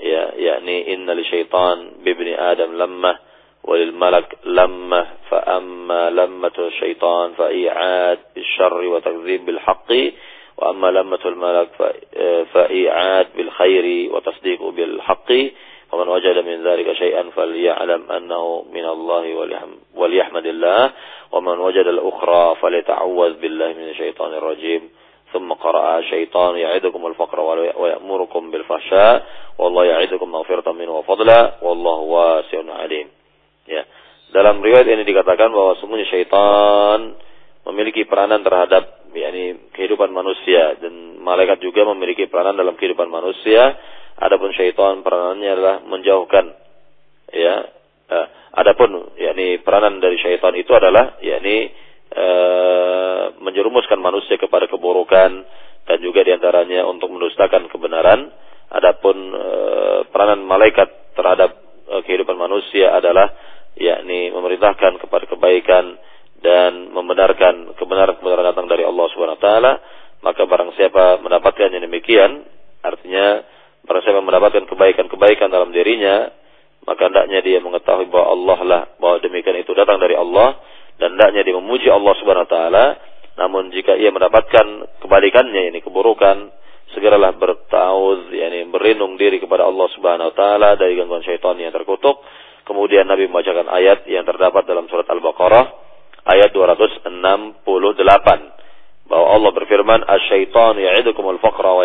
ya 0.00 0.32
yakni 0.34 0.90
innal 0.90 1.22
syaitan 1.28 2.02
bibni 2.02 2.34
adam 2.34 2.74
lamma 2.74 3.14
walil 3.64 3.94
malak 3.96 4.28
lamma 4.44 5.24
fa 5.30 5.38
amma 5.60 6.10
lammatu 6.10 6.68
syaitan 6.76 7.23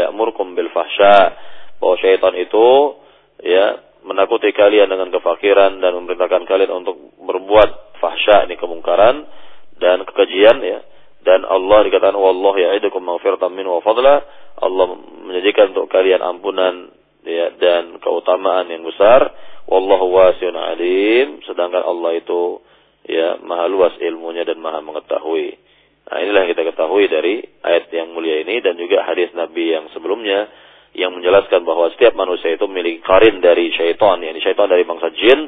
ya'murukum 0.10 0.57
bil 0.57 0.74
fahsya. 0.74 1.38
Bahwa 1.78 1.95
syaitan 2.01 2.34
itu 2.36 2.97
ya 3.45 3.80
menakuti 4.03 4.51
kalian 4.51 4.89
dengan 4.89 5.14
kefakiran 5.14 5.80
dan 5.80 5.91
memerintahkan 5.95 6.43
kalian 6.49 6.84
untuk 6.84 6.97
berbuat 7.22 8.01
fahsya 8.01 8.49
ini 8.49 8.57
kemungkaran 8.57 9.30
dan 9.78 10.03
kekejian 10.03 10.57
ya. 10.66 10.80
Dan 11.20 11.43
Allah 11.45 11.84
dikatakan 11.86 12.16
wallahu 12.16 12.57
ya'idukum 12.57 13.03
maghfiratan 13.03 13.51
min 13.53 13.68
wa 13.68 13.84
fadla. 13.84 14.24
Allah 14.60 14.86
menjanjikan 14.97 15.76
untuk 15.76 15.91
kalian 15.91 16.20
ampunan 16.24 16.91
ya 17.28 17.53
dan 17.60 17.99
keutamaan 17.99 18.72
yang 18.72 18.84
besar. 18.88 19.32
Wallahu 19.70 20.10
wasi'un 20.10 20.55
alim. 20.55 21.43
Sedangkan 21.45 21.84
Allah 21.84 22.18
itu 22.18 22.64
ya 23.07 23.39
maha 23.43 23.68
luas 23.68 23.93
ilmunya 23.99 24.47
dan 24.47 24.60
maha 24.60 24.80
mengetahui 24.80 25.68
nah 26.10 26.18
inilah 26.20 26.41
yang 26.45 26.51
kita 26.57 26.64
ketahui 26.74 27.05
dari 27.05 27.45
ayat 27.62 27.88
yang 27.93 28.12
mulia 28.18 28.41
ini 28.41 28.60
dan 28.66 28.76
juga 28.76 29.05
hadis 29.05 29.30
Nabi 29.38 29.78
yang 29.78 29.88
sebelumnya 29.93 30.49
yang 30.97 31.14
menjelaskan 31.14 31.62
bahwa 31.66 31.93
setiap 31.93 32.18
manusia 32.18 32.57
itu 32.57 32.66
memiliki 32.66 33.05
karin 33.05 33.38
dari 33.43 33.70
syaitan, 33.78 34.18
yakni 34.18 34.41
syaitan 34.41 34.66
dari 34.66 34.84
bangsa 34.89 35.14
jin 35.14 35.39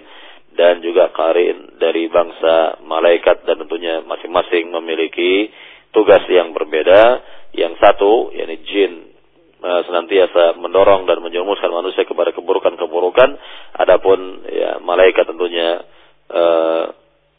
dan 0.53 0.83
juga 0.83 1.09
karin 1.15 1.79
dari 1.81 2.05
bangsa 2.11 2.83
malaikat 2.85 3.47
dan 3.47 3.57
tentunya 3.65 4.05
masing-masing 4.05 4.69
memiliki 4.69 5.49
tugas 5.95 6.21
yang 6.29 6.53
berbeda. 6.53 7.33
Yang 7.51 7.83
satu, 7.83 8.31
yakni 8.31 8.63
jin 8.63 9.11
uh, 9.59 9.81
senantiasa 9.83 10.55
mendorong 10.61 11.03
dan 11.03 11.19
menjerumuskan 11.19 11.67
manusia 11.67 12.07
kepada 12.07 12.31
keburukan-keburukan. 12.31 13.29
Adapun 13.75 14.45
ya 14.47 14.79
malaikat 14.79 15.27
tentunya 15.27 15.83
uh, 16.31 16.95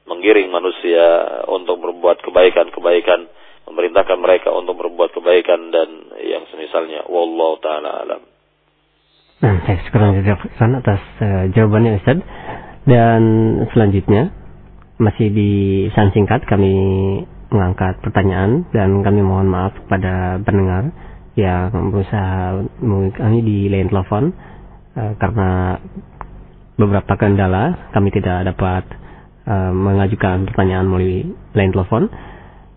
menggiring 0.07 0.51
manusia 0.51 1.05
untuk 1.47 1.79
berbuat 1.79 2.23
kebaikan-kebaikan 2.27 3.31
memerintahkan 3.69 4.19
mereka 4.19 4.51
untuk 4.51 4.75
berbuat 4.79 5.15
kebaikan 5.15 5.71
dan 5.71 5.89
yang 6.19 6.45
semisalnya. 6.51 7.07
Wallahu 7.07 7.63
taala 7.63 7.91
alam. 8.03 8.23
Nah, 9.43 9.59
saya 9.67 9.79
sekarang 9.91 10.23
atas 10.83 11.03
uh, 11.19 11.45
jawabannya 11.51 11.99
Ustaz. 12.03 12.19
Dan 12.83 13.23
selanjutnya 13.71 14.35
masih 14.99 15.31
di 15.31 15.51
san 15.95 16.11
singkat 16.11 16.43
kami 16.51 16.75
mengangkat 17.51 18.03
pertanyaan 18.03 18.67
dan 18.75 19.07
kami 19.07 19.23
mohon 19.23 19.47
maaf 19.47 19.71
kepada 19.87 20.43
pendengar 20.43 20.91
yang 21.39 21.71
berusaha 21.95 22.67
kami 23.19 23.39
di 23.43 23.71
line 23.71 23.87
telepon 23.87 24.35
uh, 24.99 25.15
karena 25.19 25.79
beberapa 26.75 27.15
kendala 27.15 27.93
kami 27.95 28.11
tidak 28.11 28.51
dapat 28.51 28.83
uh, 29.47 29.73
mengajukan 29.73 30.47
pertanyaan 30.51 30.87
melalui 30.87 31.31
line 31.55 31.73
telepon. 31.73 32.11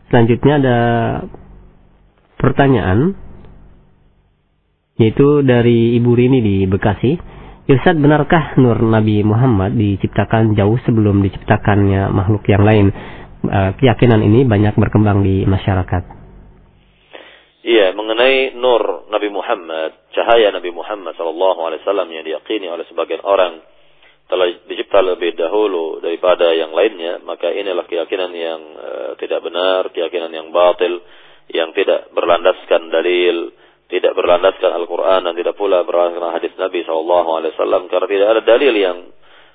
Selanjutnya 0.10 0.54
ada 0.62 0.80
pertanyaan 2.38 3.18
yaitu 4.96 5.44
dari 5.44 5.98
Ibu 6.00 6.12
Rini 6.16 6.40
di 6.40 6.56
Bekasi. 6.70 7.20
Ustaz, 7.66 7.98
benarkah 7.98 8.54
nur 8.62 8.78
Nabi 8.78 9.26
Muhammad 9.26 9.74
diciptakan 9.74 10.54
jauh 10.54 10.78
sebelum 10.86 11.26
diciptakannya 11.26 12.14
makhluk 12.14 12.46
yang 12.46 12.62
lain? 12.62 12.94
Eh, 13.46 13.72
keyakinan 13.82 14.22
ini 14.22 14.46
banyak 14.46 14.78
berkembang 14.78 15.26
di 15.26 15.46
masyarakat. 15.50 16.04
Iya, 17.66 17.98
mengenai 17.98 18.54
nur 18.54 19.10
Nabi 19.10 19.34
Muhammad, 19.34 20.14
cahaya 20.14 20.54
Nabi 20.54 20.70
Muhammad 20.70 21.18
sallallahu 21.18 21.66
alaihi 21.66 21.82
wasallam 21.82 22.10
yang 22.14 22.22
diyakini 22.22 22.70
oleh 22.70 22.86
sebagian 22.86 23.26
orang 23.26 23.58
telah 24.26 24.48
dicipta 24.66 25.06
lebih 25.06 25.38
dahulu 25.38 26.02
daripada 26.02 26.50
yang 26.58 26.74
lainnya, 26.74 27.22
maka 27.22 27.54
inilah 27.54 27.86
keyakinan 27.86 28.32
yang 28.34 28.62
uh, 28.74 29.12
tidak 29.22 29.46
benar, 29.46 29.94
keyakinan 29.94 30.34
yang 30.34 30.50
batil, 30.50 30.98
yang 31.54 31.70
tidak 31.78 32.10
berlandaskan 32.10 32.90
dalil, 32.90 33.54
tidak 33.86 34.18
berlandaskan 34.18 34.72
Al-Quran 34.82 35.30
dan 35.30 35.34
tidak 35.38 35.54
pula 35.54 35.86
berlandaskan 35.86 36.34
hadis 36.34 36.54
Nabi 36.58 36.82
SAW 36.82 37.86
karena 37.86 38.08
tidak 38.10 38.28
ada 38.34 38.42
dalil 38.42 38.74
yang 38.74 38.98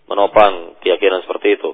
menopang 0.07 0.79
keyakinan 0.79 1.27
seperti 1.27 1.59
itu. 1.59 1.71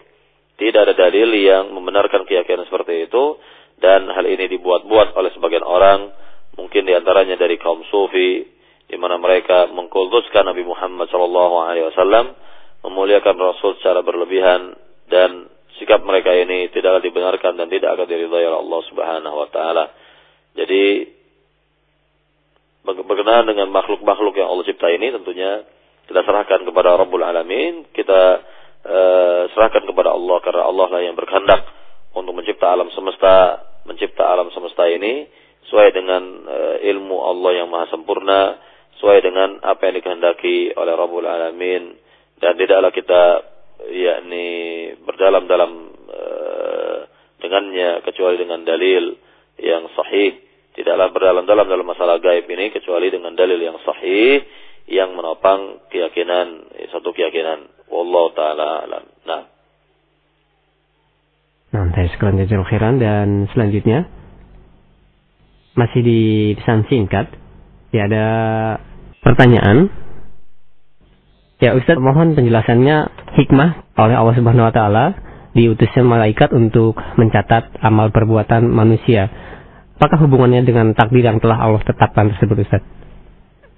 Tidak 0.57 0.81
ada 0.89 0.97
dalil 0.97 1.37
yang 1.37 1.69
membenarkan 1.77 2.25
keyakinan 2.25 2.65
seperti 2.65 3.13
itu 3.13 3.37
dan 3.77 4.09
hal 4.09 4.25
ini 4.25 4.49
dibuat-buat 4.57 5.13
oleh 5.13 5.37
sebagian 5.37 5.61
orang, 5.69 6.09
mungkin 6.57 6.89
di 6.89 6.97
antaranya 6.97 7.37
dari 7.37 7.61
kaum 7.61 7.85
sufi, 7.93 8.41
di 8.89 8.97
mana 8.97 9.21
mereka 9.21 9.69
mengkultuskan 9.69 10.49
Nabi 10.49 10.65
Muhammad 10.65 11.13
SAW 11.13 12.46
memuliakan 12.87 13.35
Rasul 13.35 13.75
secara 13.83 14.07
berlebihan 14.07 14.79
dan 15.11 15.51
sikap 15.83 16.07
mereka 16.07 16.31
ini 16.33 16.71
tidak 16.71 17.03
dibenarkan 17.03 17.59
dan 17.59 17.67
tidak 17.67 17.99
akan 17.99 18.07
diridhai 18.07 18.47
oleh 18.47 18.61
Allah 18.63 18.81
Subhanahu 18.87 19.37
wa 19.37 19.49
taala. 19.51 19.85
Jadi 20.57 20.85
berkenaan 22.87 23.51
dengan 23.51 23.67
makhluk-makhluk 23.75 24.39
yang 24.39 24.47
Allah 24.47 24.65
cipta 24.65 24.87
ini 24.95 25.11
tentunya 25.11 25.67
kita 26.07 26.23
serahkan 26.23 26.63
kepada 26.63 26.95
Rabbul 26.95 27.27
Alamin, 27.27 27.91
kita 27.91 28.23
uh, 28.87 29.43
serahkan 29.51 29.83
kepada 29.83 30.15
Allah 30.15 30.39
karena 30.39 30.63
Allah 30.63 30.87
lah 30.87 31.03
yang 31.03 31.19
berkehendak 31.19 31.67
untuk 32.15 32.31
mencipta 32.31 32.71
alam 32.71 32.87
semesta, 32.95 33.67
mencipta 33.85 34.23
alam 34.23 34.49
semesta 34.55 34.87
ini 34.87 35.27
sesuai 35.67 35.89
dengan 35.91 36.23
uh, 36.47 36.77
ilmu 36.79 37.17
Allah 37.27 37.51
yang 37.59 37.69
maha 37.69 37.91
sempurna, 37.91 38.55
sesuai 38.97 39.19
dengan 39.19 39.59
apa 39.67 39.83
yang 39.91 39.95
dikehendaki 39.99 40.79
oleh 40.79 40.95
Rabbul 40.95 41.27
Alamin 41.27 42.06
dan 42.41 42.53
tidaklah 42.61 42.93
kita 42.93 43.23
yakni 43.93 44.49
berdalam 45.05 45.45
dalam 45.49 45.71
uh, 46.11 46.99
dengannya 47.41 48.03
kecuali 48.05 48.37
dengan 48.41 48.65
dalil 48.65 49.17
yang 49.61 49.89
sahih. 49.97 50.41
Tidaklah 50.77 51.09
berdalam-dalam 51.09 51.67
dalam 51.73 51.87
masalah 51.89 52.21
gaib 52.21 52.45
ini 52.53 52.69
kecuali 52.69 53.09
dengan 53.09 53.33
dalil 53.33 53.57
yang 53.57 53.81
sahih 53.81 54.45
yang 54.87 55.17
menopang 55.17 55.81
keyakinan 55.89 56.69
satu 56.93 57.17
keyakinan. 57.17 57.73
Wallahu 57.89 58.37
taala 58.37 58.85
alam. 58.85 59.05
Nah. 59.25 59.43
Nah, 61.73 61.93
khairan. 62.69 63.01
Dan 63.01 63.49
selanjutnya 63.53 64.05
masih 65.77 66.01
di 66.01 66.21
pesan 66.57 66.89
singkat 66.89 67.29
ya 67.93 68.09
ada 68.09 68.27
pertanyaan 69.21 69.93
Ya 71.57 71.73
Ustaz, 71.73 71.97
mohon 71.97 72.37
penjelasannya 72.37 72.97
hikmah 73.33 73.97
oleh 73.97 74.13
Allah 74.13 74.37
Subhanahu 74.37 74.69
wa 74.69 74.75
taala 74.77 75.05
diutusnya 75.57 76.05
malaikat 76.05 76.53
untuk 76.53 76.93
mencatat 77.17 77.81
amal 77.81 78.13
perbuatan 78.13 78.69
manusia. 78.69 79.33
Apakah 79.97 80.21
hubungannya 80.29 80.69
dengan 80.69 80.93
takdir 80.93 81.25
yang 81.25 81.41
telah 81.41 81.57
Allah 81.57 81.81
tetapkan 81.81 82.29
tersebut 82.37 82.61
Ustaz? 82.61 82.85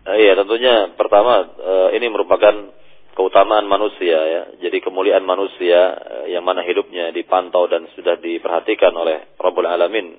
Uh, 0.03 0.19
iya, 0.19 0.35
tentunya 0.35 0.91
pertama 0.99 1.47
uh, 1.55 1.89
ini 1.95 2.11
merupakan 2.11 2.75
keutamaan 3.15 3.71
manusia 3.71 4.19
ya. 4.27 4.43
Jadi 4.59 4.83
kemuliaan 4.83 5.23
manusia 5.23 5.79
uh, 5.95 6.27
yang 6.27 6.43
mana 6.43 6.67
hidupnya 6.67 7.15
dipantau 7.15 7.71
dan 7.71 7.87
sudah 7.95 8.19
diperhatikan 8.19 8.91
oleh 8.91 9.39
Rabbul 9.39 9.71
Alamin 9.71 10.19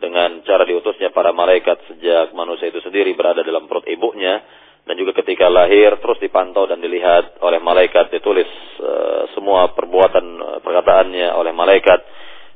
dengan 0.00 0.40
cara 0.48 0.64
diutusnya 0.64 1.12
para 1.12 1.36
malaikat 1.36 1.84
sejak 1.84 2.32
manusia 2.32 2.72
itu 2.72 2.80
sendiri 2.80 3.12
berada 3.12 3.44
dalam 3.44 3.68
perut 3.68 3.84
ibunya 3.92 4.40
dan 4.84 4.94
juga 5.00 5.16
ketika 5.16 5.48
lahir 5.48 5.96
terus 5.96 6.20
dipantau 6.20 6.68
dan 6.68 6.76
dilihat 6.76 7.40
oleh 7.40 7.56
malaikat 7.56 8.12
ditulis 8.12 8.48
uh, 8.84 9.32
semua 9.32 9.72
perbuatan 9.72 10.26
uh, 10.40 10.58
perkataannya 10.60 11.32
oleh 11.32 11.52
malaikat. 11.56 12.00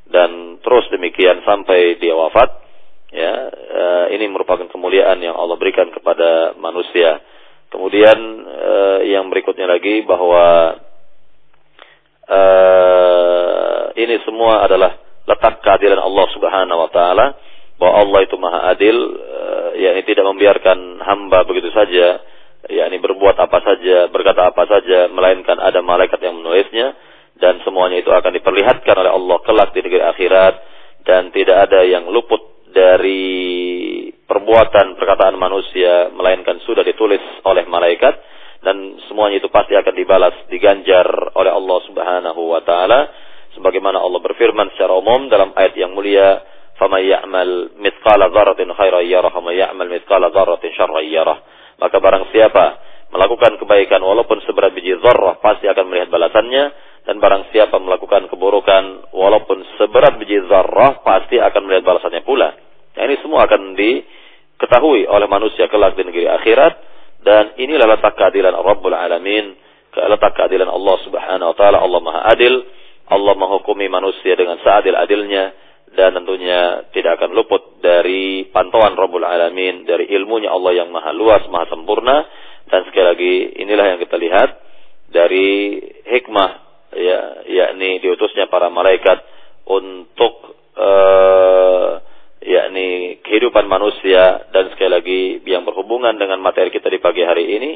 Dan 0.09 0.57
terus 0.65 0.89
demikian 0.89 1.45
sampai 1.45 2.01
dia 2.01 2.17
wafat 2.17 2.49
ya 3.13 3.33
uh, 3.49 4.05
ini 4.13 4.25
merupakan 4.29 4.65
kemuliaan 4.69 5.21
yang 5.21 5.37
Allah 5.37 5.57
berikan 5.57 5.89
kepada 5.89 6.57
manusia. 6.57 7.21
Kemudian 7.69 8.17
yang 9.05 9.29
berikutnya 9.29 9.69
lagi 9.69 10.01
bahwa 10.01 10.73
ini 13.93 14.17
semua 14.25 14.65
adalah 14.65 14.97
letak 15.29 15.61
keadilan 15.61 16.01
Allah 16.01 16.25
Subhanahu 16.33 16.79
wa 16.81 16.89
taala 16.89 17.37
bahwa 17.79 18.03
Allah 18.03 18.19
itu 18.27 18.35
maha 18.35 18.59
adil 18.75 18.95
uh, 19.15 19.71
yakni 19.79 20.03
tidak 20.03 20.27
membiarkan 20.27 20.99
hamba 20.99 21.47
begitu 21.47 21.71
saja 21.71 22.19
yakni 22.67 22.99
berbuat 22.99 23.39
apa 23.39 23.59
saja 23.63 24.11
berkata 24.11 24.51
apa 24.51 24.67
saja 24.67 25.07
melainkan 25.07 25.57
ada 25.57 25.79
malaikat 25.79 26.19
yang 26.19 26.35
menulisnya 26.37 26.93
dan 27.39 27.63
semuanya 27.63 28.03
itu 28.03 28.11
akan 28.11 28.35
diperlihatkan 28.35 28.95
oleh 28.99 29.11
Allah 29.15 29.37
kelak 29.47 29.71
di 29.71 29.79
negeri 29.79 30.03
akhirat 30.03 30.53
dan 31.07 31.31
tidak 31.31 31.71
ada 31.71 31.87
yang 31.87 32.11
luput 32.11 32.67
dari 32.69 33.25
perbuatan 34.27 34.99
perkataan 34.99 35.39
manusia 35.39 36.13
melainkan 36.13 36.61
sudah 36.67 36.85
ditulis 36.85 37.23
oleh 37.47 37.65
malaikat 37.65 38.13
dan 38.59 38.99
semuanya 39.07 39.39
itu 39.39 39.47
pasti 39.47 39.73
akan 39.73 39.95
dibalas 39.95 40.35
diganjar 40.51 41.07
oleh 41.33 41.51
Allah 41.51 41.79
Subhanahu 41.87 42.41
wa 42.51 42.61
taala. 42.61 43.01
Sebagaimana 43.55 43.97
Allah 43.97 44.21
berfirman 44.21 44.75
secara 44.75 44.93
umum 44.93 45.31
dalam 45.31 45.55
ayat 45.57 45.73
yang 45.79 45.95
mulia 45.95 46.43
faman 46.79 47.03
ya'mal 47.03 47.75
mithqala 47.77 48.31
dzarratin 48.31 48.71
khairan 48.71 49.03
yarah 49.05 49.35
wa 49.35 49.51
ya'mal 49.51 49.91
mithqala 49.91 50.31
dzarratin 50.31 50.71
syarran 50.73 51.05
yarah 51.05 51.39
maka 51.79 51.97
barang 51.99 52.31
siapa 52.35 52.65
melakukan 53.09 53.57
kebaikan 53.57 54.03
walaupun 54.03 54.43
seberat 54.45 54.75
biji 54.75 54.99
dzarrah 54.99 55.41
pasti 55.41 55.65
akan 55.65 55.85
melihat 55.89 56.09
balasannya. 56.13 56.91
Dan 57.07 57.17
barang 57.17 57.49
siapa 57.49 57.79
melakukan 57.81 58.29
keburukan 58.29 59.09
walaupun 59.15 59.65
seberat 59.81 60.19
biji 60.21 60.45
dzarrah 60.45 61.01
pasti 61.01 61.41
akan 61.41 61.61
melihat 61.65 61.87
balasannya 61.87 62.21
pula. 62.21 62.53
Nah, 62.99 63.03
ini 63.07 63.15
semua 63.23 63.47
akan 63.49 63.73
diketahui 63.73 65.09
oleh 65.09 65.25
manusia 65.25 65.65
kelak 65.71 65.97
di 65.97 66.05
negeri 66.05 66.29
akhirat. 66.29 66.73
Dan 67.19 67.57
inilah 67.59 67.87
letak 67.97 68.15
keadilan 68.15 68.55
Rabbul 68.55 68.95
Alamin, 68.95 69.51
letak 69.91 70.39
keadilan 70.39 70.71
Allah 70.71 70.95
Subhanahu 71.03 71.51
wa 71.51 71.55
taala, 71.57 71.83
Allah 71.83 71.99
Maha 71.99 72.31
Adil, 72.31 72.63
Allah 73.11 73.33
menghukumi 73.35 73.91
manusia 73.91 74.39
dengan 74.39 74.55
seadil-adilnya 74.63 75.51
dan 75.95 76.13
tentunya 76.17 76.89
tidak 76.93 77.21
akan 77.21 77.33
luput 77.33 77.81
dari 77.81 78.45
pantauan 78.49 78.93
Rabbul 78.93 79.25
Alamin, 79.25 79.87
dari 79.87 80.05
ilmunya 80.13 80.53
Allah 80.53 80.83
yang 80.85 80.89
maha 80.93 81.11
luas, 81.15 81.45
maha 81.49 81.65
sempurna. 81.69 82.25
Dan 82.69 82.85
sekali 82.85 83.05
lagi 83.05 83.33
inilah 83.65 83.85
yang 83.95 83.99
kita 83.99 84.17
lihat 84.19 84.49
dari 85.09 85.79
hikmah 86.05 86.51
ya 86.93 87.45
yakni 87.45 88.01
diutusnya 88.01 88.49
para 88.49 88.69
malaikat 88.69 89.21
untuk 89.65 90.57
uh, 90.77 92.01
yakni 92.41 93.19
kehidupan 93.25 93.65
manusia 93.65 94.49
dan 94.53 94.69
sekali 94.73 94.89
lagi 94.89 95.21
yang 95.45 95.65
berhubungan 95.65 96.15
dengan 96.17 96.39
materi 96.41 96.69
kita 96.69 96.89
di 96.89 97.01
pagi 97.01 97.25
hari 97.25 97.57
ini 97.57 97.71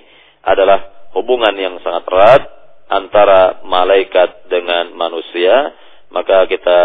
adalah 0.45 1.09
hubungan 1.13 1.53
yang 1.57 1.77
sangat 1.81 2.03
erat 2.09 2.43
antara 2.89 3.63
malaikat 3.65 4.49
dengan 4.49 4.93
manusia 4.93 5.73
maka 6.13 6.45
kita 6.45 6.79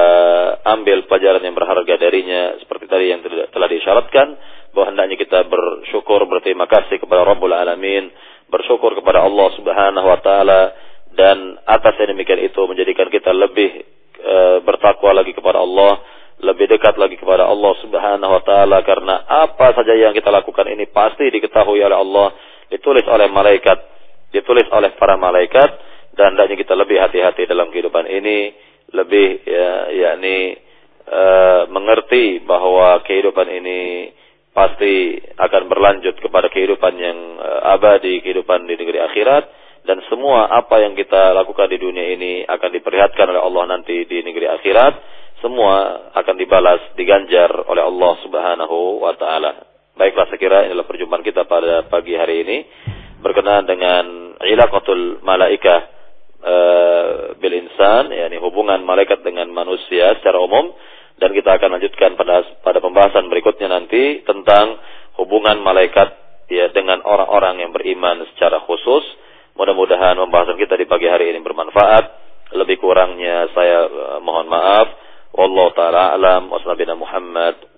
ambil 0.64 1.04
pelajaran 1.04 1.44
yang 1.44 1.52
berharga 1.52 2.00
darinya 2.00 2.56
seperti 2.64 2.88
tadi 2.88 3.12
yang 3.12 3.20
telah 3.52 3.68
disyaratkan 3.68 4.26
bahwa 4.72 4.86
hendaknya 4.88 5.20
kita 5.20 5.44
bersyukur 5.44 6.24
berterima 6.24 6.64
kasih 6.64 6.96
kepada 6.96 7.28
Rabbul 7.28 7.52
Alamin 7.52 8.08
bersyukur 8.48 8.96
kepada 8.96 9.20
Allah 9.28 9.48
Subhanahu 9.60 10.06
wa 10.08 10.20
taala 10.24 10.60
dan 11.12 11.60
atas 11.68 12.00
yang 12.00 12.16
demikian 12.16 12.40
itu 12.40 12.60
menjadikan 12.64 13.12
kita 13.12 13.28
lebih 13.36 13.84
e, 14.16 14.36
bertakwa 14.64 15.20
lagi 15.20 15.36
kepada 15.36 15.60
Allah 15.60 16.00
lebih 16.40 16.64
dekat 16.64 16.96
lagi 16.96 17.20
kepada 17.20 17.44
Allah 17.44 17.72
Subhanahu 17.84 18.32
wa 18.32 18.42
taala 18.48 18.80
karena 18.80 19.28
apa 19.28 19.76
saja 19.76 19.92
yang 19.92 20.16
kita 20.16 20.32
lakukan 20.32 20.72
ini 20.72 20.88
pasti 20.88 21.28
diketahui 21.28 21.84
oleh 21.84 21.98
Allah 22.00 22.32
ditulis 22.72 23.04
oleh 23.04 23.28
malaikat 23.28 23.76
ditulis 24.32 24.64
oleh 24.72 24.96
para 24.96 25.20
malaikat 25.20 25.68
dan 26.16 26.32
hendaknya 26.32 26.56
kita 26.56 26.72
lebih 26.72 26.96
hati-hati 26.96 27.44
dalam 27.44 27.68
kehidupan 27.68 28.08
ini 28.08 28.67
lebih 28.92 29.44
ya 29.44 29.70
yakni 29.92 30.56
uh, 31.08 31.68
mengerti 31.68 32.40
bahwa 32.44 33.00
kehidupan 33.04 33.48
ini 33.48 34.12
pasti 34.52 35.20
akan 35.36 35.62
berlanjut 35.70 36.18
kepada 36.18 36.48
kehidupan 36.48 36.94
yang 36.96 37.18
uh, 37.38 37.74
abadi, 37.76 38.20
kehidupan 38.24 38.64
di 38.64 38.74
negeri 38.74 38.98
akhirat 39.04 39.44
dan 39.88 40.04
semua 40.12 40.52
apa 40.52 40.84
yang 40.84 40.92
kita 40.92 41.32
lakukan 41.32 41.72
di 41.72 41.80
dunia 41.80 42.12
ini 42.12 42.44
akan 42.44 42.70
diperlihatkan 42.76 43.24
oleh 43.32 43.40
Allah 43.40 43.64
nanti 43.72 44.04
di 44.04 44.20
negeri 44.20 44.44
akhirat, 44.44 44.94
semua 45.40 46.10
akan 46.12 46.36
dibalas, 46.36 46.92
diganjar 46.92 47.48
oleh 47.64 47.80
Allah 47.80 48.12
Subhanahu 48.20 49.00
wa 49.00 49.16
taala. 49.16 49.64
Baiklah 49.96 50.28
sekira 50.28 50.68
inilah 50.68 50.84
perjumpaan 50.84 51.24
kita 51.24 51.48
pada 51.48 51.88
pagi 51.88 52.14
hari 52.14 52.44
ini. 52.44 52.58
Berkenaan 53.18 53.66
dengan 53.66 54.36
ilaqatul 54.44 55.24
malaikah 55.26 55.97
uh, 56.42 57.34
bil 57.38 57.54
insan 57.54 58.10
yakni 58.14 58.38
hubungan 58.42 58.82
malaikat 58.82 59.22
dengan 59.22 59.48
manusia 59.50 60.14
secara 60.18 60.38
umum 60.38 60.74
dan 61.18 61.34
kita 61.34 61.58
akan 61.58 61.78
lanjutkan 61.78 62.14
pada 62.14 62.46
pada 62.62 62.78
pembahasan 62.78 63.26
berikutnya 63.26 63.68
nanti 63.70 64.22
tentang 64.22 64.78
hubungan 65.18 65.58
malaikat 65.58 66.14
ya 66.46 66.70
dengan 66.70 67.02
orang-orang 67.04 67.66
yang 67.66 67.70
beriman 67.74 68.24
secara 68.34 68.62
khusus. 68.64 69.04
Mudah-mudahan 69.58 70.14
pembahasan 70.14 70.54
kita 70.54 70.78
di 70.78 70.86
pagi 70.86 71.10
hari 71.10 71.34
ini 71.34 71.42
bermanfaat. 71.42 72.04
Lebih 72.54 72.78
kurangnya 72.80 73.50
saya 73.52 73.84
uh, 73.84 74.18
mohon 74.22 74.46
maaf. 74.46 74.88
Wallahu 75.34 75.74
taala 75.76 76.16
alam 76.16 76.48
wa 76.48 76.58
Muhammad 76.96 77.77